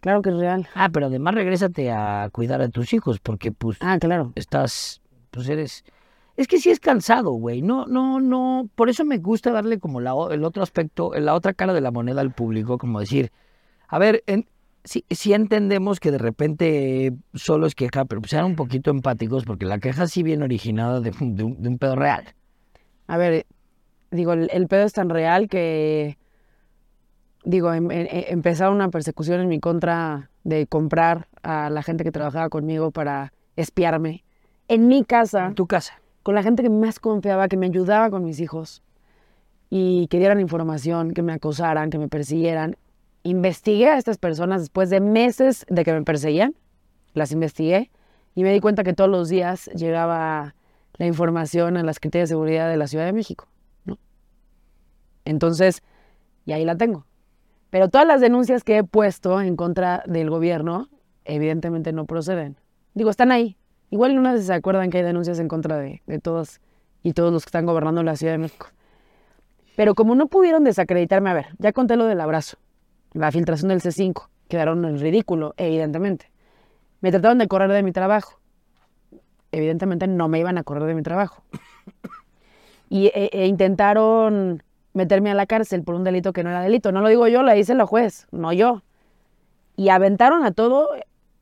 Claro 0.00 0.22
que 0.22 0.30
es 0.30 0.36
real. 0.36 0.68
Ah, 0.74 0.88
pero 0.92 1.06
además 1.06 1.34
regrésate 1.34 1.90
a 1.90 2.28
cuidar 2.32 2.60
a 2.62 2.68
tus 2.68 2.92
hijos, 2.92 3.18
porque 3.18 3.50
pues 3.52 3.78
Ah, 3.80 3.98
claro. 3.98 4.32
estás, 4.36 5.00
pues 5.30 5.48
eres... 5.48 5.84
Es 6.36 6.46
que 6.48 6.58
sí 6.58 6.70
es 6.70 6.80
cansado, 6.80 7.30
güey. 7.32 7.62
No, 7.62 7.86
no, 7.86 8.20
no. 8.20 8.68
Por 8.74 8.90
eso 8.90 9.06
me 9.06 9.16
gusta 9.16 9.52
darle 9.52 9.78
como 9.78 10.00
la, 10.02 10.12
el 10.30 10.44
otro 10.44 10.62
aspecto, 10.62 11.12
la 11.18 11.34
otra 11.34 11.54
cara 11.54 11.72
de 11.72 11.80
la 11.80 11.90
moneda 11.90 12.20
al 12.20 12.30
público, 12.34 12.76
como 12.76 13.00
decir, 13.00 13.32
a 13.88 13.98
ver, 13.98 14.22
en, 14.26 14.46
sí, 14.86 15.04
sí 15.10 15.34
entendemos 15.34 16.00
que 16.00 16.10
de 16.10 16.16
repente 16.18 17.12
solo 17.34 17.66
es 17.66 17.74
queja, 17.74 18.06
pero 18.06 18.22
pues 18.22 18.30
sean 18.30 18.46
un 18.46 18.56
poquito 18.56 18.90
empáticos, 18.90 19.44
porque 19.44 19.66
la 19.66 19.78
queja 19.78 20.06
sí 20.06 20.22
viene 20.22 20.44
originada 20.44 21.00
de, 21.00 21.12
un- 21.20 21.36
de 21.36 21.42
un, 21.44 21.60
de 21.62 21.68
un 21.68 21.76
pedo 21.78 21.94
real. 21.96 22.24
A 23.06 23.18
ver, 23.18 23.44
digo, 24.10 24.32
el, 24.32 24.48
el 24.52 24.66
pedo 24.66 24.84
es 24.86 24.92
tan 24.94 25.10
real 25.10 25.48
que, 25.48 26.16
digo, 27.44 27.72
em- 27.72 27.90
em- 27.90 28.08
em- 28.10 28.24
empezaron 28.28 28.74
una 28.74 28.88
persecución 28.90 29.40
en 29.40 29.48
mi 29.48 29.60
contra 29.60 30.30
de 30.44 30.66
comprar 30.66 31.28
a 31.42 31.70
la 31.70 31.82
gente 31.82 32.04
que 32.04 32.12
trabajaba 32.12 32.48
conmigo 32.48 32.90
para 32.90 33.32
espiarme 33.56 34.24
en 34.68 34.88
mi 34.88 35.04
casa, 35.04 35.46
En 35.46 35.54
tu 35.54 35.66
casa. 35.66 36.00
con 36.22 36.34
la 36.34 36.42
gente 36.42 36.62
que 36.62 36.70
más 36.70 36.98
confiaba, 37.00 37.48
que 37.48 37.56
me 37.56 37.66
ayudaba 37.66 38.10
con 38.10 38.24
mis 38.24 38.40
hijos 38.40 38.82
y 39.70 40.06
que 40.08 40.18
dieran 40.18 40.40
información, 40.40 41.12
que 41.12 41.22
me 41.22 41.32
acosaran, 41.32 41.90
que 41.90 41.98
me 41.98 42.08
persiguieran. 42.08 42.76
Investigué 43.26 43.88
a 43.88 43.98
estas 43.98 44.18
personas 44.18 44.60
después 44.60 44.88
de 44.88 45.00
meses 45.00 45.66
de 45.68 45.84
que 45.84 45.92
me 45.92 46.04
perseguían, 46.04 46.54
las 47.12 47.32
investigué 47.32 47.90
y 48.36 48.44
me 48.44 48.52
di 48.52 48.60
cuenta 48.60 48.84
que 48.84 48.92
todos 48.92 49.10
los 49.10 49.28
días 49.28 49.66
llegaba 49.74 50.54
la 50.94 51.06
información 51.06 51.76
a 51.76 51.82
la 51.82 51.92
Secretaría 51.92 52.22
de 52.22 52.28
Seguridad 52.28 52.70
de 52.70 52.76
la 52.76 52.86
Ciudad 52.86 53.04
de 53.04 53.12
México. 53.12 53.48
¿no? 53.84 53.98
Entonces, 55.24 55.82
y 56.44 56.52
ahí 56.52 56.64
la 56.64 56.76
tengo. 56.76 57.04
Pero 57.70 57.88
todas 57.88 58.06
las 58.06 58.20
denuncias 58.20 58.62
que 58.62 58.76
he 58.76 58.84
puesto 58.84 59.40
en 59.40 59.56
contra 59.56 60.04
del 60.06 60.30
gobierno, 60.30 60.88
evidentemente 61.24 61.92
no 61.92 62.04
proceden. 62.04 62.56
Digo, 62.94 63.10
están 63.10 63.32
ahí. 63.32 63.56
Igual 63.90 64.16
una 64.16 64.38
se 64.38 64.54
acuerdan 64.54 64.88
que 64.88 64.98
hay 64.98 65.04
denuncias 65.04 65.40
en 65.40 65.48
contra 65.48 65.78
de, 65.78 66.00
de 66.06 66.20
todos 66.20 66.60
y 67.02 67.12
todos 67.12 67.32
los 67.32 67.42
que 67.42 67.48
están 67.48 67.66
gobernando 67.66 68.04
la 68.04 68.14
Ciudad 68.14 68.34
de 68.34 68.38
México. 68.38 68.68
Pero 69.74 69.96
como 69.96 70.14
no 70.14 70.28
pudieron 70.28 70.62
desacreditarme, 70.62 71.30
a 71.30 71.34
ver, 71.34 71.46
ya 71.58 71.72
conté 71.72 71.96
lo 71.96 72.04
del 72.04 72.20
abrazo, 72.20 72.58
la 73.16 73.32
filtración 73.32 73.68
del 73.68 73.80
C5, 73.80 74.28
quedaron 74.48 74.84
en 74.84 74.98
ridículo, 74.98 75.54
evidentemente. 75.56 76.30
Me 77.00 77.10
trataron 77.10 77.38
de 77.38 77.48
correr 77.48 77.70
de 77.72 77.82
mi 77.82 77.92
trabajo. 77.92 78.38
Evidentemente 79.52 80.06
no 80.06 80.28
me 80.28 80.38
iban 80.38 80.58
a 80.58 80.62
correr 80.64 80.84
de 80.84 80.94
mi 80.94 81.02
trabajo. 81.02 81.42
Y 82.88 83.06
e- 83.06 83.30
e 83.32 83.46
intentaron 83.46 84.62
meterme 84.92 85.30
a 85.30 85.34
la 85.34 85.46
cárcel 85.46 85.82
por 85.82 85.94
un 85.94 86.04
delito 86.04 86.32
que 86.32 86.42
no 86.44 86.50
era 86.50 86.60
delito. 86.60 86.92
No 86.92 87.00
lo 87.00 87.08
digo 87.08 87.26
yo, 87.28 87.42
lo 87.42 87.52
dice 87.52 87.74
la 87.74 87.86
juez, 87.86 88.26
no 88.30 88.52
yo. 88.52 88.82
Y 89.76 89.88
aventaron 89.88 90.44
a 90.44 90.52
todo 90.52 90.88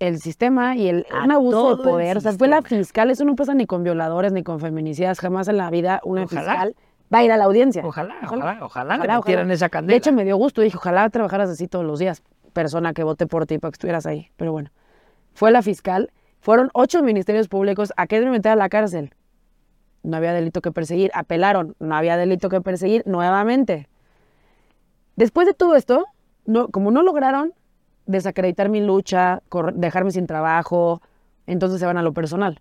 el 0.01 0.19
sistema 0.21 0.77
y 0.77 0.89
el, 0.89 1.07
un 1.23 1.31
abuso 1.31 1.77
de 1.77 1.85
poder. 1.85 2.17
O 2.17 2.21
sea, 2.21 2.33
fue 2.33 2.49
la 2.49 2.63
fiscal, 2.63 3.11
eso 3.11 3.25
no 3.25 3.37
pasa 3.37 3.55
ni 3.55 3.67
con 3.67 3.85
violadores 3.85 4.33
ni 4.33 4.43
con 4.43 4.59
feminicidas. 4.61 5.21
Jamás 5.21 5.49
en 5.49 5.57
la 5.57 5.71
vida 5.71 6.01
una 6.05 6.25
Ojalá. 6.25 6.41
fiscal 6.41 6.77
va 7.13 7.19
a 7.19 7.25
ir 7.25 7.33
a 7.33 7.37
la 7.37 7.45
audiencia. 7.45 7.83
Ojalá, 7.85 8.15
Ojalá. 8.25 8.31
ojalá, 8.31 8.65
ojalá, 8.65 8.95
Ojalá, 8.97 9.13
le 9.15 9.19
metieran 9.19 9.51
esa 9.51 9.69
candela. 9.69 9.95
De 9.95 9.99
hecho, 9.99 10.13
me 10.13 10.25
dio 10.25 10.37
gusto. 10.37 10.61
Dije, 10.63 10.77
ojalá 10.77 11.09
trabajaras 11.11 11.51
así 11.51 11.69
todos 11.69 11.85
los 11.85 11.99
días. 11.99 12.23
Persona 12.53 12.93
que 12.93 13.03
voté 13.05 13.27
por 13.27 13.47
ti 13.47 13.59
para 13.59 13.71
que 13.73 13.77
estuvieras 13.77 14.07
ahí. 14.07 14.31
Pero 14.37 14.53
bueno, 14.53 14.71
fue 15.33 15.51
la 15.51 15.63
fiscal. 15.63 16.13
Fueron 16.41 16.71
ocho 16.75 17.03
ministerios 17.03 17.49
públicos 17.49 17.93
a 17.97 18.07
quererme 18.07 18.33
meter 18.33 18.53
a 18.53 18.57
la 18.57 18.69
cárcel. 18.69 19.15
No 20.03 20.17
había 20.17 20.33
delito 20.33 20.61
que 20.61 20.71
perseguir. 20.71 21.11
Apelaron. 21.15 21.75
No 21.79 21.97
había 21.97 22.17
delito 22.17 22.49
que 22.49 22.61
perseguir 22.61 23.03
nuevamente. 23.07 23.89
Después 25.17 25.47
de 25.47 25.55
todo 25.55 25.77
esto, 25.77 26.05
no, 26.45 26.69
como 26.69 26.91
no 26.91 27.03
lograron 27.03 27.53
desacreditar 28.07 28.69
mi 28.69 28.81
lucha, 28.81 29.43
dejarme 29.75 30.11
sin 30.11 30.27
trabajo, 30.27 31.01
entonces 31.47 31.81
se 31.81 31.87
van 31.87 31.97
a 31.97 32.03
lo 32.03 32.13
personal. 32.13 32.61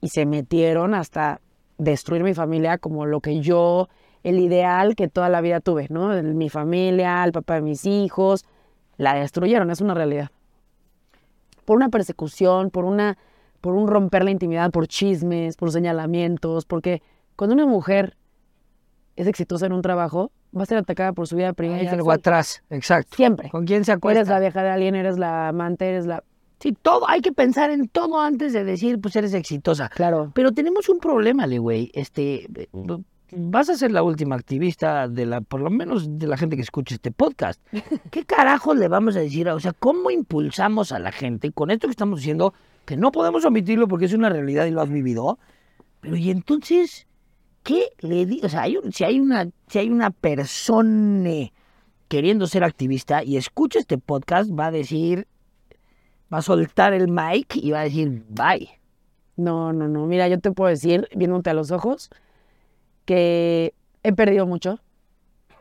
Y 0.00 0.08
se 0.08 0.24
metieron 0.24 0.94
hasta 0.94 1.40
destruir 1.80 2.22
mi 2.22 2.34
familia 2.34 2.78
como 2.78 3.06
lo 3.06 3.20
que 3.20 3.40
yo, 3.40 3.88
el 4.22 4.38
ideal 4.38 4.94
que 4.94 5.08
toda 5.08 5.28
la 5.28 5.40
vida 5.40 5.60
tuve, 5.60 5.86
¿no? 5.88 6.22
Mi 6.22 6.48
familia, 6.48 7.24
el 7.24 7.32
papá 7.32 7.54
de 7.54 7.62
mis 7.62 7.86
hijos, 7.86 8.44
la 8.96 9.14
destruyeron, 9.14 9.70
es 9.70 9.80
una 9.80 9.94
realidad. 9.94 10.30
Por 11.64 11.76
una 11.76 11.88
persecución, 11.88 12.70
por 12.70 12.84
una, 12.84 13.16
por 13.60 13.74
un 13.74 13.88
romper 13.88 14.24
la 14.24 14.30
intimidad, 14.30 14.70
por 14.70 14.88
chismes, 14.88 15.56
por 15.56 15.72
señalamientos, 15.72 16.66
porque 16.66 17.02
cuando 17.36 17.54
una 17.54 17.66
mujer 17.66 18.16
es 19.16 19.26
exitosa 19.26 19.66
en 19.66 19.72
un 19.72 19.82
trabajo, 19.82 20.30
va 20.56 20.64
a 20.64 20.66
ser 20.66 20.78
atacada 20.78 21.12
por 21.12 21.26
su 21.26 21.36
vida 21.36 21.52
privada. 21.52 21.80
Hay 21.80 21.86
algo 21.86 22.12
atrás, 22.12 22.62
exacto. 22.68 23.16
Siempre. 23.16 23.48
¿Con 23.50 23.64
quién 23.64 23.84
se 23.84 23.92
acuesta? 23.92 24.20
Eres 24.20 24.28
la 24.28 24.40
vieja 24.40 24.62
de 24.62 24.70
alguien, 24.70 24.94
eres 24.94 25.18
la 25.18 25.48
amante, 25.48 25.88
eres 25.88 26.06
la... 26.06 26.24
Sí, 26.60 26.76
todo, 26.80 27.08
hay 27.08 27.20
que 27.22 27.32
pensar 27.32 27.70
en 27.70 27.88
todo 27.88 28.20
antes 28.20 28.52
de 28.52 28.64
decir, 28.64 29.00
pues 29.00 29.16
eres 29.16 29.32
exitosa. 29.34 29.88
Claro. 29.88 30.30
Pero 30.34 30.52
tenemos 30.52 30.88
un 30.90 30.98
problema, 30.98 31.46
le 31.46 31.58
güey. 31.58 31.90
Este, 31.94 32.46
eh, 32.54 32.68
vas 33.32 33.70
a 33.70 33.76
ser 33.76 33.92
la 33.92 34.02
última 34.02 34.34
activista 34.36 35.08
de 35.08 35.24
la, 35.24 35.40
por 35.40 35.60
lo 35.60 35.70
menos 35.70 36.18
de 36.18 36.26
la 36.26 36.36
gente 36.36 36.56
que 36.56 36.62
escucha 36.62 36.94
este 36.94 37.12
podcast. 37.12 37.60
¿Qué 38.10 38.24
carajo 38.24 38.74
le 38.74 38.88
vamos 38.88 39.16
a 39.16 39.20
decir? 39.20 39.48
O 39.48 39.58
sea, 39.58 39.72
¿cómo 39.72 40.10
impulsamos 40.10 40.92
a 40.92 40.98
la 40.98 41.12
gente 41.12 41.50
con 41.50 41.70
esto 41.70 41.86
que 41.86 41.92
estamos 41.92 42.18
diciendo? 42.20 42.52
Que 42.84 42.96
no 42.96 43.10
podemos 43.10 43.44
omitirlo 43.44 43.88
porque 43.88 44.04
es 44.04 44.12
una 44.12 44.28
realidad 44.28 44.66
y 44.66 44.70
lo 44.70 44.82
has 44.82 44.90
vivido. 44.90 45.38
Pero 46.00 46.16
y 46.16 46.30
entonces, 46.30 47.06
¿qué 47.62 47.84
le 48.00 48.26
di? 48.26 48.40
O 48.42 48.48
sea, 48.50 48.62
hay 48.62 48.76
un- 48.76 48.92
si 48.92 49.04
hay 49.04 49.18
una, 49.18 49.48
si 49.68 49.78
hay 49.78 49.88
una 49.90 50.10
persona 50.10 51.50
queriendo 52.08 52.46
ser 52.46 52.64
activista 52.64 53.22
y 53.24 53.36
escucha 53.36 53.78
este 53.78 53.96
podcast, 53.96 54.50
va 54.50 54.66
a 54.66 54.70
decir, 54.70 55.26
va 56.32 56.38
a 56.38 56.42
soltar 56.42 56.92
el 56.92 57.08
mic 57.08 57.56
y 57.56 57.70
va 57.72 57.80
a 57.80 57.84
decir, 57.84 58.24
bye. 58.28 58.68
No, 59.36 59.72
no, 59.72 59.88
no. 59.88 60.06
Mira, 60.06 60.28
yo 60.28 60.38
te 60.38 60.52
puedo 60.52 60.68
decir, 60.68 61.08
viéndote 61.14 61.50
a 61.50 61.54
los 61.54 61.70
ojos, 61.70 62.10
que 63.04 63.74
he 64.02 64.12
perdido 64.12 64.46
mucho, 64.46 64.80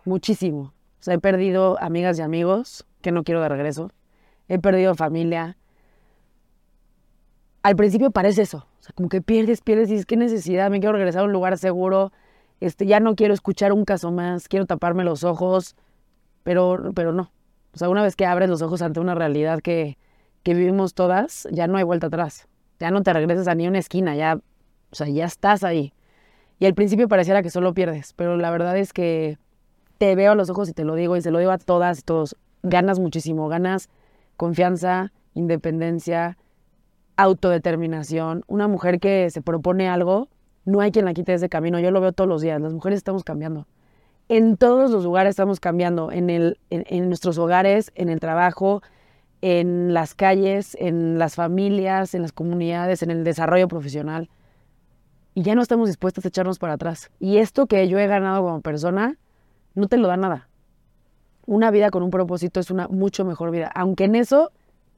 muchísimo. 0.06 0.74
O 1.00 1.04
sea, 1.04 1.14
he 1.14 1.20
perdido 1.20 1.82
amigas 1.82 2.20
y 2.20 2.22
amigos 2.22 2.86
que 3.02 3.12
no 3.12 3.24
quiero 3.24 3.42
de 3.42 3.50
regreso. 3.50 3.92
He 4.50 4.60
perdido 4.60 4.96
familia. 4.96 5.58
Al 7.64 7.76
principio 7.76 8.12
parece 8.12 8.42
eso. 8.42 8.68
O 8.80 8.84
sea, 8.84 8.94
como 8.94 9.10
que 9.10 9.22
pierdes, 9.22 9.62
pierdes 9.62 9.90
y 9.90 9.94
dices, 9.94 10.06
qué 10.06 10.18
necesidad, 10.18 10.70
me 10.70 10.80
quiero 10.80 10.94
regresar 10.94 11.22
a 11.22 11.26
un 11.26 11.32
lugar 11.32 11.58
seguro. 11.58 12.12
este, 12.60 12.86
ya 12.86 13.00
no 13.00 13.16
quiero 13.16 13.34
escuchar 13.34 13.72
un 13.72 13.86
caso 13.86 14.12
más, 14.12 14.48
quiero 14.50 14.66
taparme 14.66 15.04
los 15.06 15.24
ojos, 15.24 15.76
pero, 16.44 16.92
pero 16.94 17.14
no. 17.14 17.32
O 17.74 17.78
sea, 17.78 17.90
una 17.90 18.04
vez 18.04 18.16
que 18.16 18.26
abres 18.26 18.50
los 18.50 18.62
ojos 18.62 18.82
ante 18.82 19.00
una 19.00 19.16
realidad 19.16 19.62
que, 19.62 19.98
que 20.44 20.54
vivimos 20.54 20.94
todas, 20.94 21.48
ya 21.52 21.68
no 21.68 21.78
hay 21.78 21.84
vuelta 21.84 22.08
atrás. 22.08 22.48
Ya 22.80 22.92
no 22.92 23.04
te 23.04 23.12
regresas 23.14 23.48
a 23.48 23.56
ni 23.56 23.68
una 23.68 23.80
esquina, 23.80 24.16
ya, 24.16 24.40
o 24.92 24.96
sea, 24.96 25.08
ya 25.08 25.26
estás 25.26 25.64
ahí. 25.64 25.94
Y 26.60 26.66
al 26.66 26.74
principio 26.74 27.08
pareciera 27.08 27.42
que 27.42 27.50
solo 27.50 27.74
pierdes, 27.74 28.14
pero 28.14 28.38
la 28.38 28.52
verdad 28.52 28.78
es 28.78 28.94
que 28.94 29.38
te 29.98 30.16
veo 30.16 30.32
a 30.32 30.36
los 30.36 30.50
ojos 30.50 30.70
y 30.70 30.74
te 30.74 30.86
lo 30.86 30.96
digo, 30.96 31.18
y 31.18 31.22
se 31.22 31.32
lo 31.32 31.40
digo 31.40 31.52
a 31.52 31.58
todas 31.58 32.00
y 32.00 32.02
todos, 32.02 32.36
ganas 32.64 33.00
muchísimo, 33.00 33.48
ganas 33.50 33.90
confianza, 34.38 35.12
independencia, 35.34 36.38
autodeterminación. 37.18 38.44
Una 38.48 38.70
mujer 38.70 39.02
que 39.02 39.30
se 39.30 39.42
propone 39.42 39.90
algo, 39.90 40.30
no 40.64 40.80
hay 40.80 40.92
quien 40.92 41.04
la 41.04 41.14
quite 41.14 41.34
de 41.34 41.36
ese 41.36 41.50
camino. 41.50 41.80
Yo 41.80 41.92
lo 41.92 42.00
veo 42.00 42.14
todos 42.14 42.30
los 42.30 42.42
días. 42.42 42.62
Las 42.62 42.74
mujeres 42.74 42.98
estamos 42.98 43.26
cambiando. 43.26 43.68
En 44.30 44.56
todos 44.56 44.92
los 44.92 45.04
lugares 45.04 45.32
estamos 45.32 45.60
cambiando. 45.60 46.12
En, 46.12 46.30
el, 46.30 46.58
en, 46.70 47.08
nuestros 47.08 47.38
hogares, 47.38 47.92
en 47.96 48.08
el 48.08 48.22
trabajo, 48.22 48.82
en 49.42 49.94
las 49.94 50.16
calles, 50.16 50.76
en 50.80 51.18
las 51.18 51.36
familias, 51.36 52.14
en 52.14 52.22
las 52.22 52.32
comunidades, 52.32 53.04
en 53.04 53.12
el 53.12 53.24
desarrollo 53.24 53.68
profesional. 53.68 54.30
Y 55.34 55.44
ya 55.44 55.56
no 55.56 55.62
estamos 55.62 55.88
dispuestas 55.88 56.26
a 56.26 56.28
echarnos 56.28 56.60
para 56.60 56.74
atrás. 56.74 57.12
Y 57.20 57.38
esto 57.38 57.68
que 57.68 57.88
yo 57.88 58.00
he 58.00 58.08
ganado 58.08 58.44
como 58.44 58.62
persona, 58.62 59.18
no 59.76 59.88
te 59.88 59.98
lo 59.98 60.08
da 60.08 60.18
nada. 60.18 60.50
Una 61.46 61.72
vida 61.72 61.90
con 61.90 62.04
un 62.04 62.10
propósito 62.10 62.60
es 62.60 62.72
una 62.72 62.88
mucho 62.88 63.26
mejor 63.26 63.52
vida. 63.52 63.72
Aunque 63.74 64.06
en 64.06 64.16
eso 64.16 64.52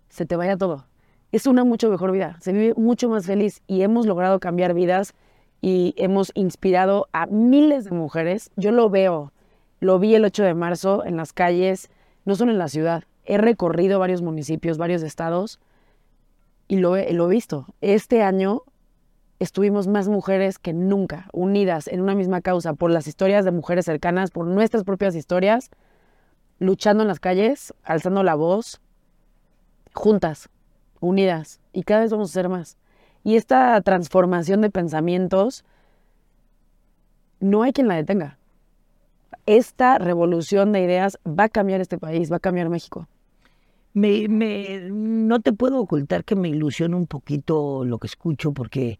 se 0.09 0.25
te 0.25 0.35
vaya 0.35 0.57
todo 0.57 0.85
es 1.31 1.47
una 1.47 1.63
mucho 1.63 1.89
mejor 1.89 2.11
vida, 2.11 2.37
se 2.41 2.51
vive 2.51 2.73
mucho 2.75 3.09
más 3.09 3.25
feliz 3.25 3.61
y 3.67 3.81
hemos 3.81 4.05
logrado 4.05 4.39
cambiar 4.39 4.73
vidas 4.73 5.13
y 5.61 5.93
hemos 5.97 6.31
inspirado 6.35 7.07
a 7.13 7.25
miles 7.27 7.85
de 7.85 7.91
mujeres. 7.91 8.51
Yo 8.57 8.71
lo 8.71 8.89
veo, 8.89 9.31
lo 9.79 9.99
vi 9.99 10.15
el 10.15 10.25
8 10.25 10.43
de 10.43 10.53
marzo 10.53 11.05
en 11.05 11.17
las 11.17 11.33
calles, 11.33 11.89
no 12.25 12.35
solo 12.35 12.51
en 12.51 12.57
la 12.57 12.67
ciudad, 12.67 13.03
he 13.31 13.37
recorrido 13.37 13.97
varios 13.97 14.21
municipios, 14.21 14.77
varios 14.77 15.03
estados 15.03 15.57
y 16.67 16.79
lo 16.79 16.97
he, 16.97 17.15
visto. 17.29 17.65
Este 17.79 18.23
año 18.23 18.63
estuvimos 19.39 19.87
más 19.87 20.09
mujeres 20.09 20.59
que 20.59 20.73
nunca, 20.73 21.29
unidas 21.31 21.87
en 21.87 22.01
una 22.01 22.13
misma 22.13 22.41
causa, 22.41 22.73
por 22.73 22.91
las 22.91 23.07
historias 23.07 23.45
de 23.45 23.51
mujeres 23.51 23.85
cercanas, 23.85 24.31
por 24.31 24.47
nuestras 24.47 24.83
propias 24.83 25.15
historias, 25.15 25.69
luchando 26.59 27.03
en 27.03 27.07
las 27.07 27.21
calles, 27.21 27.73
alzando 27.83 28.21
la 28.23 28.35
voz, 28.35 28.81
juntas, 29.93 30.49
unidas 30.99 31.61
y 31.71 31.83
cada 31.83 32.01
vez 32.01 32.11
vamos 32.11 32.31
a 32.31 32.33
ser 32.33 32.49
más. 32.49 32.75
Y 33.23 33.37
esta 33.37 33.79
transformación 33.79 34.59
de 34.59 34.71
pensamientos, 34.71 35.63
no 37.39 37.63
hay 37.63 37.71
quien 37.71 37.87
la 37.87 37.95
detenga. 37.95 38.37
Esta 39.45 39.99
revolución 39.99 40.73
de 40.73 40.81
ideas 40.81 41.17
va 41.25 41.45
a 41.45 41.49
cambiar 41.49 41.79
este 41.79 41.97
país, 41.97 42.29
va 42.29 42.35
a 42.35 42.41
cambiar 42.41 42.67
México. 42.67 43.07
Me, 43.93 44.27
me, 44.29 44.89
no 44.89 45.41
te 45.41 45.51
puedo 45.51 45.79
ocultar 45.79 46.23
que 46.23 46.35
me 46.35 46.49
ilusiona 46.49 46.95
un 46.95 47.07
poquito 47.07 47.83
lo 47.83 47.99
que 47.99 48.07
escucho 48.07 48.53
porque, 48.53 48.99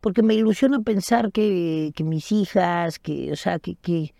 porque 0.00 0.22
me 0.22 0.34
ilusiona 0.34 0.80
pensar 0.80 1.30
que, 1.30 1.92
que 1.94 2.04
mis 2.04 2.32
hijas, 2.32 2.98
que, 2.98 3.32
o 3.32 3.36
sea, 3.36 3.58
que, 3.58 3.74
que, 3.76 4.14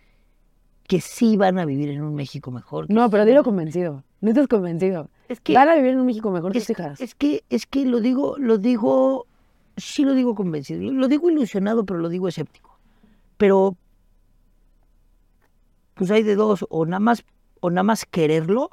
que 0.87 1.01
sí 1.01 1.37
van 1.37 1.59
a 1.59 1.65
vivir 1.65 1.89
en 1.91 2.03
un 2.03 2.15
México 2.15 2.51
mejor. 2.51 2.91
No, 2.91 3.09
pero 3.09 3.25
dilo 3.25 3.43
convencido. 3.45 4.05
No 4.21 4.29
estás 4.29 4.49
convencido. 4.49 5.09
Es 5.29 5.41
que, 5.41 5.55
Van 5.55 5.69
a 5.69 5.77
vivir 5.77 5.93
en 5.93 6.01
un 6.01 6.07
México 6.07 6.31
mejor 6.31 6.55
es, 6.57 6.65
tus 6.67 6.71
hijas. 6.71 7.01
Es 7.01 7.15
que, 7.15 7.45
es 7.49 7.65
que 7.65 7.87
lo 7.87 8.01
digo, 8.01 8.37
lo 8.39 8.59
digo, 8.59 9.27
sí 9.77 10.05
lo 10.05 10.15
digo 10.15 10.35
convencido. 10.35 10.93
Lo 10.93 11.09
digo 11.09 11.31
ilusionado, 11.31 11.87
pero 11.87 12.01
lo 12.01 12.09
digo 12.09 12.29
escéptico. 12.29 12.79
Pero, 13.37 13.77
pues 15.95 16.11
hay 16.11 16.23
de 16.23 16.35
dos, 16.35 16.67
o 16.69 16.85
nada 16.85 17.01
más, 17.01 17.25
o 17.61 17.71
nada 17.71 17.85
más 17.85 18.05
quererlo, 18.05 18.71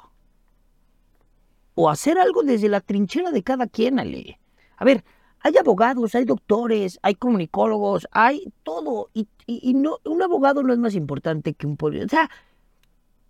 o 1.80 1.88
hacer 1.88 2.18
algo 2.18 2.42
desde 2.42 2.68
la 2.68 2.80
trinchera 2.80 3.30
de 3.30 3.44
cada 3.44 3.68
quien, 3.68 4.00
Ale. 4.00 4.40
A 4.78 4.84
ver, 4.84 5.04
hay 5.38 5.56
abogados, 5.58 6.12
hay 6.16 6.24
doctores, 6.24 6.98
hay 7.02 7.14
comunicólogos, 7.14 8.08
hay 8.10 8.52
todo. 8.64 9.10
Y, 9.14 9.28
no, 9.74 9.98
un 10.04 10.20
abogado 10.20 10.64
no 10.64 10.72
es 10.72 10.78
más 10.80 10.96
importante 10.96 11.54
que 11.54 11.68
un 11.68 11.76
policía. 11.76 12.06
O 12.06 12.08
sea, 12.08 12.30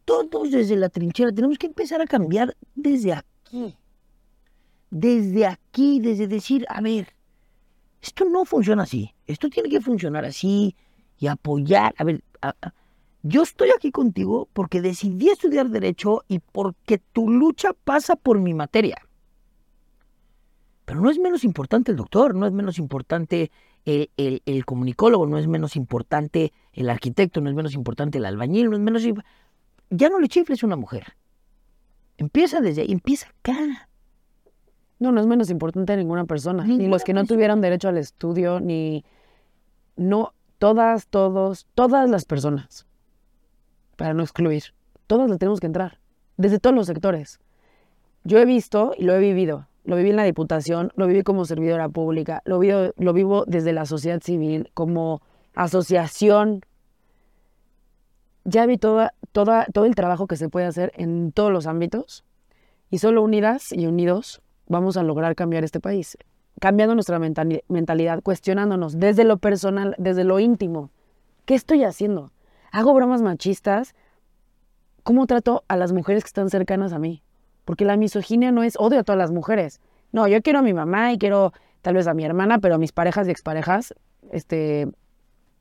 todos 0.07 0.51
desde 0.51 0.76
la 0.76 0.88
trinchera 0.88 1.30
tenemos 1.30 1.59
que 1.59 1.66
empezar 1.66 2.01
a 2.01 2.07
cambiar 2.07 2.57
desde 2.74 3.12
aquí. 3.12 3.76
Desde 4.88 5.44
aquí, 5.44 6.01
desde 6.01 6.26
decir, 6.26 6.64
a 6.70 6.80
ver, 6.80 7.09
esto 8.01 8.24
no 8.24 8.46
funciona 8.46 8.84
así, 8.84 9.14
esto 9.26 9.51
tiene 9.51 9.68
que 9.68 9.82
funcionar 9.82 10.24
así 10.24 10.74
y 11.18 11.26
apoyar. 11.26 11.94
A 11.99 12.05
ver, 12.05 12.24
yo 13.29 13.43
estoy 13.43 13.70
aquí 13.76 13.91
contigo 13.91 14.49
porque 14.53 14.81
decidí 14.81 15.29
estudiar 15.29 15.68
derecho 15.68 16.24
y 16.29 16.39
porque 16.39 16.99
tu 16.99 17.31
lucha 17.31 17.72
pasa 17.85 18.16
por 18.16 18.39
mi 18.39 18.55
materia. 18.55 18.97
Pero 20.85 21.01
no 21.01 21.11
es 21.11 21.18
menos 21.18 21.45
importante 21.45 21.91
el 21.91 21.99
doctor, 21.99 22.35
no 22.35 22.47
es 22.47 22.53
menos 22.53 22.79
importante 22.79 23.51
el, 23.85 24.11
el 24.16 24.64
comunicólogo, 24.64 25.26
no 25.26 25.39
es 25.39 25.47
menos 25.47 25.76
importante 25.76 26.53
el 26.72 26.89
arquitecto, 26.89 27.41
no 27.41 27.51
es 27.51 27.57
menos 27.57 27.74
importante 27.74 28.18
el 28.18 28.24
albañil, 28.24 28.70
no 28.70 28.76
es 28.76 28.83
menos 28.83 29.03
ya 29.91 30.09
no 30.09 30.18
le 30.18 30.29
chifles 30.29 30.62
a 30.62 30.66
una 30.66 30.76
mujer. 30.76 31.14
Empieza 32.16 32.61
desde 32.61 32.83
ahí, 32.83 32.93
empieza 32.93 33.29
acá. 33.29 33.89
No, 34.99 35.12
no 35.12 35.20
es 35.20 35.26
menos 35.26 35.51
importante 35.51 35.97
ninguna 35.97 36.24
persona, 36.24 36.64
ni 36.64 36.89
los 36.89 37.05
que 37.05 37.12
no 37.12 37.24
tuvieron 37.24 37.61
derecho 37.61 37.89
al 37.89 37.99
estudio, 37.99 38.59
ni 38.59 39.05
no 39.97 40.33
todas, 40.59 41.07
todos, 41.07 41.66
todas 41.74 42.11
las 42.11 42.24
personas, 42.24 42.88
para 43.99 44.14
no 44.14 44.22
excluir, 44.22 44.62
todas 45.09 45.28
le 45.28 45.36
tenemos 45.36 45.59
que 45.59 45.66
entrar, 45.66 45.99
desde 46.36 46.61
todos 46.61 46.74
los 46.74 46.86
sectores. 46.86 47.40
Yo 48.22 48.38
he 48.38 48.44
visto 48.44 48.92
y 48.96 49.03
lo 49.05 49.14
he 49.14 49.18
vivido, 49.18 49.66
lo 49.84 49.96
viví 49.96 50.11
en 50.11 50.16
la 50.16 50.22
Diputación, 50.22 50.92
lo 50.94 51.09
viví 51.09 51.24
como 51.24 51.44
servidora 51.44 51.88
pública, 51.88 52.40
lo 52.44 52.61
vivo, 52.61 52.92
lo 52.96 53.12
vivo 53.12 53.44
desde 53.46 53.72
la 53.72 53.86
sociedad 53.86 54.20
civil, 54.22 54.70
como 54.72 55.20
asociación 55.55 56.62
ya 58.44 58.64
vi 58.66 58.78
toda, 58.78 59.14
toda, 59.32 59.66
todo 59.74 59.84
el 59.84 59.96
trabajo 59.96 60.26
que 60.26 60.36
se 60.36 60.49
puede 60.49 60.66
hacer 60.66 60.92
en 60.94 61.32
todos 61.32 61.53
los 61.53 61.66
ámbitos 61.66 62.24
y 62.90 62.99
solo 62.99 63.22
unidas 63.22 63.72
y 63.72 63.86
unidos 63.86 64.40
vamos 64.68 64.96
a 64.96 65.03
lograr 65.03 65.34
cambiar 65.34 65.64
este 65.64 65.80
país. 65.80 66.16
Cambiando 66.61 66.94
nuestra 66.94 67.18
mentalidad, 67.18 68.22
cuestionándonos 68.22 68.99
desde 68.99 69.24
lo 69.24 69.38
personal, 69.38 69.94
desde 69.99 70.24
lo 70.24 70.38
íntimo. 70.38 70.90
¿Qué 71.44 71.55
estoy 71.55 71.84
haciendo? 71.84 72.30
¿Hago 72.71 72.95
bromas 72.95 73.23
machistas? 73.23 73.95
¿Cómo 75.03 75.27
trato 75.27 75.64
a 75.69 75.77
las 75.77 75.93
mujeres 75.93 76.23
que 76.23 76.29
están 76.29 76.51
cercanas 76.51 76.93
a 76.93 76.99
mí? 76.99 77.23
Porque 77.64 77.85
la 77.85 77.97
misoginia 77.97 78.53
no 78.53 78.62
es 78.62 78.77
odio 78.79 79.01
a 79.01 79.05
todas 79.05 79.19
las 79.19 79.31
mujeres. 79.31 79.81
No, 80.12 80.29
yo 80.29 80.43
quiero 80.43 80.59
a 80.59 80.62
mi 80.62 80.75
mamá 80.75 81.12
y 81.12 81.19
quiero 81.19 81.53
tal 81.83 81.95
vez 81.95 82.07
a 82.07 82.14
mi 82.14 82.25
hermana, 82.25 82.59
pero 82.59 82.75
a 82.75 82.79
mis 82.79 82.93
parejas 82.93 83.29
y 83.29 83.31
exparejas, 83.31 83.95
este, 84.33 84.89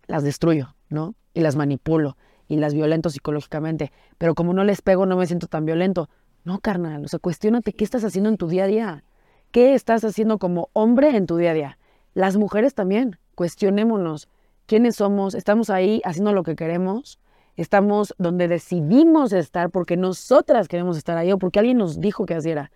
las 0.07 0.23
destruyo, 0.23 0.75
¿no? 0.89 1.15
Y 1.33 1.41
las 1.41 1.55
manipulo 1.55 2.17
y 2.47 2.57
las 2.57 2.73
violento 2.73 3.09
psicológicamente, 3.09 3.91
pero 4.17 4.35
como 4.35 4.53
no 4.53 4.63
les 4.63 4.81
pego 4.81 5.05
no 5.05 5.17
me 5.17 5.27
siento 5.27 5.47
tan 5.47 5.65
violento. 5.65 6.09
No, 6.43 6.59
carnal, 6.59 7.03
o 7.03 7.07
sea, 7.07 7.19
cuestionate 7.19 7.73
qué 7.73 7.83
estás 7.83 8.03
haciendo 8.05 8.29
en 8.29 8.37
tu 8.37 8.47
día 8.47 8.63
a 8.63 8.67
día. 8.67 9.03
¿Qué 9.51 9.73
estás 9.73 10.03
haciendo 10.03 10.39
como 10.39 10.69
hombre 10.73 11.15
en 11.15 11.25
tu 11.25 11.37
día 11.37 11.51
a 11.51 11.53
día? 11.53 11.79
Las 12.13 12.37
mujeres 12.37 12.73
también, 12.73 13.17
cuestionémonos 13.35 14.29
quiénes 14.67 14.97
somos, 14.97 15.33
estamos 15.33 15.71
ahí 15.71 16.01
haciendo 16.05 16.33
lo 16.33 16.43
que 16.43 16.55
queremos, 16.55 17.19
estamos 17.55 18.13
donde 18.19 18.47
decidimos 18.47 19.33
estar 19.33 19.71
porque 19.71 19.97
nosotras 19.97 20.67
queremos 20.67 20.97
estar 20.97 21.17
ahí 21.17 21.31
o 21.31 21.39
porque 21.39 21.57
alguien 21.57 21.77
nos 21.77 21.99
dijo 21.99 22.27
que 22.27 22.35
así 22.35 22.51
era. 22.51 22.71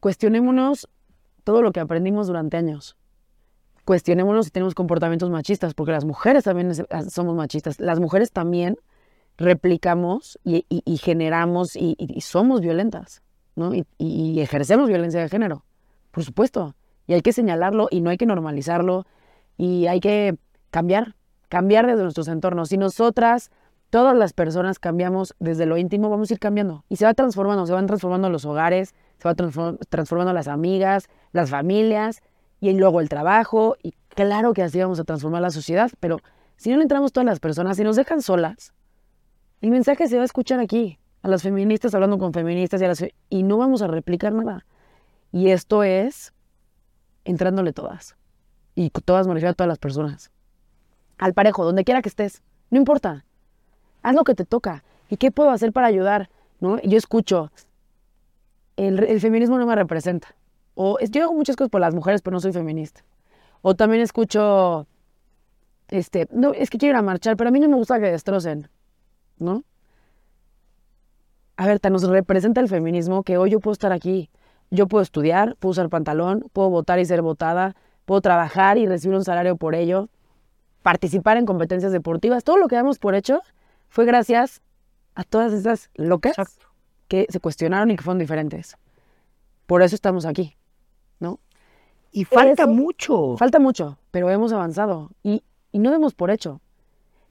Cuestionémonos 0.00 0.88
todo 1.44 1.60
lo 1.60 1.72
que 1.72 1.80
aprendimos 1.80 2.26
durante 2.26 2.56
años 2.56 2.96
cuestionémonos 3.86 4.46
si 4.46 4.50
tenemos 4.50 4.74
comportamientos 4.74 5.30
machistas, 5.30 5.72
porque 5.72 5.92
las 5.92 6.04
mujeres 6.04 6.44
también 6.44 6.72
ah, 6.90 7.02
somos 7.04 7.36
machistas. 7.36 7.80
Las 7.80 8.00
mujeres 8.00 8.32
también 8.32 8.76
replicamos 9.38 10.38
y, 10.44 10.64
generamos 10.98 11.76
y, 11.76 11.96
somos 12.20 12.60
violentas, 12.60 13.22
¿no? 13.54 13.72
Y, 13.96 14.40
ejercemos 14.40 14.88
violencia 14.88 15.20
de 15.20 15.28
género, 15.28 15.64
por 16.10 16.24
supuesto. 16.24 16.74
Y 17.06 17.14
hay 17.14 17.22
que 17.22 17.32
señalarlo 17.32 17.86
y 17.90 18.00
no 18.00 18.10
hay 18.10 18.16
que 18.16 18.26
normalizarlo 18.26 19.06
y 19.56 19.86
hay 19.86 20.00
que 20.00 20.36
cambiar, 20.70 21.16
cambiar 21.48 21.86
desde 21.86 22.02
nuestros 22.02 22.28
entornos. 22.28 22.68
Si 22.68 22.76
nosotras, 22.76 23.50
todas 23.90 24.16
las 24.16 24.32
personas 24.32 24.78
cambiamos 24.78 25.34
desde 25.38 25.66
lo 25.66 25.76
íntimo, 25.76 26.10
vamos 26.10 26.30
a 26.30 26.34
ir 26.34 26.40
cambiando. 26.40 26.84
Y 26.88 26.96
se 26.96 27.04
va 27.04 27.14
transformando, 27.14 27.66
se 27.66 27.72
van 27.72 27.86
transformando 27.86 28.30
los 28.30 28.44
hogares, 28.44 28.94
se 29.18 29.28
va 29.28 29.34
transformando 29.34 30.32
las 30.32 30.48
amigas, 30.48 31.08
las 31.32 31.50
familias, 31.50 32.22
y 32.60 32.72
luego 32.72 33.00
el 33.00 33.08
trabajo, 33.08 33.76
y 33.82 33.92
claro 34.08 34.52
que 34.52 34.62
así 34.62 34.78
vamos 34.80 34.98
a 35.00 35.04
transformar 35.04 35.42
la 35.42 35.50
sociedad, 35.50 35.90
pero 36.00 36.18
si 36.56 36.70
no 36.70 36.76
le 36.76 36.82
entramos 36.82 37.12
todas 37.12 37.26
las 37.26 37.40
personas, 37.40 37.76
si 37.76 37.84
nos 37.84 37.96
dejan 37.96 38.22
solas, 38.22 38.72
el 39.60 39.70
mensaje 39.70 40.08
se 40.08 40.16
va 40.16 40.22
a 40.22 40.24
escuchar 40.24 40.60
aquí, 40.60 40.98
a 41.22 41.28
las 41.28 41.42
feministas 41.42 41.94
hablando 41.94 42.18
con 42.18 42.32
feministas 42.32 42.80
y, 42.80 43.38
y 43.38 43.42
no 43.42 43.58
vamos 43.58 43.82
a 43.82 43.86
replicar 43.86 44.32
nada. 44.32 44.64
Y 45.32 45.50
esto 45.50 45.82
es 45.82 46.32
entrándole 47.24 47.72
todas. 47.72 48.16
Y 48.74 48.90
todas 48.90 49.26
me 49.26 49.34
refiero 49.34 49.50
a 49.50 49.54
todas 49.54 49.68
las 49.68 49.78
personas. 49.78 50.30
Al 51.18 51.34
parejo, 51.34 51.64
donde 51.64 51.84
quiera 51.84 52.02
que 52.02 52.08
estés. 52.08 52.42
No 52.70 52.78
importa. 52.78 53.24
Haz 54.02 54.14
lo 54.14 54.24
que 54.24 54.34
te 54.34 54.44
toca. 54.44 54.84
¿Y 55.08 55.16
qué 55.16 55.30
puedo 55.30 55.50
hacer 55.50 55.72
para 55.72 55.86
ayudar? 55.86 56.30
¿No? 56.60 56.80
Yo 56.82 56.96
escucho, 56.96 57.50
el, 58.76 59.20
feminismo 59.20 59.58
no 59.58 59.66
me 59.66 59.74
representa. 59.74 60.34
O 60.74 60.98
yo 61.00 61.24
hago 61.24 61.34
muchas 61.34 61.56
cosas 61.56 61.70
por 61.70 61.80
las 61.80 61.94
mujeres, 61.94 62.22
pero 62.22 62.34
no 62.34 62.40
soy 62.40 62.52
feminista. 62.52 63.02
O 63.62 63.74
también 63.74 64.02
escucho, 64.02 64.86
este, 65.88 66.28
no, 66.30 66.52
es 66.52 66.70
que 66.70 66.78
quiero 66.78 66.94
ir 66.94 66.98
a 66.98 67.02
marchar, 67.02 67.36
pero 67.36 67.48
a 67.48 67.50
mí 67.50 67.60
no 67.60 67.68
me 67.68 67.76
gusta 67.76 67.98
que 67.98 68.06
destrocen, 68.10 68.68
¿no? 69.38 69.64
A 71.56 71.66
ver, 71.66 71.80
nos 71.90 72.02
representa 72.02 72.60
el 72.60 72.68
feminismo 72.68 73.22
que 73.22 73.38
hoy 73.38 73.50
yo 73.50 73.60
puedo 73.60 73.72
estar 73.72 73.92
aquí. 73.92 74.28
Yo 74.70 74.88
puedo 74.88 75.02
estudiar, 75.02 75.56
puedo 75.56 75.70
usar 75.70 75.88
pantalón, 75.88 76.44
puedo 76.52 76.68
votar 76.68 76.98
y 76.98 77.04
ser 77.06 77.22
votada, 77.22 77.76
puedo 78.04 78.20
trabajar 78.20 78.76
y 78.78 78.86
recibir 78.86 79.16
un 79.16 79.24
salario 79.24 79.56
por 79.56 79.74
ello, 79.74 80.10
participar 80.86 81.36
en 81.36 81.46
competencias 81.46 81.90
deportivas. 81.90 82.44
Todo 82.44 82.58
lo 82.58 82.68
que 82.68 82.76
damos 82.76 83.00
por 83.00 83.16
hecho 83.16 83.40
fue 83.88 84.04
gracias 84.04 84.62
a 85.16 85.24
todas 85.24 85.52
esas 85.52 85.90
locas 85.96 86.38
Exacto. 86.38 86.66
que 87.08 87.26
se 87.28 87.40
cuestionaron 87.40 87.90
y 87.90 87.96
que 87.96 88.04
fueron 88.04 88.20
diferentes. 88.20 88.76
Por 89.66 89.82
eso 89.82 89.96
estamos 89.96 90.24
aquí, 90.26 90.56
¿no? 91.18 91.40
Y 92.12 92.22
falta 92.22 92.62
Eso- 92.62 92.72
mucho. 92.72 93.36
Falta 93.36 93.58
mucho, 93.58 93.98
pero 94.12 94.30
hemos 94.30 94.52
avanzado 94.52 95.10
y, 95.24 95.42
y 95.72 95.80
no 95.80 95.90
demos 95.90 96.14
por 96.14 96.30
hecho. 96.30 96.60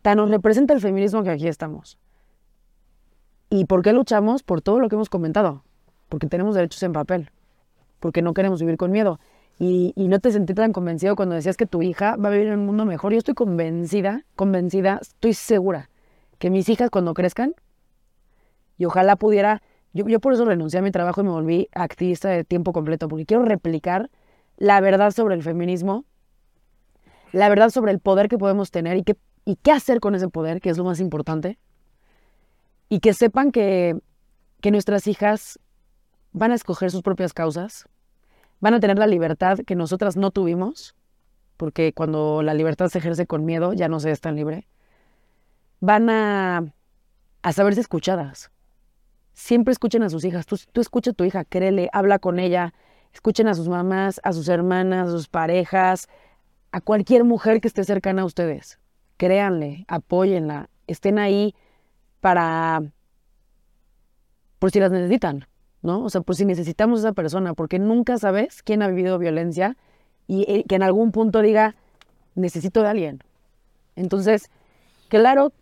Tan 0.01 0.17
nos 0.17 0.29
representa 0.29 0.73
el 0.73 0.81
feminismo 0.81 1.23
que 1.23 1.29
aquí 1.29 1.47
estamos. 1.47 1.97
¿Y 3.49 3.63
por 3.63 3.83
qué 3.83 3.93
luchamos? 3.93 4.43
Por 4.43 4.61
todo 4.61 4.81
lo 4.81 4.89
que 4.89 4.95
hemos 4.95 5.07
comentado. 5.09 5.63
Porque 6.09 6.27
tenemos 6.27 6.55
derechos 6.55 6.83
en 6.83 6.91
papel. 6.91 7.31
Porque 8.01 8.21
no 8.21 8.33
queremos 8.33 8.59
vivir 8.59 8.75
con 8.75 8.91
miedo. 8.91 9.17
Y, 9.57 9.93
no 9.95 10.19
te 10.19 10.31
sentí 10.31 10.53
tan 10.53 10.73
convencido 10.73 11.15
cuando 11.15 11.35
decías 11.35 11.55
que 11.55 11.65
tu 11.65 11.81
hija 11.81 12.17
va 12.17 12.27
a 12.27 12.31
vivir 12.31 12.47
en 12.47 12.59
un 12.59 12.65
mundo 12.65 12.85
mejor. 12.85 13.13
Yo 13.13 13.19
estoy 13.19 13.35
convencida, 13.35 14.25
convencida, 14.35 14.99
estoy 15.01 15.33
segura 15.33 15.89
que 16.39 16.49
mis 16.49 16.67
hijas 16.67 16.89
cuando 16.89 17.13
crezcan, 17.13 17.55
y 18.77 18.83
ojalá 18.83 19.15
pudiera, 19.15 19.61
yo, 19.93 20.19
por 20.19 20.33
eso 20.33 20.43
renuncié 20.43 20.79
a 20.79 20.83
mi 20.83 20.91
trabajo 20.91 21.21
y 21.21 21.23
me 21.23 21.29
volví 21.29 21.69
activista 21.73 22.27
de 22.27 22.43
tiempo 22.43 22.73
completo, 22.73 23.07
porque 23.07 23.25
quiero 23.25 23.45
replicar 23.45 24.09
la 24.57 24.81
verdad 24.81 25.11
sobre 25.11 25.35
el 25.35 25.43
feminismo, 25.43 26.03
la 27.31 27.47
verdad 27.47 27.69
sobre 27.69 27.93
el 27.93 27.99
poder 27.99 28.27
que 28.27 28.37
podemos 28.37 28.71
tener 28.71 28.97
y 28.97 29.03
qué, 29.55 29.71
hacer 29.71 30.01
con 30.01 30.15
ese 30.15 30.27
poder, 30.27 30.59
que 30.59 30.69
es 30.69 30.77
lo 30.77 30.83
más 30.83 30.99
importante, 30.99 31.57
y 32.89 32.99
que 32.99 33.13
sepan 33.13 33.53
que 33.53 34.01
nuestras 34.69 35.07
hijas 35.07 35.57
van 36.33 36.51
a 36.51 36.55
escoger 36.55 36.91
sus 36.91 37.01
propias 37.01 37.31
causas, 37.31 37.87
van 38.65 38.73
a 38.73 38.79
tener 38.79 38.97
la 38.97 39.05
libertad 39.05 39.59
que 39.59 39.75
nosotras 39.75 40.17
no 40.17 40.31
tuvimos, 40.31 40.95
porque 41.55 41.93
cuando 41.93 42.41
la 42.41 42.55
libertad 42.55 42.87
se 42.87 42.97
ejerce 42.97 43.27
con 43.27 43.45
miedo 43.45 43.73
ya 43.73 43.87
no 43.89 43.99
se 43.99 44.09
es 44.09 44.21
tan 44.21 44.35
libre, 44.35 44.67
van 45.81 46.09
a, 46.09 46.73
a 47.43 47.53
saberse 47.53 47.81
escuchadas. 47.81 48.49
Siempre 49.33 49.71
escuchen 49.71 50.01
a 50.01 50.09
sus 50.09 50.25
hijas, 50.25 50.47
tú, 50.47 50.57
tú 50.71 50.81
escucha 50.81 51.11
a 51.11 51.13
tu 51.13 51.25
hija, 51.25 51.45
créele, 51.45 51.91
habla 51.93 52.17
con 52.17 52.39
ella, 52.39 52.73
escuchen 53.13 53.47
a 53.47 53.53
sus 53.53 53.69
mamás, 53.69 54.19
a 54.23 54.33
sus 54.33 54.49
hermanas, 54.49 55.09
a 55.09 55.11
sus 55.11 55.27
parejas, 55.27 56.07
a 56.71 56.81
cualquier 56.81 57.23
mujer 57.23 57.61
que 57.61 57.67
esté 57.67 57.83
cercana 57.83 58.23
a 58.23 58.25
ustedes. 58.25 58.79
Créanle, 59.17 59.85
apóyenla, 59.87 60.71
estén 60.87 61.19
ahí 61.19 61.53
para, 62.19 62.81
por 64.57 64.71
si 64.71 64.79
las 64.79 64.89
necesitan, 64.89 65.45
¿no? 65.85 66.03
O 66.03 66.09
sea, 66.09 66.21
por 66.21 66.35
si 66.35 66.45
necesitamos 66.45 66.99
a 66.99 67.07
esa 67.07 67.13
persona, 67.13 67.53
porque 67.53 67.79
nunca 67.79 68.17
sabes 68.17 68.63
quién 68.63 68.81
ha 68.81 68.87
vivido 68.87 69.17
violencia 69.17 69.77
y 70.27 70.41
eh, 70.51 70.65
que 70.67 70.75
en 70.75 70.83
algún 70.83 71.11
punto 71.11 71.41
diga, 71.41 71.75
necesito 72.33 72.81
de 72.81 72.89
alguien. 72.89 73.23
Entonces, 73.95 74.49
claro, 75.07 75.53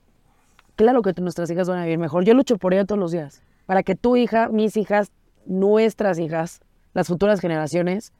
claro 0.76 1.02
que 1.02 1.14
nuestras 1.22 1.52
hijas 1.52 1.68
van 1.68 1.80
a 1.80 1.84
vivir 1.84 2.00
mejor. 2.00 2.24
Yo 2.24 2.34
lucho 2.34 2.58
por 2.58 2.74
ello 2.74 2.86
todos 2.86 3.00
los 3.00 3.12
días, 3.12 3.44
para 3.66 3.84
que 3.84 3.96
tu 3.96 4.16
hija, 4.16 4.48
mis 4.48 4.78
hijas, 4.78 5.12
nuestras 5.46 6.18
hijas, 6.18 6.62
las 6.94 7.08
futuras 7.08 7.40
generaciones, 7.40 8.14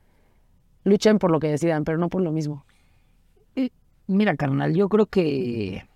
luchen 0.84 1.18
por 1.20 1.32
lo 1.32 1.40
que 1.40 1.48
decidan, 1.48 1.86
pero 1.86 1.98
no 1.98 2.10
por 2.10 2.22
lo 2.22 2.32
mismo. 2.32 2.66
Eh, 3.56 3.70
Mira, 4.08 4.36
carnal, 4.36 4.76
yo 4.76 4.90
creo 4.90 5.06
que. 5.06 5.88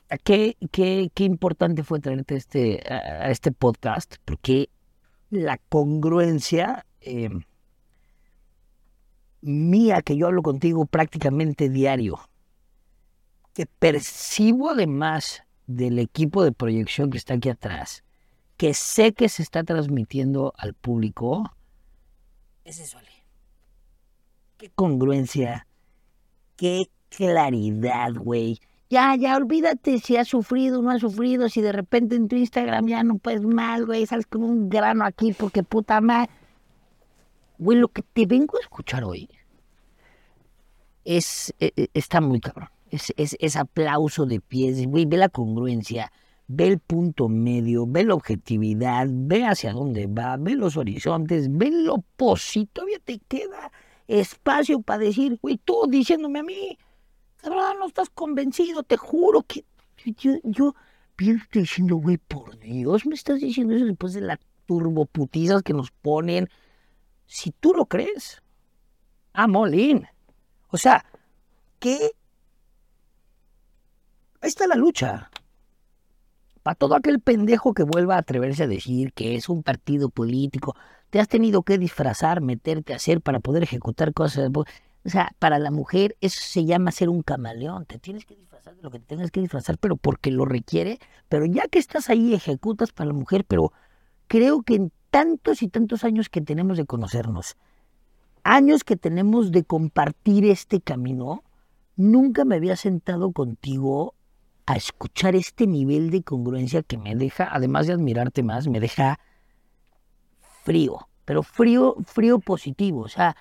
Qué, 0.23 0.57
qué, 0.71 1.09
qué 1.13 1.23
importante 1.23 1.83
fue 1.83 1.99
traerte 1.99 2.35
este, 2.35 2.83
a, 2.91 3.29
este 3.31 3.51
podcast, 3.51 4.15
porque 4.25 4.69
la 5.29 5.57
congruencia 5.57 6.85
eh, 6.99 7.29
mía, 9.41 10.01
que 10.01 10.17
yo 10.17 10.27
hablo 10.27 10.41
contigo 10.41 10.85
prácticamente 10.85 11.69
diario, 11.69 12.19
que 13.53 13.65
percibo 13.65 14.71
además 14.71 15.43
del 15.67 15.99
equipo 15.99 16.43
de 16.43 16.51
proyección 16.51 17.09
que 17.09 17.17
está 17.17 17.35
aquí 17.35 17.49
atrás, 17.49 18.03
que 18.57 18.73
sé 18.73 19.13
que 19.13 19.29
se 19.29 19.43
está 19.43 19.63
transmitiendo 19.63 20.53
al 20.57 20.73
público, 20.73 21.49
es 22.65 22.79
eso, 22.79 22.97
Ale 22.97 23.21
qué 24.61 24.69
congruencia, 24.69 25.65
qué 26.55 26.83
claridad, 27.09 28.13
güey. 28.13 28.59
Ya, 28.91 29.15
ya, 29.15 29.37
olvídate 29.37 29.99
si 29.99 30.17
has 30.17 30.27
sufrido 30.27 30.79
o 30.79 30.81
no 30.81 30.91
has 30.91 30.99
sufrido, 30.99 31.47
si 31.47 31.61
de 31.61 31.71
repente 31.71 32.17
en 32.17 32.27
tu 32.27 32.35
Instagram 32.35 32.87
ya 32.87 33.03
no 33.03 33.19
puedes 33.19 33.41
mal, 33.41 33.85
güey, 33.85 34.05
sales 34.05 34.27
con 34.27 34.43
un 34.43 34.67
grano 34.67 35.05
aquí 35.05 35.31
porque 35.31 35.63
puta 35.63 36.01
madre. 36.01 36.29
Güey, 37.57 37.77
lo 37.77 37.87
que 37.87 38.01
te 38.01 38.25
vengo 38.25 38.57
a 38.57 38.59
escuchar 38.59 39.05
hoy 39.05 39.29
es, 41.05 41.53
e- 41.61 41.71
e- 41.77 41.87
está 41.93 42.19
muy 42.19 42.41
cabrón. 42.41 42.67
Es, 42.89 43.13
es, 43.15 43.37
es 43.39 43.55
aplauso 43.55 44.25
de 44.25 44.41
pies, 44.41 44.85
güey, 44.85 45.05
ve 45.05 45.15
la 45.15 45.29
congruencia, 45.29 46.11
ve 46.47 46.67
el 46.67 46.79
punto 46.79 47.29
medio, 47.29 47.85
ve 47.87 48.03
la 48.03 48.15
objetividad, 48.15 49.07
ve 49.09 49.45
hacia 49.45 49.71
dónde 49.71 50.07
va, 50.07 50.35
ve 50.35 50.55
los 50.55 50.75
horizontes, 50.75 51.47
ve 51.49 51.71
lo 51.71 52.03
positivo, 52.17 52.71
todavía 52.73 52.99
te 52.99 53.19
queda 53.19 53.71
espacio 54.09 54.81
para 54.81 54.99
decir, 55.05 55.39
güey, 55.41 55.55
tú 55.63 55.85
diciéndome 55.87 56.39
a 56.39 56.43
mí, 56.43 56.77
cabrón, 57.41 57.79
no 57.79 57.87
estás 57.87 58.09
convencido, 58.09 58.83
te 58.83 58.97
juro 58.97 59.43
que 59.43 59.65
yo, 60.17 60.33
yo 60.43 60.75
pienso 61.15 61.45
diciendo, 61.51 61.97
güey, 61.97 62.17
por 62.17 62.57
Dios, 62.59 63.05
me 63.05 63.15
estás 63.15 63.39
diciendo 63.39 63.75
eso 63.75 63.85
después 63.85 64.13
de 64.13 64.21
las 64.21 64.39
turboputizas 64.65 65.63
que 65.63 65.73
nos 65.73 65.91
ponen. 65.91 66.49
Si 67.25 67.51
tú 67.51 67.73
lo 67.73 67.85
crees, 67.85 68.41
all 69.33 69.73
in. 69.73 70.07
O 70.69 70.77
sea, 70.77 71.05
¿qué? 71.79 72.11
Ahí 74.41 74.49
está 74.49 74.67
la 74.67 74.75
lucha. 74.75 75.29
Para 76.63 76.75
todo 76.75 76.95
aquel 76.95 77.19
pendejo 77.19 77.73
que 77.73 77.83
vuelva 77.83 78.15
a 78.15 78.19
atreverse 78.19 78.63
a 78.63 78.67
decir 78.67 79.13
que 79.13 79.35
es 79.35 79.49
un 79.49 79.63
partido 79.63 80.09
político, 80.09 80.75
te 81.09 81.19
has 81.19 81.27
tenido 81.27 81.63
que 81.63 81.77
disfrazar, 81.77 82.41
meterte 82.41 82.93
a 82.93 82.97
hacer 82.97 83.21
para 83.21 83.39
poder 83.39 83.63
ejecutar 83.63 84.13
cosas. 84.13 84.49
O 85.03 85.09
sea, 85.09 85.31
para 85.39 85.57
la 85.59 85.71
mujer 85.71 86.15
eso 86.21 86.39
se 86.41 86.65
llama 86.65 86.91
ser 86.91 87.09
un 87.09 87.23
camaleón. 87.23 87.85
Te 87.85 87.97
tienes 87.97 88.25
que 88.25 88.35
disfrazar 88.35 88.75
de 88.75 88.83
lo 88.83 88.91
que 88.91 88.99
te 88.99 89.05
tengas 89.05 89.31
que 89.31 89.41
disfrazar, 89.41 89.77
pero 89.77 89.95
porque 89.95 90.31
lo 90.31 90.45
requiere. 90.45 90.99
Pero 91.29 91.45
ya 91.45 91.67
que 91.67 91.79
estás 91.79 92.09
ahí, 92.09 92.33
ejecutas 92.33 92.91
para 92.91 93.07
la 93.07 93.13
mujer. 93.13 93.45
Pero 93.45 93.73
creo 94.27 94.61
que 94.61 94.75
en 94.75 94.91
tantos 95.09 95.61
y 95.61 95.67
tantos 95.67 96.03
años 96.03 96.29
que 96.29 96.41
tenemos 96.41 96.77
de 96.77 96.85
conocernos, 96.85 97.57
años 98.43 98.83
que 98.83 98.95
tenemos 98.95 99.51
de 99.51 99.63
compartir 99.63 100.45
este 100.45 100.81
camino, 100.81 101.43
nunca 101.95 102.45
me 102.45 102.55
había 102.55 102.75
sentado 102.75 103.31
contigo 103.31 104.15
a 104.65 104.75
escuchar 104.75 105.35
este 105.35 105.67
nivel 105.67 106.11
de 106.11 106.23
congruencia 106.23 106.83
que 106.83 106.97
me 106.97 107.15
deja, 107.15 107.47
además 107.51 107.87
de 107.87 107.93
admirarte 107.93 108.43
más, 108.43 108.67
me 108.67 108.79
deja 108.79 109.19
frío, 110.63 111.07
pero 111.25 111.43
frío, 111.43 111.95
frío 112.05 112.39
positivo, 112.39 113.01
o 113.01 113.07
sea, 113.07 113.35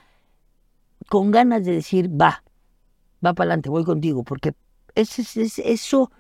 con 1.10 1.32
ganas 1.32 1.64
de 1.64 1.72
decir, 1.72 2.08
va, 2.08 2.44
va 3.24 3.34
para 3.34 3.48
adelante, 3.48 3.68
voy 3.68 3.84
contigo, 3.84 4.22
porque 4.22 4.54
ese, 4.94 5.22
es- 5.22 5.36
es- 5.36 5.58
eso, 5.58 6.12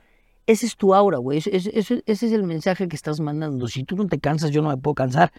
ese 0.48 0.66
es 0.66 0.76
tu 0.76 0.94
aura, 0.96 1.18
güey, 1.18 1.38
ese- 1.38 1.78
ese 1.78 2.02
es 2.06 2.22
el 2.32 2.42
mensaje 2.42 2.88
que 2.88 2.96
estás 2.96 3.20
mandando. 3.20 3.68
Si 3.68 3.84
tú 3.84 3.94
no 3.96 4.08
te 4.08 4.18
cansas, 4.18 4.50
yo 4.50 4.62
no 4.62 4.68
me 4.70 4.76
puedo 4.76 4.96
cansar. 4.96 5.32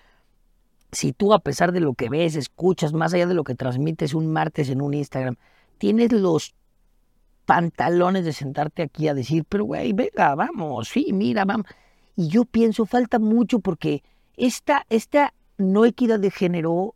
Si 0.93 1.11
tú, 1.11 1.33
a 1.33 1.39
pesar 1.39 1.73
de 1.73 1.81
lo 1.81 1.93
que 1.95 2.07
ves, 2.07 2.37
escuchas, 2.37 2.93
más 2.93 3.13
allá 3.13 3.27
de 3.27 3.33
lo 3.33 3.43
que 3.43 3.53
transmites 3.55 4.13
un 4.13 4.31
martes 4.31 4.69
en 4.69 4.81
un 4.81 4.93
Instagram, 4.93 5.35
tienes 5.77 6.13
los 6.13 6.55
pantalones 7.45 8.23
de 8.23 8.31
sentarte 8.31 8.83
aquí 8.83 9.09
a 9.09 9.13
decir, 9.13 9.43
pero 9.49 9.65
güey, 9.65 9.91
venga, 9.91 10.33
vamos, 10.35 10.87
sí, 10.87 11.07
mira, 11.11 11.43
vamos. 11.43 11.67
Y 12.15 12.29
yo 12.29 12.45
pienso, 12.45 12.85
falta 12.85 13.19
mucho 13.19 13.59
porque 13.59 14.01
esta, 14.37 14.85
esta 14.89 15.33
no 15.57 15.83
equidad 15.85 16.19
de 16.21 16.31
género 16.31 16.95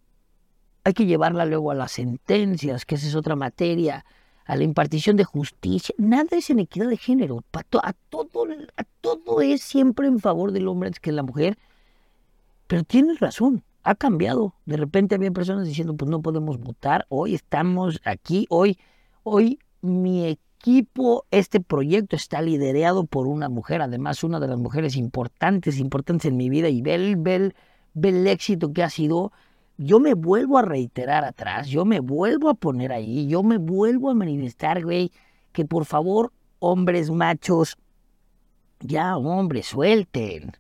hay 0.86 0.94
que 0.94 1.06
llevarla 1.06 1.46
luego 1.46 1.72
a 1.72 1.76
las 1.76 1.92
sentencias, 1.92 2.86
que 2.86 2.96
esa 2.96 3.08
es 3.08 3.16
otra 3.16 3.36
materia, 3.36 4.06
a 4.46 4.56
la 4.56 4.64
impartición 4.64 5.18
de 5.18 5.26
justicia. 5.26 5.94
Nada 5.98 6.38
es 6.38 6.50
en 6.50 6.60
equidad 6.60 6.88
de 6.88 6.98
género. 6.98 7.44
A, 7.52 7.64
todo, 7.64 7.82
a 7.84 8.84
todo 9.02 9.42
es 9.42 9.62
siempre 9.62 10.08
en 10.08 10.20
favor 10.20 10.54
del 10.54 10.68
hombre 10.70 10.92
que 11.02 11.12
de 11.12 11.18
la 11.18 11.24
mujer. 11.24 11.58
Pero 12.68 12.84
tienes 12.84 13.20
razón, 13.20 13.64
ha 13.84 13.96
cambiado. 13.96 14.54
De 14.66 14.78
repente 14.78 15.16
había 15.16 15.32
personas 15.32 15.68
diciendo, 15.68 15.96
pues 15.96 16.10
no 16.10 16.22
podemos 16.22 16.60
votar, 16.60 17.06
hoy 17.10 17.36
estamos 17.36 18.00
aquí, 18.06 18.46
hoy 18.50 18.78
Hoy 19.28 19.58
mi 19.82 20.24
equipo, 20.28 21.26
este 21.32 21.60
proyecto 21.60 22.16
está 22.16 22.44
liderado 22.44 23.06
por 23.08 23.26
una 23.26 23.50
mujer, 23.50 23.82
además 23.82 24.24
una 24.24 24.40
de 24.40 24.48
las 24.48 24.60
mujeres 24.60 24.98
importantes, 24.98 25.80
importantes 25.80 26.26
en 26.26 26.38
mi 26.38 26.48
vida 26.48 26.70
y 26.70 26.84
ve 26.84 27.16
ve 27.96 28.10
el 28.10 28.28
éxito 28.28 28.72
que 28.72 28.84
ha 28.84 28.90
sido. 28.92 29.32
Yo 29.78 30.00
me 30.00 30.14
vuelvo 30.14 30.58
a 30.58 30.62
reiterar 30.62 31.26
atrás, 31.26 31.68
yo 31.68 31.84
me 31.86 32.00
vuelvo 32.00 32.50
a 32.50 32.54
poner 32.54 32.94
ahí, 32.94 33.28
yo 33.28 33.44
me 33.44 33.58
vuelvo 33.58 34.10
a 34.10 34.14
manifestar, 34.14 34.84
güey, 34.84 35.12
que 35.52 35.66
por 35.66 35.86
favor, 35.86 36.32
hombres 36.60 37.12
machos, 37.12 37.78
ya, 38.80 39.18
hombres, 39.18 39.68
suelten. 39.68 40.54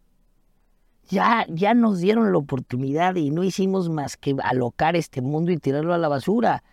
Ya, 1.09 1.45
ya 1.49 1.73
nos 1.75 1.99
dieron 1.99 2.31
la 2.31 2.37
oportunidad 2.39 3.15
y 3.15 3.29
no 3.29 3.43
hicimos 3.43 3.89
más 3.89 4.17
que 4.17 4.35
alocar 4.43 4.95
este 4.95 5.21
mundo 5.21 5.51
y 5.51 5.57
tirarlo 5.57 5.93
a 5.93 5.99
la 5.99 6.07
basura. 6.07 6.63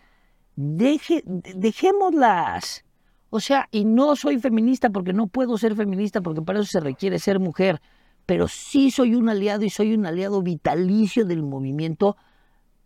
Deje, 0.55 1.21
de- 1.25 1.53
dejémoslas. 1.55 2.83
O 3.29 3.39
sea, 3.39 3.67
y 3.71 3.85
no 3.85 4.15
soy 4.15 4.39
feminista 4.39 4.89
porque 4.89 5.13
no 5.13 5.27
puedo 5.27 5.57
ser 5.57 5.75
feminista 5.75 6.21
porque 6.21 6.41
para 6.41 6.59
eso 6.59 6.67
se 6.69 6.79
requiere 6.79 7.19
ser 7.19 7.39
mujer, 7.39 7.81
pero 8.25 8.47
sí 8.47 8.89
soy 8.91 9.15
un 9.15 9.29
aliado 9.29 9.63
y 9.65 9.69
soy 9.69 9.93
un 9.93 10.05
aliado 10.05 10.41
vitalicio 10.41 11.25
del 11.25 11.43
movimiento 11.43 12.17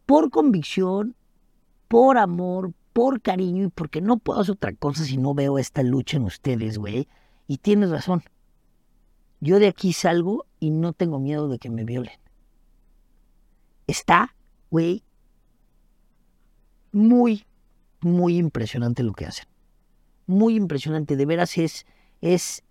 por 0.08 0.32
convicción, 0.32 1.16
por 1.88 2.18
amor, 2.18 2.74
por 2.94 3.22
cariño 3.22 3.66
y 3.66 3.70
porque 3.70 4.02
no 4.02 4.18
puedo 4.18 4.40
hacer 4.40 4.54
otra 4.54 4.74
cosa 4.74 5.04
si 5.04 5.18
no 5.18 5.36
veo 5.36 5.60
esta 5.60 5.84
lucha 5.84 6.18
en 6.18 6.24
ustedes, 6.24 6.80
güey. 6.80 7.08
Y 7.46 7.58
tienes 7.58 7.92
razón. 7.92 8.24
Yo 9.40 9.60
de 9.60 9.68
aquí 9.68 9.94
salgo 9.94 10.46
y 10.60 10.72
no 10.72 10.94
tengo 10.94 11.20
miedo 11.20 11.50
de 11.50 11.60
que 11.60 11.70
me 11.70 11.84
violen. 11.84 12.16
Está, 13.86 14.34
güey, 14.72 15.04
muy, 16.92 17.46
muy 18.00 18.38
impresionante 18.38 19.04
lo 19.04 19.14
que 19.14 19.26
hacen. 19.26 19.46
Muy 20.26 20.56
impresionante. 20.56 21.18
De 21.18 21.26
veras 21.26 21.58
es, 21.58 21.86
es, 22.22 22.64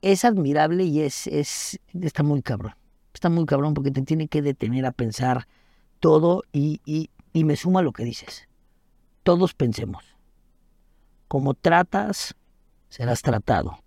es 0.00 0.24
admirable 0.24 0.84
y 0.84 1.02
es, 1.02 1.26
es, 1.26 1.78
está 1.92 2.22
muy 2.22 2.42
cabrón. 2.42 2.74
Está 3.12 3.28
muy 3.28 3.44
cabrón 3.44 3.74
porque 3.74 3.90
te 3.90 4.02
tiene 4.02 4.28
que 4.28 4.40
detener 4.40 4.86
a 4.86 4.92
pensar 4.92 5.46
todo 6.00 6.42
y, 6.52 6.80
y, 6.84 7.10
y 7.32 7.44
me 7.44 7.56
suma 7.56 7.82
lo 7.82 7.92
que 7.92 8.04
dices. 8.04 8.48
Todos 9.22 9.54
pensemos. 9.54 10.04
Como 11.28 11.54
tratas, 11.54 12.34
serás 12.88 13.22
tratado 13.22 13.78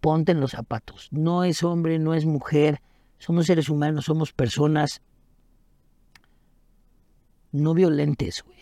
ponte 0.00 0.32
en 0.32 0.40
los 0.40 0.52
zapatos. 0.52 1.08
No 1.10 1.44
es 1.44 1.62
hombre, 1.62 1.98
no 1.98 2.14
es 2.14 2.24
mujer. 2.24 2.80
Somos 3.18 3.46
seres 3.46 3.68
humanos, 3.68 4.06
somos 4.06 4.32
personas 4.32 5.02
no 7.52 7.74
violentes, 7.74 8.42
güey. 8.42 8.58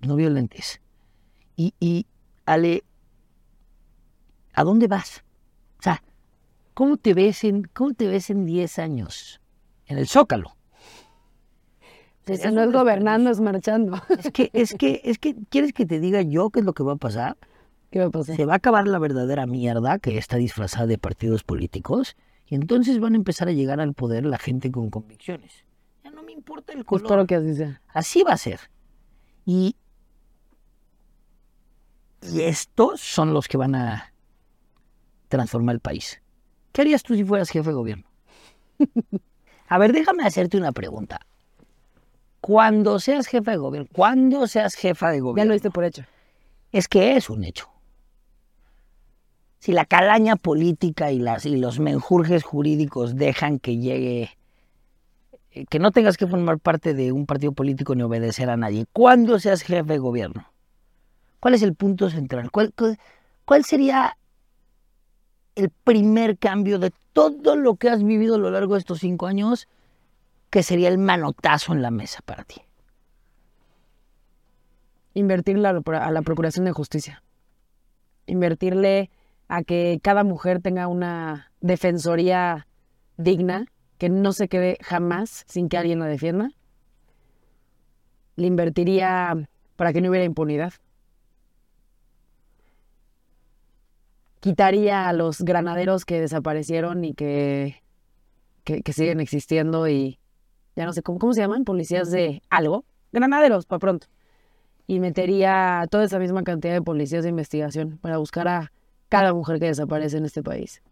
No 0.00 0.16
violentes. 0.16 0.80
Y, 1.56 1.74
y, 1.80 2.06
Ale, 2.46 2.84
¿a 4.54 4.64
dónde 4.64 4.86
vas? 4.86 5.24
O 5.78 5.82
sea, 5.82 6.02
¿cómo 6.74 6.96
te 6.96 7.14
ves 7.14 7.44
en, 7.44 7.64
cómo 7.64 7.94
te 7.94 8.06
ves 8.06 8.30
en 8.30 8.46
10 8.46 8.78
años? 8.78 9.40
En 9.86 9.98
el 9.98 10.08
Zócalo. 10.08 10.56
Pues 12.28 12.40
Serías 12.40 12.54
no 12.54 12.62
es 12.62 12.72
gobernando, 12.72 13.30
es 13.30 13.40
marchando. 13.40 13.98
Es 14.10 14.30
que, 14.30 14.50
es 14.52 14.74
que, 14.74 15.00
es 15.02 15.18
que, 15.18 15.34
¿quieres 15.48 15.72
que 15.72 15.86
te 15.86 15.98
diga 15.98 16.20
yo 16.20 16.50
qué 16.50 16.60
es 16.60 16.66
lo 16.66 16.74
que 16.74 16.82
va 16.82 16.92
a 16.92 16.96
pasar? 16.96 17.38
¿Qué 17.90 18.00
va 18.00 18.04
a 18.04 18.10
pasar? 18.10 18.36
Se 18.36 18.44
va 18.44 18.52
a 18.52 18.56
acabar 18.56 18.86
la 18.86 18.98
verdadera 18.98 19.46
mierda 19.46 19.98
que 19.98 20.18
está 20.18 20.36
disfrazada 20.36 20.86
de 20.86 20.98
partidos 20.98 21.42
políticos 21.42 22.16
y 22.46 22.54
entonces 22.54 23.00
van 23.00 23.14
a 23.14 23.16
empezar 23.16 23.48
a 23.48 23.52
llegar 23.52 23.80
al 23.80 23.94
poder 23.94 24.26
la 24.26 24.36
gente 24.36 24.70
con 24.70 24.90
convicciones. 24.90 25.64
Ya 26.04 26.10
no 26.10 26.22
me 26.22 26.32
importa 26.32 26.74
el 26.74 26.84
color. 26.84 27.02
Espero 27.02 27.26
que 27.26 27.34
así 27.36 27.54
sea. 27.54 27.80
Así 27.88 28.22
va 28.22 28.34
a 28.34 28.36
ser. 28.36 28.60
Y, 29.46 29.74
y 32.20 32.42
estos 32.42 33.00
son 33.00 33.32
los 33.32 33.48
que 33.48 33.56
van 33.56 33.74
a 33.74 34.12
transformar 35.28 35.76
el 35.76 35.80
país. 35.80 36.20
¿Qué 36.72 36.82
harías 36.82 37.02
tú 37.02 37.14
si 37.14 37.24
fueras 37.24 37.48
jefe 37.48 37.70
de 37.70 37.74
gobierno? 37.74 38.04
A 39.68 39.78
ver, 39.78 39.94
déjame 39.94 40.24
hacerte 40.24 40.58
una 40.58 40.72
pregunta. 40.72 41.26
Cuando 42.40 43.00
seas 43.00 43.26
jefe 43.26 43.50
de 43.50 43.56
gobierno, 43.56 43.88
cuando 43.92 44.46
seas 44.46 44.74
jefa 44.74 45.10
de 45.10 45.18
Ya 45.18 45.22
gobierno, 45.22 45.48
lo 45.50 45.54
diste 45.54 45.70
por 45.70 45.84
hecho. 45.84 46.04
es 46.72 46.88
que 46.88 47.16
es 47.16 47.28
un 47.30 47.44
hecho. 47.44 47.68
Si 49.58 49.72
la 49.72 49.84
calaña 49.84 50.36
política 50.36 51.10
y, 51.10 51.18
las, 51.18 51.44
y 51.44 51.56
los 51.56 51.80
menjurjes 51.80 52.44
jurídicos 52.44 53.16
dejan 53.16 53.58
que 53.58 53.76
llegue, 53.76 54.30
eh, 55.50 55.66
que 55.68 55.80
no 55.80 55.90
tengas 55.90 56.16
que 56.16 56.28
formar 56.28 56.58
parte 56.60 56.94
de 56.94 57.10
un 57.10 57.26
partido 57.26 57.52
político 57.52 57.94
ni 57.94 58.02
obedecer 58.02 58.50
a 58.50 58.56
nadie, 58.56 58.86
¿cuándo 58.92 59.40
seas 59.40 59.62
jefe 59.62 59.94
de 59.94 59.98
gobierno? 59.98 60.46
¿Cuál 61.40 61.54
es 61.54 61.62
el 61.62 61.74
punto 61.74 62.08
central? 62.08 62.50
¿Cuál, 62.52 62.72
cuál, 62.76 62.98
cuál 63.44 63.64
sería 63.64 64.16
el 65.56 65.70
primer 65.70 66.38
cambio 66.38 66.78
de 66.78 66.92
todo 67.12 67.56
lo 67.56 67.74
que 67.74 67.90
has 67.90 68.04
vivido 68.04 68.36
a 68.36 68.38
lo 68.38 68.50
largo 68.50 68.74
de 68.74 68.80
estos 68.80 69.00
cinco 69.00 69.26
años 69.26 69.66
que 70.50 70.62
sería 70.62 70.88
el 70.88 70.98
manotazo 70.98 71.72
en 71.72 71.82
la 71.82 71.90
mesa 71.90 72.20
para 72.24 72.44
ti? 72.44 72.62
Invertirle 75.14 75.68
a 75.68 76.10
la, 76.10 76.22
Procuración 76.22 76.64
de 76.64 76.72
Justicia. 76.72 77.22
Invertirle 78.26 79.10
a 79.48 79.62
que 79.62 80.00
cada 80.02 80.24
mujer 80.24 80.60
tenga 80.60 80.86
una 80.86 81.50
defensoría 81.60 82.66
digna, 83.16 83.66
que 83.98 84.08
no 84.08 84.32
se 84.32 84.48
quede 84.48 84.78
jamás 84.80 85.44
sin 85.48 85.68
que 85.68 85.76
alguien 85.76 85.98
la 85.98 86.06
defienda. 86.06 86.50
Le 88.36 88.46
invertiría 88.46 89.34
para 89.76 89.92
que 89.92 90.00
no 90.00 90.10
hubiera 90.10 90.24
impunidad. 90.24 90.72
Quitaría 94.40 95.08
a 95.08 95.12
los 95.12 95.40
granaderos 95.40 96.04
que 96.04 96.20
desaparecieron 96.20 97.04
y 97.04 97.14
que, 97.14 97.82
que 98.64 98.92
siguen 98.92 99.18
existiendo 99.18 99.88
y 99.88 100.20
ya 100.78 100.86
no 100.86 100.92
sé 100.92 101.02
cómo, 101.02 101.18
cómo 101.18 101.34
se 101.34 101.40
llaman, 101.40 101.64
policías 101.64 102.10
de 102.10 102.42
algo. 102.48 102.84
Granaderos, 103.12 103.66
para 103.66 103.80
pronto 103.80 104.06
y 104.88 105.00
metería 105.00 105.86
toda 105.90 106.04
esa 106.04 106.18
misma 106.18 106.42
cantidad 106.42 106.72
de 106.72 106.82
policías 106.82 107.22
de 107.22 107.28
investigación 107.28 107.98
para 107.98 108.16
buscar 108.16 108.48
a 108.48 108.72
cada 109.10 109.34
mujer 109.34 109.60
que 109.60 109.66
desaparece 109.66 110.16
en 110.16 110.24
este 110.24 110.42
país. 110.42 110.82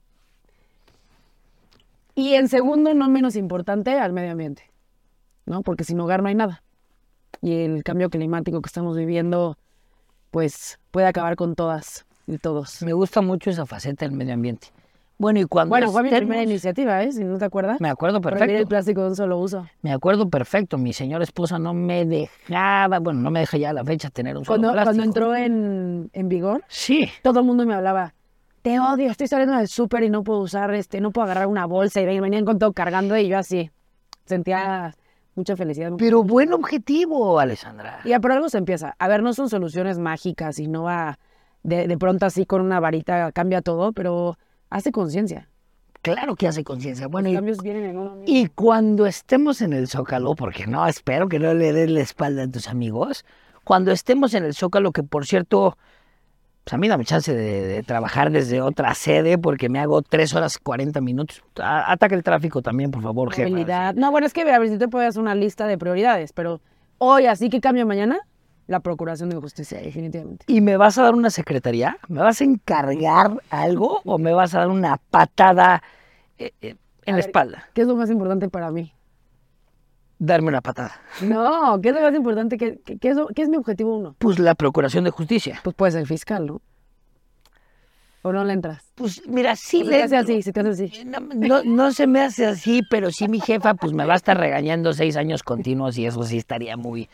Y 2.14 2.34
en 2.34 2.49
segundo, 2.49 2.93
no 2.95 3.09
menos 3.09 3.37
importante, 3.37 3.99
al 3.99 4.12
medio 4.12 4.32
ambiente, 4.32 4.70
¿no? 5.47 5.62
Porque 5.62 5.82
sin 5.82 5.99
hogar 5.99 6.22
no 6.22 6.28
hay 6.28 6.34
nada. 6.34 6.62
Y 7.41 7.64
el 7.64 7.82
cambio 7.84 8.11
climático 8.11 8.61
que 8.61 8.68
estamos 8.68 8.97
viviendo, 8.97 9.57
pues 10.30 10.78
puede 10.91 11.07
acabar 11.07 11.37
con 11.37 11.55
todas 11.55 12.05
y 12.26 12.37
todos. 12.37 12.82
Me 12.82 12.93
gusta 12.93 13.22
mucho 13.22 13.49
esa 13.49 13.64
faceta 13.64 14.05
del 14.05 14.14
medio 14.14 14.34
ambiente. 14.34 14.68
Bueno, 15.19 15.41
y 15.41 15.45
cuando 15.45 15.71
Bueno, 15.71 15.91
fue 15.93 16.03
mi 16.03 16.11
primera 16.11 16.43
iniciativa, 16.43 17.03
¿eh? 17.03 17.11
Si 17.11 17.25
no 17.25 17.39
te 17.39 17.45
acuerdas. 17.47 17.81
Me 17.81 17.89
acuerdo 17.89 18.21
Prohibir 18.21 18.43
el 18.43 18.49
perfecto. 18.49 18.69
plástico 18.69 19.03
de 19.03 19.09
un 19.09 19.17
solo 19.17 19.39
uso. 19.39 19.67
Me 19.81 19.91
acuerdo 19.93 20.29
perfecto. 20.29 20.77
Mi 20.77 20.93
señora 20.93 21.25
esposa 21.25 21.59
no 21.59 21.73
me 21.73 22.05
dejaba, 22.05 22.99
bueno, 22.99 23.21
no 23.21 23.31
me 23.31 23.41
deja 23.41 23.57
ya 23.57 23.71
a 23.71 23.73
la 23.73 23.83
fecha 23.85 24.11
tener 24.11 24.37
un 24.37 24.45
solo 24.45 24.61
Cuando, 24.61 24.69
cuando 24.69 24.83
plástico. 24.93 25.05
entró 25.05 25.35
en, 25.37 26.11
en 26.12 26.29
vigor, 26.29 26.64
Sí, 26.69 27.09
todo 27.23 27.41
el 27.41 27.47
mundo 27.47 27.64
me 27.64 27.73
hablaba, 27.75 28.12
te 28.61 28.79
odio, 28.79 29.11
estoy 29.11 29.27
saliendo 29.29 29.57
del 29.57 29.69
súper 29.69 30.03
y 30.03 30.11
no 30.11 30.23
puedo 30.23 30.41
usar, 30.41 30.75
este, 30.75 31.01
no 31.01 31.12
puedo 31.12 31.25
agarrar 31.25 31.47
una 31.47 31.64
bolsa 31.67 32.01
y 32.03 32.05
ven- 32.05 32.21
venían 32.21 32.45
con 32.45 32.59
todo 32.59 32.73
cargando 32.75 33.17
y 33.17 33.29
yo 33.29 33.39
así, 33.39 33.71
sentía 34.27 34.95
mucha 35.35 35.57
felicidad. 35.57 35.93
pero 35.97 36.23
buen 36.25 36.53
objetivo, 36.53 37.39
Alessandra. 37.41 38.01
Y 38.05 38.11
ya 38.11 38.21
por 38.21 38.33
algo 38.33 38.49
se 38.51 38.59
empieza. 38.59 38.95
A 38.99 39.09
ver, 39.09 39.23
no 39.23 39.33
son 39.33 39.49
soluciones 39.49 39.99
mágicas 39.99 40.59
y 40.59 40.67
no 40.69 40.83
va 40.85 41.19
de, 41.62 41.87
de 41.89 41.97
pronto 41.99 42.27
así 42.27 42.45
con 42.45 42.61
una 42.61 42.81
varita 42.81 43.33
cambia 43.33 43.62
todo, 43.62 43.93
pero 43.93 44.37
hace 44.71 44.93
conciencia. 44.93 45.49
Claro 46.03 46.37
que 46.37 46.47
hace 46.47 46.62
conciencia. 46.62 47.09
Bueno, 47.09 47.27
Los 47.29 47.33
y, 47.33 47.37
cambios 47.37 47.59
vienen 47.62 47.85
en 47.87 47.97
uno 47.99 48.11
mismo. 48.14 48.25
y 48.27 48.47
cuando 48.49 49.07
estemos 49.07 49.61
en 49.61 49.73
el 49.73 49.89
Zócalo, 49.89 50.35
porque 50.35 50.67
no, 50.67 50.87
espero 50.87 51.29
que 51.29 51.39
no 51.39 51.53
le 51.55 51.73
des 51.73 51.91
la 51.91 52.01
espalda 52.01 52.45
a 52.45 52.49
tus 52.49 52.69
amigos, 52.69 53.25
cuando 53.64 53.91
estemos 53.91 54.33
en 54.35 54.45
el 54.45 54.55
Zócalo, 54.55 54.93
que 54.93 55.03
por 55.03 55.27
cierto, 55.27 55.77
pues 56.62 56.75
a 56.75 56.79
mí 56.79 56.87
dame 56.87 57.05
chance 57.05 57.35
de, 57.35 57.67
de 57.67 57.83
trabajar 57.83 58.31
desde 58.31 58.61
otra 58.61 58.95
sede, 58.95 59.37
porque 59.39 59.69
me 59.69 59.81
hago 59.81 60.03
tres 60.03 60.33
horas 60.35 60.59
40 60.59 61.01
minutos. 61.01 61.43
A- 61.61 61.91
Ataca 61.91 62.14
el 62.14 62.23
tráfico 62.23 62.62
también, 62.62 62.93
por 62.93 63.03
favor. 63.03 63.37
Movilidad. 63.37 63.95
No, 63.95 64.12
bueno, 64.12 64.27
es 64.29 64.33
que 64.33 64.43
a 64.43 64.59
ver 64.61 64.69
si 64.69 64.79
te 64.79 64.87
puedes 64.87 65.09
hacer 65.09 65.23
una 65.23 65.35
lista 65.35 65.67
de 65.67 65.77
prioridades, 65.79 66.33
pero 66.33 66.61
hoy, 66.99 67.27
así 67.27 67.49
que 67.51 67.61
cambio 67.61 67.85
mañana, 67.87 68.19
la 68.67 68.81
Procuración 68.81 69.31
de 69.31 69.37
Justicia, 69.37 69.81
definitivamente. 69.81 70.45
¿Y 70.49 70.61
me 70.61 70.77
vas 70.77 70.99
a 70.99 71.03
dar 71.05 71.14
una 71.14 71.31
secretaría? 71.31 71.99
¿Me 72.09 72.21
vas 72.21 72.41
a 72.41 72.45
encargar 72.45 73.41
algo 73.51 74.01
o 74.05 74.19
me 74.19 74.33
vas 74.33 74.55
a 74.55 74.59
dar 74.61 74.69
una 74.69 74.97
patada 74.97 75.83
eh, 76.39 76.53
eh, 76.61 76.75
en 77.05 77.12
la 77.14 77.17
ver. 77.17 77.25
espalda? 77.27 77.69
¿Qué 77.75 77.83
es 77.83 77.87
lo 77.87 77.95
más 77.97 78.11
importante 78.11 78.49
para 78.49 78.71
mí? 78.71 78.93
Darme 80.19 80.49
una 80.49 80.62
patada. 80.62 80.93
No, 81.23 81.79
¿qué 81.83 81.91
es 81.91 81.95
lo 81.95 82.01
más 82.01 82.14
importante? 82.14 82.57
¿Qué, 82.57 82.81
qué- 82.85 82.99
qué 82.99 83.09
es, 83.11 83.17
lo- 83.17 83.29
qué 83.29 83.43
es 83.43 83.49
mi 83.49 83.57
objetivo 83.59 83.97
uno? 83.99 84.17
Pues 84.19 84.39
la 84.39 84.55
procuración 84.55 85.05
de 85.05 85.11
justicia. 85.11 85.61
Pues 85.62 85.77
puede 85.77 85.93
ser 85.93 86.07
fiscal, 86.07 86.47
¿no? 86.47 86.61
¿O 88.23 88.33
no 88.33 88.43
le 88.45 88.55
entras? 88.55 88.83
Pues 88.97 89.23
mira, 89.29 89.55
sí 89.55 89.83
¿O 89.83 89.85
se 89.85 89.91
le 89.91 89.97
te 89.99 90.03
hace 90.05 90.17
entro. 90.17 90.35
así, 90.35 90.43
se 90.43 90.53
te 90.53 90.61
hace 90.61 90.71
así. 90.87 91.05
No, 91.05 91.21
no- 91.21 91.62
no 91.64 91.93
se 91.93 92.07
me 92.09 92.23
hace 92.23 92.47
así, 92.47 92.83
pero 92.91 93.11
sí 93.12 93.29
mi 93.29 93.39
jefa 93.41 93.75
pues 93.75 93.93
me 93.93 94.05
va 94.05 94.14
a 94.14 94.17
estar 94.17 94.37
regañando 94.37 94.93
seis 94.95 95.17
años 95.17 95.43
continuos 95.45 95.97
y 95.99 96.07
eso 96.07 96.23
sí 96.25 96.39
estaría 96.39 96.77
muy, 96.77 97.09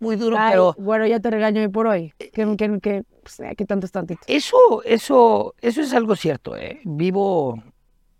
muy 0.00 0.16
duro, 0.16 0.36
Ay, 0.38 0.52
pero 0.52 0.74
Bueno, 0.78 1.06
ya 1.06 1.20
te 1.20 1.30
regaño 1.30 1.60
hoy 1.62 1.68
por 1.68 1.86
hoy. 1.86 2.12
¿Qué, 2.18 2.30
qué, 2.32 2.78
qué, 2.82 3.04
pues, 3.22 3.40
eh, 3.40 3.54
tanto 3.66 3.86
es 3.86 3.92
tantito? 3.92 4.20
eso, 4.26 4.82
eso, 4.84 5.54
eso 5.60 5.80
es 5.80 5.92
algo 5.94 6.16
cierto, 6.16 6.56
¿eh? 6.56 6.80
Vivo 6.84 7.62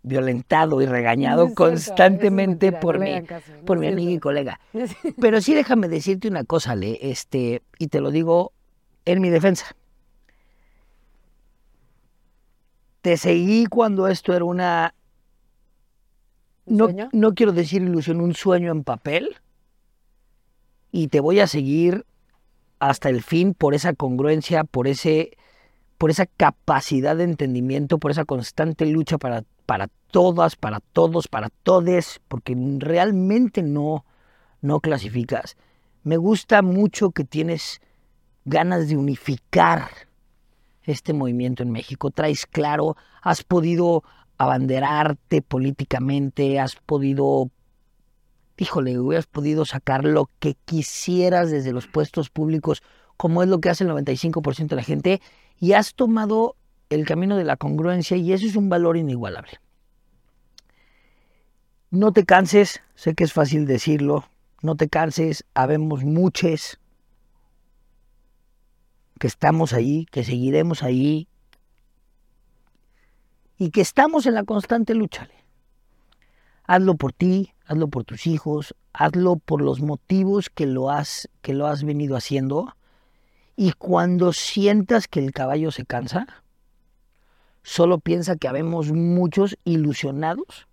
violentado 0.03 0.81
y 0.81 0.85
regañado 0.85 1.47
No 1.47 1.55
constantemente 1.55 2.67
mentira, 2.67 2.79
por 2.79 2.99
no 2.99 3.05
mi, 3.05 3.23
caso, 3.23 3.51
no 3.53 3.65
por 3.65 3.79
mi 3.79 3.87
amiga 3.87 4.11
y 4.11 4.19
colega. 4.19 4.59
Pero 5.19 5.41
sí 5.41 5.53
déjame 5.53 5.87
decirte 5.87 6.27
una 6.27 6.43
cosa, 6.43 6.75
Le, 6.75 7.09
este, 7.09 7.63
y 7.79 7.87
te 7.87 7.99
lo 8.01 8.11
digo 8.11 8.53
en 9.05 9.21
mi 9.21 9.29
defensa. 9.29 9.75
Te 13.01 13.17
seguí 13.17 13.65
cuando 13.67 14.07
esto 14.07 14.33
era 14.33 14.45
una, 14.45 14.95
¿Un 16.65 16.77
no, 16.77 16.85
sueño? 16.85 17.09
no 17.11 17.33
quiero 17.33 17.51
decir 17.51 17.81
ilusión, 17.81 18.21
un 18.21 18.33
sueño 18.33 18.71
en 18.71 18.83
papel. 18.83 19.37
Y 20.95 21.09
te 21.09 21.19
voy 21.19 21.41
a 21.41 21.47
seguir 21.47 22.05
hasta 22.79 23.09
el 23.09 23.21
fin 23.21 23.53
por 23.53 23.73
esa 23.73 23.91
congruencia, 23.91 24.63
por 24.63 24.87
ese, 24.87 25.35
por 25.97 26.09
esa 26.09 26.25
capacidad 26.25 27.17
de 27.17 27.25
entendimiento, 27.25 27.97
por 27.97 28.11
esa 28.11 28.23
constante 28.23 28.85
lucha 28.85 29.17
para, 29.17 29.43
para 29.65 29.89
todas, 30.09 30.55
para 30.55 30.79
todos, 30.79 31.27
para 31.27 31.49
todes, 31.63 32.21
porque 32.29 32.55
realmente 32.77 33.61
no, 33.61 34.05
no 34.61 34.79
clasificas. 34.79 35.57
Me 36.03 36.15
gusta 36.15 36.61
mucho 36.61 37.11
que 37.11 37.25
tienes 37.25 37.81
ganas 38.45 38.87
de 38.87 38.95
unificar 38.95 39.89
este 40.83 41.11
movimiento 41.11 41.61
en 41.61 41.73
México. 41.73 42.09
Traes 42.09 42.45
claro, 42.45 42.95
has 43.21 43.43
podido 43.43 44.05
abanderarte 44.37 45.41
políticamente, 45.41 46.57
has 46.57 46.77
podido, 46.77 47.49
híjole, 48.57 48.99
hubieras 48.99 49.27
podido 49.27 49.65
sacar 49.65 50.05
lo 50.05 50.29
que 50.39 50.55
quisieras 50.65 51.51
desde 51.51 51.73
los 51.73 51.87
puestos 51.87 52.29
públicos, 52.29 52.83
como 53.17 53.43
es 53.43 53.49
lo 53.49 53.59
que 53.59 53.69
hace 53.69 53.83
el 53.83 53.89
95% 53.89 54.67
de 54.67 54.75
la 54.75 54.83
gente, 54.83 55.21
y 55.59 55.73
has 55.73 55.93
tomado 55.93 56.55
el 56.89 57.05
camino 57.05 57.37
de 57.37 57.43
la 57.43 57.57
congruencia 57.57 58.17
y 58.17 58.33
eso 58.33 58.45
es 58.45 58.55
un 58.55 58.69
valor 58.69 58.97
inigualable. 58.97 59.59
No 61.91 62.11
te 62.11 62.25
canses, 62.25 62.81
sé 62.95 63.15
que 63.15 63.23
es 63.23 63.33
fácil 63.33 63.65
decirlo, 63.65 64.25
no 64.61 64.75
te 64.75 64.89
canses, 64.89 65.45
habemos 65.53 66.03
muchos 66.03 66.79
que 69.19 69.27
estamos 69.27 69.73
ahí, 69.73 70.05
que 70.11 70.23
seguiremos 70.23 70.83
ahí 70.83 71.27
y 73.57 73.69
que 73.71 73.81
estamos 73.81 74.25
en 74.25 74.33
la 74.33 74.43
constante 74.43 74.93
lucha. 74.93 75.29
Hazlo 76.67 76.95
por 76.95 77.13
ti, 77.13 77.53
hazlo 77.65 77.87
por 77.87 78.03
tus 78.03 78.27
hijos, 78.27 78.75
hazlo 78.93 79.37
por 79.37 79.61
los 79.61 79.81
motivos 79.81 80.49
que 80.49 80.65
lo 80.65 80.89
has, 80.89 81.29
que 81.41 81.53
lo 81.53 81.67
has 81.67 81.83
venido 81.83 82.15
haciendo. 82.15 82.75
Y 83.55 83.73
cuando 83.73 84.33
sientas 84.33 85.07
que 85.07 85.19
el 85.19 85.31
caballo 85.31 85.71
se 85.71 85.85
cansa, 85.85 86.27
solo 87.63 87.99
piensa 87.99 88.35
que 88.35 88.47
habemos 88.47 88.91
muchos 88.91 89.57
ilusionados 89.63 90.67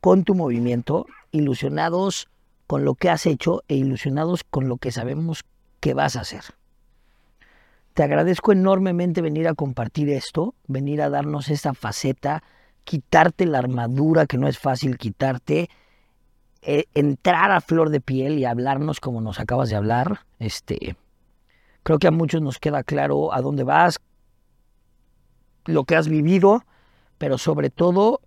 con 0.00 0.24
tu 0.24 0.34
movimiento, 0.34 1.06
ilusionados 1.32 2.28
con 2.66 2.84
lo 2.84 2.94
que 2.94 3.10
has 3.10 3.26
hecho 3.26 3.62
e 3.68 3.76
ilusionados 3.76 4.44
con 4.44 4.68
lo 4.68 4.76
que 4.76 4.92
sabemos 4.92 5.44
que 5.80 5.94
vas 5.94 6.16
a 6.16 6.20
hacer. 6.20 6.42
Te 7.94 8.02
agradezco 8.02 8.52
enormemente 8.52 9.22
venir 9.22 9.48
a 9.48 9.54
compartir 9.54 10.10
esto, 10.10 10.54
venir 10.66 11.00
a 11.00 11.08
darnos 11.08 11.48
esta 11.48 11.72
faceta, 11.72 12.42
quitarte 12.86 13.46
la 13.46 13.58
armadura 13.58 14.26
que 14.26 14.38
no 14.38 14.46
es 14.46 14.58
fácil 14.58 14.96
quitarte, 14.96 15.68
eh, 16.62 16.84
entrar 16.94 17.50
a 17.50 17.60
flor 17.60 17.90
de 17.90 18.00
piel 18.00 18.38
y 18.38 18.44
hablarnos 18.44 19.00
como 19.00 19.20
nos 19.20 19.40
acabas 19.40 19.68
de 19.68 19.76
hablar. 19.76 20.20
Este, 20.38 20.96
creo 21.82 21.98
que 21.98 22.06
a 22.06 22.12
muchos 22.12 22.40
nos 22.40 22.58
queda 22.58 22.84
claro 22.84 23.34
a 23.34 23.42
dónde 23.42 23.64
vas, 23.64 23.98
lo 25.64 25.84
que 25.84 25.96
has 25.96 26.08
vivido, 26.08 26.64
pero 27.18 27.38
sobre 27.38 27.70
todo 27.70 28.20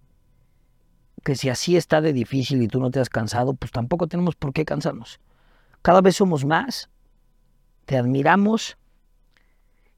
que 1.23 1.35
si 1.35 1.49
así 1.49 1.77
está 1.77 2.01
de 2.01 2.11
difícil 2.11 2.61
y 2.61 2.67
tú 2.67 2.81
no 2.81 2.91
te 2.91 2.99
has 2.99 3.09
cansado, 3.09 3.53
pues 3.53 3.71
tampoco 3.71 4.07
tenemos 4.07 4.35
por 4.35 4.51
qué 4.51 4.65
cansarnos. 4.65 5.21
Cada 5.81 6.01
vez 6.01 6.17
somos 6.17 6.43
más, 6.43 6.89
te 7.85 7.97
admiramos 7.97 8.77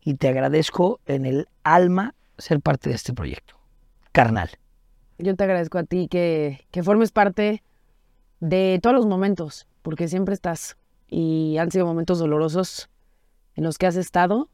y 0.01 0.13
te 0.15 0.29
agradezco 0.29 0.99
en 1.07 1.25
el 1.25 1.47
alma 1.63 2.13
ser 2.37 2.61
parte 2.61 2.89
de 2.89 2.95
este 2.95 3.13
proyecto. 3.13 3.60
Carnal. 4.11 4.49
Yo 5.17 5.35
te 5.35 5.43
agradezco 5.43 5.77
a 5.77 5.83
ti 5.83 6.07
que, 6.09 6.65
que 6.71 6.83
formes 6.83 7.11
parte 7.11 7.63
de 8.39 8.79
todos 8.81 8.95
los 8.95 9.05
momentos, 9.05 9.67
porque 9.81 10.07
siempre 10.07 10.33
estás. 10.33 10.77
Y 11.07 11.57
han 11.57 11.71
sido 11.71 11.85
momentos 11.85 12.19
dolorosos 12.19 12.89
en 13.55 13.63
los 13.63 13.77
que 13.77 13.87
has 13.87 13.95
estado, 13.95 14.49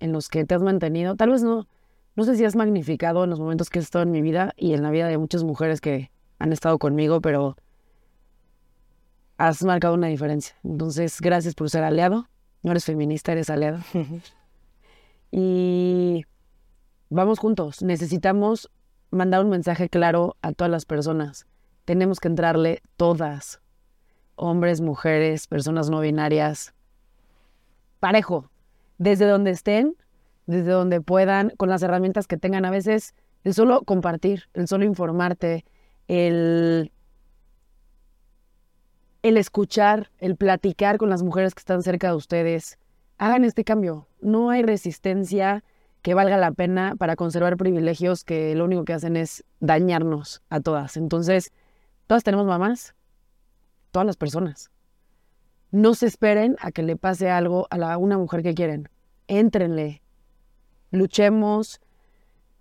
en 0.00 0.12
los 0.12 0.28
que 0.28 0.44
te 0.44 0.54
has 0.54 0.62
mantenido. 0.62 1.16
Tal 1.16 1.30
vez 1.30 1.42
no, 1.42 1.68
no 2.14 2.24
sé 2.24 2.36
si 2.36 2.44
has 2.44 2.56
magnificado 2.56 3.24
en 3.24 3.30
los 3.30 3.40
momentos 3.40 3.70
que 3.70 3.78
he 3.78 3.82
estado 3.82 4.02
en 4.02 4.10
mi 4.10 4.22
vida 4.22 4.54
y 4.56 4.72
en 4.72 4.82
la 4.82 4.90
vida 4.90 5.08
de 5.08 5.18
muchas 5.18 5.44
mujeres 5.44 5.80
que 5.80 6.10
han 6.38 6.52
estado 6.52 6.78
conmigo, 6.78 7.20
pero 7.20 7.56
has 9.36 9.62
marcado 9.62 9.94
una 9.94 10.06
diferencia. 10.06 10.56
Entonces, 10.64 11.20
gracias 11.20 11.54
por 11.54 11.68
ser 11.70 11.84
aliado. 11.84 12.28
No 12.62 12.70
eres 12.70 12.84
feminista, 12.84 13.32
eres 13.32 13.50
aliado. 13.50 13.80
y 15.30 16.24
vamos 17.10 17.38
juntos. 17.38 17.82
Necesitamos 17.82 18.70
mandar 19.10 19.44
un 19.44 19.50
mensaje 19.50 19.88
claro 19.88 20.36
a 20.42 20.52
todas 20.52 20.70
las 20.70 20.84
personas. 20.84 21.46
Tenemos 21.84 22.20
que 22.20 22.28
entrarle 22.28 22.82
todas, 22.96 23.60
hombres, 24.34 24.80
mujeres, 24.80 25.46
personas 25.46 25.90
no 25.90 26.00
binarias, 26.00 26.74
parejo, 28.00 28.50
desde 28.98 29.26
donde 29.26 29.50
estén, 29.50 29.96
desde 30.46 30.70
donde 30.70 31.00
puedan, 31.00 31.50
con 31.56 31.68
las 31.68 31.82
herramientas 31.82 32.26
que 32.26 32.36
tengan. 32.36 32.64
A 32.64 32.70
veces 32.70 33.14
el 33.44 33.54
solo 33.54 33.82
compartir, 33.82 34.44
el 34.54 34.68
solo 34.68 34.84
informarte, 34.84 35.64
el, 36.08 36.92
el 39.22 39.36
escuchar, 39.36 40.10
el 40.18 40.36
platicar 40.36 40.98
con 40.98 41.10
las 41.10 41.22
mujeres 41.22 41.54
que 41.54 41.60
están 41.60 41.82
cerca 41.82 42.08
de 42.08 42.16
ustedes. 42.16 42.78
Hagan 43.18 43.44
este 43.44 43.64
cambio. 43.64 44.08
No 44.20 44.50
hay 44.50 44.62
resistencia 44.62 45.64
que 46.06 46.14
valga 46.14 46.36
la 46.36 46.52
pena 46.52 46.94
para 46.96 47.16
conservar 47.16 47.56
privilegios 47.56 48.22
que 48.22 48.54
lo 48.54 48.66
único 48.66 48.84
que 48.84 48.92
hacen 48.92 49.16
es 49.16 49.44
dañarnos 49.58 50.40
a 50.50 50.60
todas. 50.60 50.96
Entonces, 50.96 51.52
todas 52.06 52.22
tenemos 52.22 52.46
mamás, 52.46 52.94
todas 53.90 54.06
las 54.06 54.16
personas. 54.16 54.70
No 55.72 55.96
se 55.96 56.06
esperen 56.06 56.54
a 56.60 56.70
que 56.70 56.84
le 56.84 56.94
pase 56.94 57.28
algo 57.28 57.66
a 57.70 57.76
la, 57.76 57.98
una 57.98 58.18
mujer 58.18 58.44
que 58.44 58.54
quieren. 58.54 58.88
Éntrenle, 59.26 60.00
luchemos. 60.92 61.80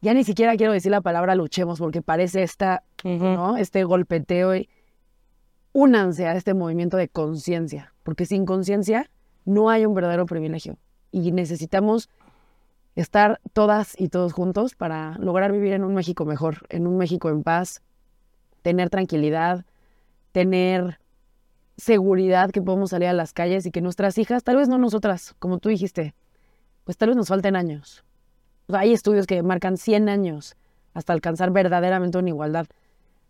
Ya 0.01 0.15
ni 0.15 0.23
siquiera 0.23 0.57
quiero 0.57 0.73
decir 0.73 0.89
la 0.89 1.01
palabra 1.01 1.35
luchemos 1.35 1.77
porque 1.77 2.01
parece 2.01 2.41
esta, 2.41 2.81
¿no? 3.03 3.57
este 3.57 3.83
golpeteo. 3.83 4.55
Y 4.55 4.69
únanse 5.71 6.25
a 6.25 6.35
este 6.35 6.55
movimiento 6.55 6.97
de 6.97 7.09
conciencia, 7.09 7.93
porque 8.01 8.25
sin 8.25 8.47
conciencia 8.47 9.11
no 9.45 9.69
hay 9.69 9.85
un 9.85 9.93
verdadero 9.93 10.25
privilegio. 10.25 10.79
Y 11.11 11.31
necesitamos 11.31 12.09
estar 12.95 13.41
todas 13.53 13.99
y 13.99 14.07
todos 14.07 14.33
juntos 14.33 14.75
para 14.75 15.17
lograr 15.19 15.51
vivir 15.51 15.73
en 15.73 15.83
un 15.83 15.93
México 15.93 16.25
mejor, 16.25 16.65
en 16.69 16.87
un 16.87 16.97
México 16.97 17.29
en 17.29 17.43
paz, 17.43 17.81
tener 18.61 18.89
tranquilidad, 18.89 19.65
tener 20.31 20.99
seguridad 21.77 22.51
que 22.51 22.61
podemos 22.61 22.91
salir 22.91 23.09
a 23.09 23.13
las 23.13 23.33
calles 23.33 23.65
y 23.65 23.71
que 23.71 23.81
nuestras 23.81 24.17
hijas, 24.17 24.43
tal 24.43 24.55
vez 24.55 24.69
no 24.69 24.77
nosotras, 24.77 25.35
como 25.39 25.59
tú 25.59 25.69
dijiste, 25.69 26.15
pues 26.85 26.97
tal 26.97 27.09
vez 27.09 27.17
nos 27.17 27.27
falten 27.27 27.57
años. 27.57 28.05
O 28.67 28.71
sea, 28.71 28.81
hay 28.81 28.93
estudios 28.93 29.27
que 29.27 29.43
marcan 29.43 29.77
100 29.77 30.07
años 30.07 30.55
hasta 30.93 31.11
alcanzar 31.11 31.51
verdaderamente 31.51 32.17
una 32.17 32.29
igualdad. 32.29 32.67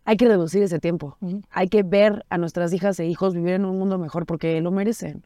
Hay 0.04 0.16
que 0.16 0.28
reducir 0.28 0.62
ese 0.62 0.78
tiempo. 0.78 1.18
Hay 1.50 1.68
que 1.68 1.82
ver 1.82 2.24
a 2.30 2.38
nuestras 2.38 2.72
hijas 2.72 3.00
e 3.00 3.06
hijos 3.06 3.34
vivir 3.34 3.54
en 3.54 3.64
un 3.64 3.76
mundo 3.76 3.98
mejor 3.98 4.24
porque 4.24 4.60
lo 4.60 4.70
merecen. 4.70 5.24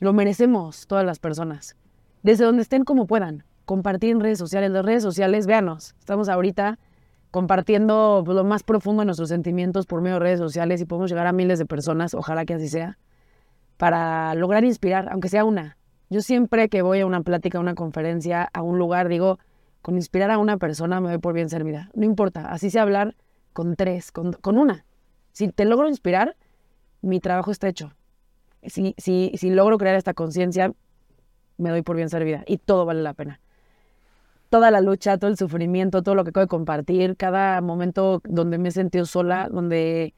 Lo 0.00 0.12
merecemos 0.12 0.88
todas 0.88 1.06
las 1.06 1.20
personas 1.20 1.76
desde 2.22 2.44
donde 2.44 2.62
estén 2.62 2.84
como 2.84 3.06
puedan, 3.06 3.44
compartir 3.64 4.10
en 4.10 4.20
redes 4.20 4.38
sociales. 4.38 4.70
Las 4.70 4.84
redes 4.84 5.02
sociales, 5.02 5.46
véanos, 5.46 5.94
estamos 5.98 6.28
ahorita 6.28 6.78
compartiendo 7.30 8.22
pues, 8.24 8.34
lo 8.34 8.44
más 8.44 8.62
profundo 8.62 9.02
de 9.02 9.06
nuestros 9.06 9.28
sentimientos 9.28 9.86
por 9.86 10.00
medio 10.00 10.14
de 10.14 10.20
redes 10.20 10.38
sociales 10.38 10.80
y 10.80 10.86
podemos 10.86 11.10
llegar 11.10 11.26
a 11.26 11.32
miles 11.32 11.58
de 11.58 11.66
personas, 11.66 12.14
ojalá 12.14 12.44
que 12.46 12.54
así 12.54 12.68
sea, 12.68 12.98
para 13.76 14.34
lograr 14.34 14.64
inspirar, 14.64 15.08
aunque 15.12 15.28
sea 15.28 15.44
una. 15.44 15.76
Yo 16.10 16.22
siempre 16.22 16.70
que 16.70 16.80
voy 16.80 17.00
a 17.00 17.06
una 17.06 17.20
plática, 17.20 17.58
a 17.58 17.60
una 17.60 17.74
conferencia, 17.74 18.48
a 18.52 18.62
un 18.62 18.78
lugar, 18.78 19.08
digo, 19.08 19.38
con 19.82 19.96
inspirar 19.96 20.30
a 20.30 20.38
una 20.38 20.56
persona 20.56 21.00
me 21.00 21.10
doy 21.10 21.18
por 21.18 21.34
bien 21.34 21.50
servida. 21.50 21.90
No 21.94 22.06
importa, 22.06 22.50
así 22.50 22.70
sea 22.70 22.82
hablar 22.82 23.14
con 23.52 23.76
tres, 23.76 24.10
con, 24.10 24.32
con 24.32 24.56
una. 24.56 24.86
Si 25.32 25.48
te 25.48 25.66
logro 25.66 25.88
inspirar, 25.88 26.36
mi 27.02 27.20
trabajo 27.20 27.50
está 27.50 27.68
hecho. 27.68 27.92
Si, 28.62 28.94
si, 28.96 29.32
si 29.36 29.50
logro 29.50 29.76
crear 29.78 29.94
esta 29.94 30.14
conciencia, 30.14 30.72
me 31.58 31.70
doy 31.70 31.82
por 31.82 31.96
bien 31.96 32.08
servida 32.08 32.44
y 32.46 32.58
todo 32.58 32.86
vale 32.86 33.02
la 33.02 33.14
pena. 33.14 33.40
Toda 34.48 34.70
la 34.70 34.80
lucha, 34.80 35.18
todo 35.18 35.30
el 35.30 35.36
sufrimiento, 35.36 36.02
todo 36.02 36.14
lo 36.14 36.24
que 36.24 36.30
acabo 36.30 36.46
compartir, 36.48 37.16
cada 37.16 37.60
momento 37.60 38.22
donde 38.24 38.56
me 38.56 38.70
he 38.70 38.72
sentido 38.72 39.04
sola, 39.04 39.48
donde 39.50 40.14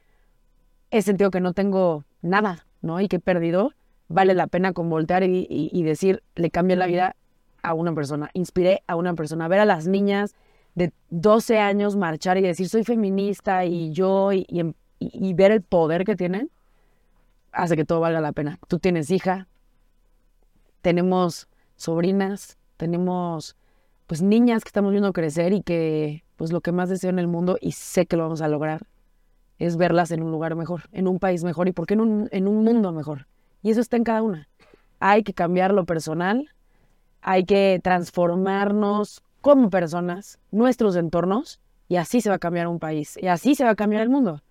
he 0.89 1.01
sentido 1.01 1.31
que 1.31 1.41
no 1.41 1.51
tengo 1.53 2.05
nada, 2.21 2.65
¿no? 2.81 3.01
Y 3.01 3.09
que 3.09 3.17
he 3.17 3.19
perdido, 3.19 3.73
vale 4.07 4.33
la 4.33 4.47
pena 4.47 4.71
con 4.71 4.89
voltear 4.89 5.23
y, 5.23 5.47
y- 5.49 5.69
y 5.73 5.83
decir, 5.83 6.23
le 6.35 6.49
cambié 6.49 6.77
la 6.77 6.85
vida 6.87 7.15
a 7.61 7.73
una 7.73 7.93
persona, 7.93 8.29
inspiré 8.33 8.83
a 8.87 8.95
una 8.95 9.13
persona, 9.15 9.47
ver 9.49 9.59
a 9.59 9.65
las 9.65 9.87
niñas 9.87 10.33
de 10.75 10.93
12 11.09 11.59
años 11.59 11.97
marchar 11.97 12.37
y 12.37 12.41
decir, 12.41 12.69
soy 12.69 12.83
feminista 12.85 13.65
y 13.65 13.91
yo, 13.91 14.31
y- 14.31 14.45
y 14.99 15.33
ver 15.33 15.51
el 15.51 15.61
poder 15.61 16.05
que 16.05 16.15
tienen, 16.15 16.49
hace 17.51 17.75
que 17.75 17.85
todo 17.85 17.99
valga 17.99 18.21
la 18.21 18.31
pena. 18.31 18.59
Tú 18.67 18.79
tienes 18.79 19.09
hija, 19.11 19.47
tenemos 20.81 21.47
sobrinas, 21.75 22.57
tenemos 22.77 23.55
pues 24.07 24.21
niñas 24.21 24.63
que 24.63 24.69
estamos 24.69 24.91
viendo 24.91 25.13
crecer 25.13 25.53
y 25.53 25.61
que 25.61 26.23
pues 26.35 26.51
lo 26.51 26.61
que 26.61 26.71
más 26.71 26.89
deseo 26.89 27.09
en 27.09 27.19
el 27.19 27.27
mundo 27.27 27.57
y 27.61 27.71
sé 27.73 28.05
que 28.05 28.17
lo 28.17 28.23
vamos 28.23 28.41
a 28.41 28.47
lograr 28.47 28.87
es 29.57 29.77
verlas 29.77 30.11
en 30.11 30.23
un 30.23 30.31
lugar 30.31 30.55
mejor, 30.55 30.83
en 30.91 31.07
un 31.07 31.19
país 31.19 31.43
mejor 31.43 31.67
y 31.67 31.71
por 31.71 31.85
qué 31.85 31.93
en 31.93 32.01
un, 32.01 32.29
en 32.31 32.47
un 32.47 32.63
mundo 32.63 32.91
mejor. 32.91 33.27
Y 33.61 33.69
eso 33.69 33.79
está 33.79 33.95
en 33.95 34.03
cada 34.03 34.23
una. 34.23 34.49
Hay 34.99 35.23
que 35.23 35.33
cambiar 35.33 35.71
lo 35.71 35.85
personal, 35.85 36.49
hay 37.21 37.45
que 37.45 37.79
transformarnos 37.83 39.23
como 39.41 39.69
personas, 39.69 40.39
nuestros 40.51 40.95
entornos, 40.95 41.59
y 41.87 41.97
así 41.97 42.21
se 42.21 42.29
va 42.29 42.35
a 42.35 42.39
cambiar 42.39 42.67
un 42.67 42.79
país, 42.79 43.17
y 43.21 43.27
así 43.27 43.53
se 43.53 43.63
va 43.63 43.71
a 43.71 43.75
cambiar 43.75 44.01
el 44.01 44.09
mundo, 44.09 44.41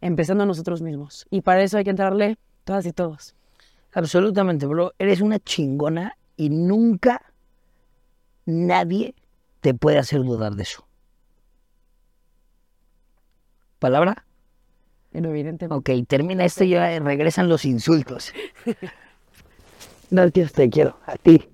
empezando 0.00 0.46
nosotros 0.46 0.82
mismos. 0.82 1.26
Y 1.30 1.42
para 1.42 1.62
eso 1.62 1.78
hay 1.78 1.84
que 1.84 1.90
entrarle 1.90 2.38
todas 2.64 2.86
y 2.86 2.92
todos. 2.92 3.34
Absolutamente, 3.92 4.66
bro. 4.66 4.92
Eres 4.98 5.20
una 5.20 5.38
chingona 5.38 6.16
y 6.36 6.50
nunca 6.50 7.22
nadie 8.46 9.14
te 9.60 9.74
puede 9.74 9.98
hacer 9.98 10.22
dudar 10.22 10.54
de 10.54 10.62
eso. 10.62 10.86
¿Palabra? 13.78 14.24
Pero 15.10 15.30
evidentemente. 15.30 15.74
Ok, 15.74 16.06
termina 16.06 16.44
esto 16.44 16.64
y 16.64 16.70
ya 16.70 16.98
regresan 17.00 17.48
los 17.48 17.64
insultos. 17.64 18.32
Gracias, 20.10 20.52
te 20.52 20.68
quiero. 20.68 20.98
A 21.06 21.16
ti. 21.16 21.48